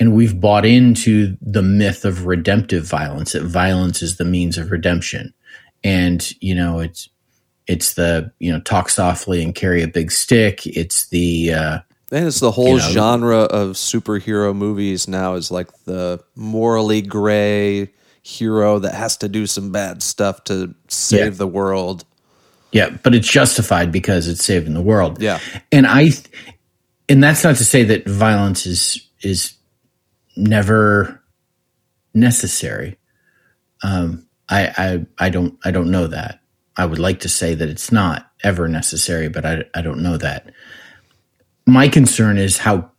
and 0.00 0.14
we've 0.14 0.40
bought 0.40 0.64
into 0.64 1.36
the 1.40 1.62
myth 1.62 2.04
of 2.04 2.26
redemptive 2.26 2.84
violence 2.84 3.32
that 3.32 3.42
violence 3.44 4.02
is 4.02 4.16
the 4.16 4.24
means 4.24 4.56
of 4.58 4.70
redemption. 4.70 5.32
And 5.84 6.28
you 6.40 6.54
know, 6.54 6.80
it's 6.80 7.08
it's 7.66 7.94
the, 7.94 8.32
you 8.38 8.52
know, 8.52 8.60
talk 8.60 8.88
softly 8.88 9.42
and 9.42 9.54
carry 9.54 9.82
a 9.82 9.88
big 9.88 10.10
stick. 10.10 10.66
It's 10.66 11.08
the 11.08 11.52
uh 11.52 11.78
And 12.10 12.26
it's 12.26 12.40
the 12.40 12.50
whole 12.50 12.68
You 12.70 12.76
know- 12.78 12.90
genre 12.90 13.38
of 13.42 13.72
superhero 13.76 14.54
movies 14.56 15.06
now 15.08 15.34
is 15.34 15.50
like 15.50 15.68
the 15.84 16.20
morally 16.34 17.02
gray 17.02 17.90
hero 18.22 18.78
that 18.78 18.94
has 18.94 19.16
to 19.18 19.28
do 19.28 19.46
some 19.46 19.70
bad 19.72 20.02
stuff 20.02 20.44
to 20.44 20.74
save 20.88 21.18
Yeah. 21.34 21.38
the 21.38 21.46
world. 21.46 22.04
Yeah, 22.72 22.90
but 23.02 23.14
it's 23.14 23.28
justified 23.30 23.90
because 23.90 24.28
it's 24.28 24.44
saving 24.44 24.74
the 24.74 24.82
world. 24.82 25.22
Yeah. 25.22 25.38
and 25.72 25.86
I, 25.86 26.10
and 27.08 27.22
that's 27.22 27.42
not 27.42 27.56
to 27.56 27.64
say 27.64 27.84
that 27.84 28.06
violence 28.06 28.66
is 28.66 29.06
is 29.22 29.54
never 30.38 31.22
necessary. 32.14 32.96
Um, 33.82 34.26
I, 34.48 34.72
I 35.18 35.26
I 35.26 35.28
don't 35.28 35.58
I 35.64 35.70
don't 35.70 35.90
know 35.90 36.06
that. 36.06 36.40
I 36.76 36.86
would 36.86 36.98
like 36.98 37.20
to 37.20 37.28
say 37.28 37.54
that 37.54 37.68
it's 37.68 37.92
not 37.92 38.30
ever 38.42 38.68
necessary, 38.68 39.28
but 39.28 39.44
I 39.44 39.64
I 39.74 39.82
don't 39.82 40.02
know 40.02 40.16
that. 40.16 40.50
My 41.66 41.88
concern 41.88 42.38
is 42.38 42.58
how 42.58 42.90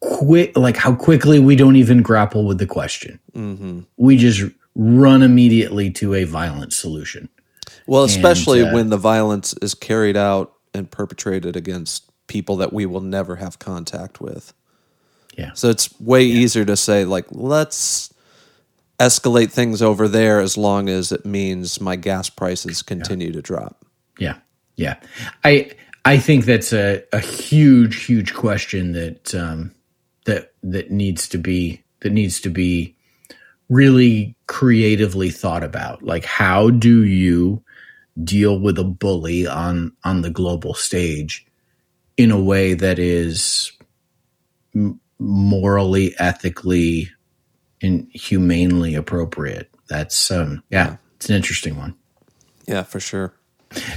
quick, 0.00 0.56
like 0.56 0.76
how 0.76 0.94
quickly 0.94 1.38
we 1.38 1.56
don't 1.56 1.76
even 1.76 2.02
grapple 2.02 2.44
with 2.44 2.58
the 2.58 2.66
question. 2.66 3.18
hmm 3.32 3.80
We 3.96 4.16
just 4.16 4.42
run 4.74 5.22
immediately 5.22 5.90
to 5.92 6.14
a 6.14 6.24
violent 6.24 6.72
solution. 6.72 7.28
Well, 7.86 8.04
especially 8.04 8.62
uh, 8.62 8.74
when 8.74 8.90
the 8.90 8.98
violence 8.98 9.54
is 9.62 9.74
carried 9.74 10.16
out 10.16 10.52
and 10.74 10.90
perpetrated 10.90 11.56
against 11.56 12.04
people 12.26 12.56
that 12.58 12.72
we 12.72 12.84
will 12.84 13.00
never 13.00 13.36
have 13.36 13.58
contact 13.58 14.20
with. 14.20 14.52
Yeah. 15.38 15.52
So 15.54 15.70
it's 15.70 15.98
way 16.00 16.24
easier 16.24 16.64
to 16.64 16.76
say, 16.76 17.04
like, 17.04 17.26
let's 17.30 18.12
escalate 18.98 19.52
things 19.52 19.80
over 19.80 20.08
there 20.08 20.40
as 20.40 20.56
long 20.56 20.88
as 20.88 21.12
it 21.12 21.24
means 21.24 21.80
my 21.80 21.94
gas 21.94 22.28
prices 22.28 22.82
continue 22.82 23.30
to 23.30 23.40
drop. 23.40 23.84
Yeah, 24.18 24.38
yeah. 24.74 24.96
I 25.44 25.70
I 26.04 26.18
think 26.18 26.44
that's 26.44 26.72
a, 26.72 27.04
a 27.12 27.20
huge, 27.20 28.04
huge 28.04 28.34
question 28.34 28.92
that 28.92 29.32
um, 29.34 29.72
that 30.24 30.52
that 30.64 30.90
needs 30.90 31.28
to 31.28 31.38
be 31.38 31.82
that 32.00 32.10
needs 32.10 32.40
to 32.40 32.50
be 32.50 32.96
really 33.68 34.34
creatively 34.48 35.30
thought 35.30 35.62
about. 35.62 36.02
Like, 36.02 36.24
how 36.24 36.70
do 36.70 37.04
you 37.04 37.62
deal 38.24 38.58
with 38.58 38.76
a 38.76 38.84
bully 38.84 39.46
on 39.46 39.92
on 40.02 40.22
the 40.22 40.30
global 40.30 40.74
stage 40.74 41.46
in 42.16 42.32
a 42.32 42.40
way 42.40 42.74
that 42.74 42.98
is 42.98 43.70
m- 44.74 45.00
morally, 45.18 46.14
ethically, 46.18 47.10
and 47.82 48.08
humanely 48.12 48.94
appropriate? 48.94 49.70
That's 49.88 50.30
um, 50.30 50.62
yeah, 50.70 50.96
it's 51.16 51.28
an 51.28 51.36
interesting 51.36 51.76
one. 51.76 51.94
Yeah, 52.66 52.82
for 52.82 53.00
sure. 53.00 53.34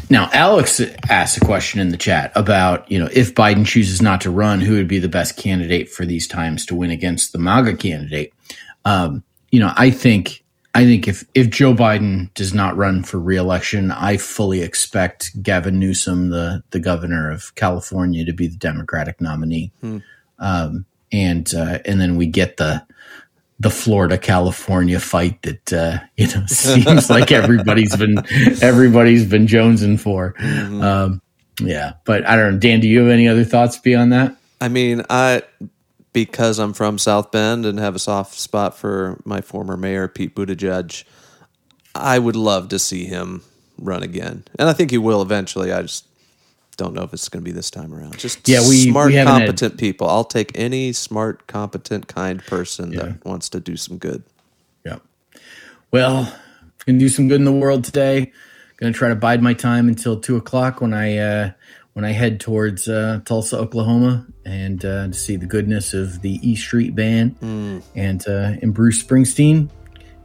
Now, 0.10 0.30
Alex 0.34 0.82
asked 1.10 1.38
a 1.38 1.46
question 1.46 1.80
in 1.80 1.90
the 1.90 1.98
chat 1.98 2.32
about, 2.36 2.92
you 2.92 3.00
know, 3.00 3.08
if 3.14 3.34
Biden 3.34 3.66
chooses 3.66 4.02
not 4.02 4.22
to 4.22 4.30
run, 4.30 4.60
who 4.60 4.74
would 4.74 4.88
be 4.88 5.00
the 5.00 5.08
best 5.08 5.38
candidate 5.38 5.90
for 5.90 6.06
these 6.06 6.28
times 6.28 6.66
to 6.66 6.76
win 6.76 6.92
against 6.92 7.32
the 7.32 7.38
MAGA 7.38 7.78
candidate? 7.78 8.34
Um, 8.84 9.24
you 9.50 9.60
know, 9.60 9.72
I 9.78 9.90
think, 9.90 10.44
I 10.74 10.86
think 10.86 11.08
if 11.08 11.26
if 11.34 11.50
Joe 11.50 11.74
Biden 11.74 12.34
does 12.34 12.54
not 12.54 12.78
run 12.78 13.04
for 13.04 13.20
reelection, 13.20 13.92
I 13.92 14.18
fully 14.18 14.62
expect 14.62 15.42
Gavin 15.42 15.80
Newsom, 15.80 16.30
the 16.30 16.64
the 16.72 16.80
governor 16.80 17.30
of 17.30 17.54
California, 17.56 18.26
to 18.26 18.34
be 18.34 18.48
the 18.48 18.58
Democratic 18.58 19.20
nominee, 19.20 19.72
um, 20.40 20.86
and 21.12 21.54
uh, 21.54 21.80
and 21.86 22.00
then 22.00 22.16
we 22.16 22.28
get 22.28 22.58
the 22.58 22.86
the 23.60 23.70
Florida 23.70 24.18
California 24.18 25.00
fight 25.00 25.40
that 25.44 25.74
uh, 25.74 26.00
you 26.18 26.28
know 26.28 26.46
seems 26.48 27.10
like 27.10 27.32
everybody's 27.32 27.96
been 27.96 28.18
everybody's 28.62 29.26
been 29.26 29.48
jonesing 29.48 30.00
for. 30.00 30.36
Um, 30.40 31.22
yeah, 31.60 31.94
but 32.06 32.28
I 32.28 32.36
don't 32.36 32.54
know. 32.54 32.60
Dan, 32.60 32.80
do 32.80 32.88
you 32.88 33.02
have 33.02 33.10
any 33.10 33.28
other 33.28 33.44
thoughts 33.44 33.78
beyond 33.78 34.12
that? 34.14 34.36
I 34.60 34.68
mean, 34.68 35.04
I 35.10 35.44
because 36.14 36.60
I'm 36.60 36.74
from 36.74 36.98
South 36.98 37.32
Bend 37.32 37.66
and 37.66 37.80
have 37.80 37.96
a 37.96 38.00
soft 38.00 38.34
spot 38.36 38.76
for 38.76 39.22
my 39.26 39.42
former 39.42 39.78
mayor 39.78 40.08
Pete 40.08 40.36
Buttigieg, 40.36 41.04
I 41.96 42.20
would 42.20 42.36
love 42.36 42.70
to 42.70 42.80
see 42.80 43.06
him 43.06 43.44
run 43.78 44.04
again, 44.04 44.44
and 44.58 44.70
I 44.70 44.74
think 44.74 44.92
he 44.92 44.98
will 44.98 45.22
eventually. 45.22 45.72
I 45.72 45.84
just 45.84 46.06
don't 46.82 46.96
know 46.96 47.04
if 47.04 47.14
it's 47.14 47.30
going 47.30 47.44
to 47.44 47.46
be 47.48 47.52
this 47.54 47.70
time 47.70 47.94
around. 47.94 48.18
Just 48.18 48.48
Yeah, 48.50 48.68
we- 48.68 48.90
smart, 48.90 49.10
we 49.10 49.14
haven't 49.14 49.34
had- 49.34 49.46
competent 49.46 49.78
people. 49.80 50.10
I'll 50.10 50.24
take 50.24 50.52
any 50.56 50.94
smart, 50.94 51.46
competent, 51.46 52.08
kind 52.08 52.44
person 52.44 52.90
that 52.96 53.24
wants 53.24 53.50
to 53.50 53.60
do 53.60 53.78
some 53.78 53.98
good. 54.00 54.24
Yeah. 54.84 54.98
Well, 55.92 56.34
gonna 56.88 56.98
do 56.98 57.08
some 57.10 57.28
good 57.28 57.36
in 57.40 57.46
the 57.46 57.52
world 57.52 57.84
today. 57.84 58.32
Gonna 58.78 58.94
try 58.94 59.10
to 59.10 59.16
bide 59.16 59.44
my 59.44 59.54
time 59.54 59.88
until 59.88 60.20
two 60.20 60.38
o'clock 60.38 60.82
when 60.82 60.92
I 60.94 61.18
uh, 61.18 61.52
when 61.94 62.04
I 62.04 62.14
head 62.14 62.40
towards 62.40 62.88
uh, 62.88 63.20
Tulsa, 63.26 63.60
Oklahoma, 63.60 64.26
and 64.44 64.84
uh, 64.84 65.08
to 65.08 65.14
see 65.14 65.36
the 65.36 65.46
goodness 65.46 65.94
of 65.94 66.22
the 66.24 66.40
E 66.42 66.56
Street 66.56 66.96
Band 66.96 67.36
and 67.96 68.28
uh, 68.28 68.54
and 68.62 68.74
Bruce 68.74 69.04
Springsteen, 69.04 69.70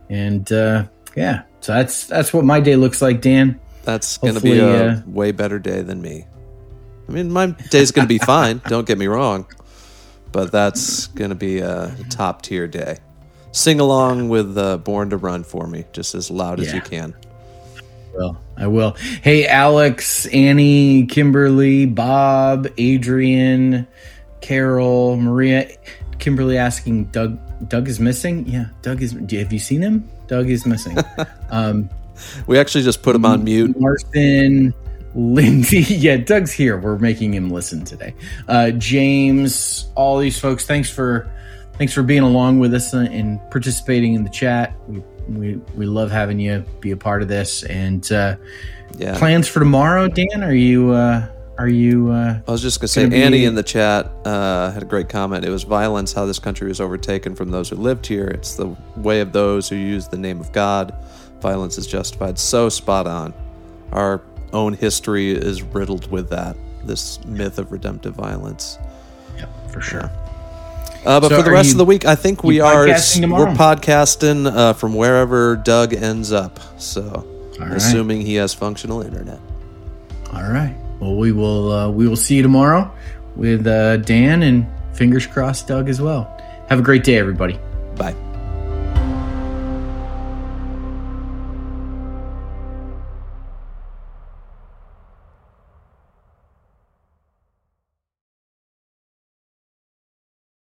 and 0.08 0.50
uh, 0.50 0.86
yeah. 1.16 1.42
So 1.60 1.74
that's 1.74 2.06
that's 2.06 2.32
what 2.32 2.44
my 2.46 2.60
day 2.60 2.76
looks 2.76 3.02
like, 3.02 3.20
Dan. 3.20 3.60
That's 3.84 4.16
going 4.18 4.34
to 4.34 4.40
be 4.40 4.58
a 4.58 4.68
uh, 4.88 5.00
way 5.06 5.30
better 5.32 5.58
day 5.60 5.82
than 5.82 6.00
me. 6.02 6.24
I 7.08 7.12
mean, 7.12 7.30
my 7.30 7.46
day's 7.70 7.90
going 7.92 8.06
to 8.06 8.08
be 8.08 8.18
fine. 8.18 8.60
Don't 8.66 8.86
get 8.86 8.98
me 8.98 9.06
wrong, 9.06 9.46
but 10.32 10.50
that's 10.50 11.06
going 11.08 11.30
to 11.30 11.36
be 11.36 11.58
a 11.58 11.94
top 12.10 12.42
tier 12.42 12.66
day. 12.66 12.98
Sing 13.52 13.80
along 13.80 14.28
with 14.28 14.58
uh, 14.58 14.76
"Born 14.78 15.10
to 15.10 15.16
Run" 15.16 15.44
for 15.44 15.66
me, 15.66 15.84
just 15.92 16.14
as 16.14 16.30
loud 16.30 16.60
as 16.60 16.72
you 16.74 16.80
can. 16.80 17.14
will. 18.12 18.36
I 18.56 18.66
will. 18.66 18.92
Hey, 19.22 19.46
Alex, 19.46 20.26
Annie, 20.26 21.06
Kimberly, 21.06 21.86
Bob, 21.86 22.66
Adrian, 22.76 23.86
Carol, 24.40 25.16
Maria, 25.16 25.70
Kimberly 26.18 26.58
asking 26.58 27.04
Doug. 27.06 27.38
Doug 27.68 27.88
is 27.88 27.98
missing. 28.00 28.46
Yeah, 28.46 28.66
Doug 28.82 29.00
is. 29.00 29.12
Have 29.12 29.52
you 29.52 29.58
seen 29.58 29.80
him? 29.80 30.08
Doug 30.26 30.50
is 30.50 30.66
missing. 30.66 30.98
um, 31.50 31.88
We 32.46 32.58
actually 32.58 32.84
just 32.84 33.02
put 33.02 33.14
him 33.16 33.24
on 33.24 33.44
mute. 33.44 33.78
Martin, 33.78 34.74
Lindsay. 35.16 35.80
Yeah, 35.96 36.18
Doug's 36.18 36.52
here. 36.52 36.76
We're 36.78 36.98
making 36.98 37.32
him 37.34 37.50
listen 37.50 37.84
today. 37.84 38.14
Uh, 38.48 38.70
James, 38.72 39.88
all 39.94 40.18
these 40.18 40.38
folks. 40.38 40.66
Thanks 40.66 40.90
for 40.90 41.28
thanks 41.78 41.92
for 41.92 42.02
being 42.02 42.22
along 42.22 42.58
with 42.58 42.72
us 42.74 42.92
and- 42.92 43.08
and 43.08 43.40
participating 43.50 44.14
in 44.14 44.22
the 44.24 44.30
chat. 44.30 44.74
We 44.88 45.02
we 45.28 45.54
we 45.74 45.86
love 45.86 46.10
having 46.10 46.38
you 46.38 46.64
be 46.80 46.90
a 46.92 46.96
part 46.96 47.22
of 47.22 47.28
this 47.28 47.62
and. 47.64 48.10
Uh, 48.12 48.36
Yeah, 48.98 49.18
plans 49.18 49.48
for 49.48 49.58
tomorrow 49.60 50.06
dan 50.08 50.42
are 50.44 50.54
you 50.54 50.92
uh 50.92 51.26
are 51.58 51.68
you? 51.68 52.10
Uh, 52.12 52.38
I 52.46 52.50
was 52.50 52.62
just 52.62 52.80
gonna 52.80 52.88
say, 52.88 53.06
be- 53.06 53.20
Annie 53.22 53.44
in 53.44 53.54
the 53.54 53.62
chat 53.62 54.10
uh, 54.24 54.70
had 54.70 54.82
a 54.82 54.86
great 54.86 55.08
comment. 55.08 55.44
It 55.44 55.50
was 55.50 55.64
violence 55.64 56.12
how 56.12 56.24
this 56.26 56.38
country 56.38 56.68
was 56.68 56.80
overtaken 56.80 57.34
from 57.34 57.50
those 57.50 57.68
who 57.70 57.76
lived 57.76 58.06
here. 58.06 58.26
It's 58.28 58.54
the 58.56 58.76
way 58.96 59.20
of 59.20 59.32
those 59.32 59.68
who 59.68 59.76
use 59.76 60.06
the 60.08 60.18
name 60.18 60.38
of 60.40 60.52
God. 60.52 60.94
Violence 61.40 61.78
is 61.78 61.86
justified. 61.86 62.38
So 62.38 62.68
spot 62.68 63.06
on. 63.06 63.32
Our 63.92 64.20
own 64.56 64.72
history 64.72 65.30
is 65.32 65.62
riddled 65.62 66.10
with 66.10 66.30
that. 66.30 66.56
This 66.84 67.22
myth 67.24 67.58
of 67.58 67.70
redemptive 67.72 68.14
violence. 68.14 68.78
yeah, 69.36 69.46
for 69.72 69.80
sure. 69.80 70.10
Uh, 71.04 71.20
but 71.20 71.28
So 71.28 71.36
for 71.36 71.42
the 71.42 71.50
rest 71.52 71.68
you- 71.68 71.74
of 71.74 71.78
the 71.78 71.84
week, 71.84 72.04
I 72.04 72.14
think 72.16 72.42
we 72.42 72.58
are 72.60 72.86
podcasting 72.86 73.20
tomorrow? 73.20 73.44
we're 73.50 73.54
podcasting 73.54 74.46
uh, 74.52 74.72
from 74.72 74.94
wherever 74.94 75.54
Doug 75.56 75.94
ends 75.94 76.32
up. 76.32 76.58
So, 76.78 77.24
right. 77.60 77.72
assuming 77.76 78.22
he 78.22 78.34
has 78.36 78.54
functional 78.54 79.02
internet. 79.02 79.38
All 80.32 80.42
right. 80.50 80.74
Well, 81.00 81.14
we 81.16 81.30
will. 81.32 81.70
Uh, 81.72 81.90
we 81.90 82.08
will 82.08 82.16
see 82.16 82.36
you 82.36 82.42
tomorrow 82.42 82.90
with 83.36 83.66
uh, 83.66 83.98
Dan 83.98 84.42
and 84.42 84.66
fingers 84.94 85.26
crossed, 85.26 85.68
Doug 85.68 85.88
as 85.88 86.00
well. 86.00 86.24
Have 86.68 86.78
a 86.80 86.82
great 86.82 87.04
day, 87.04 87.18
everybody. 87.18 87.58
Bye. 87.96 88.14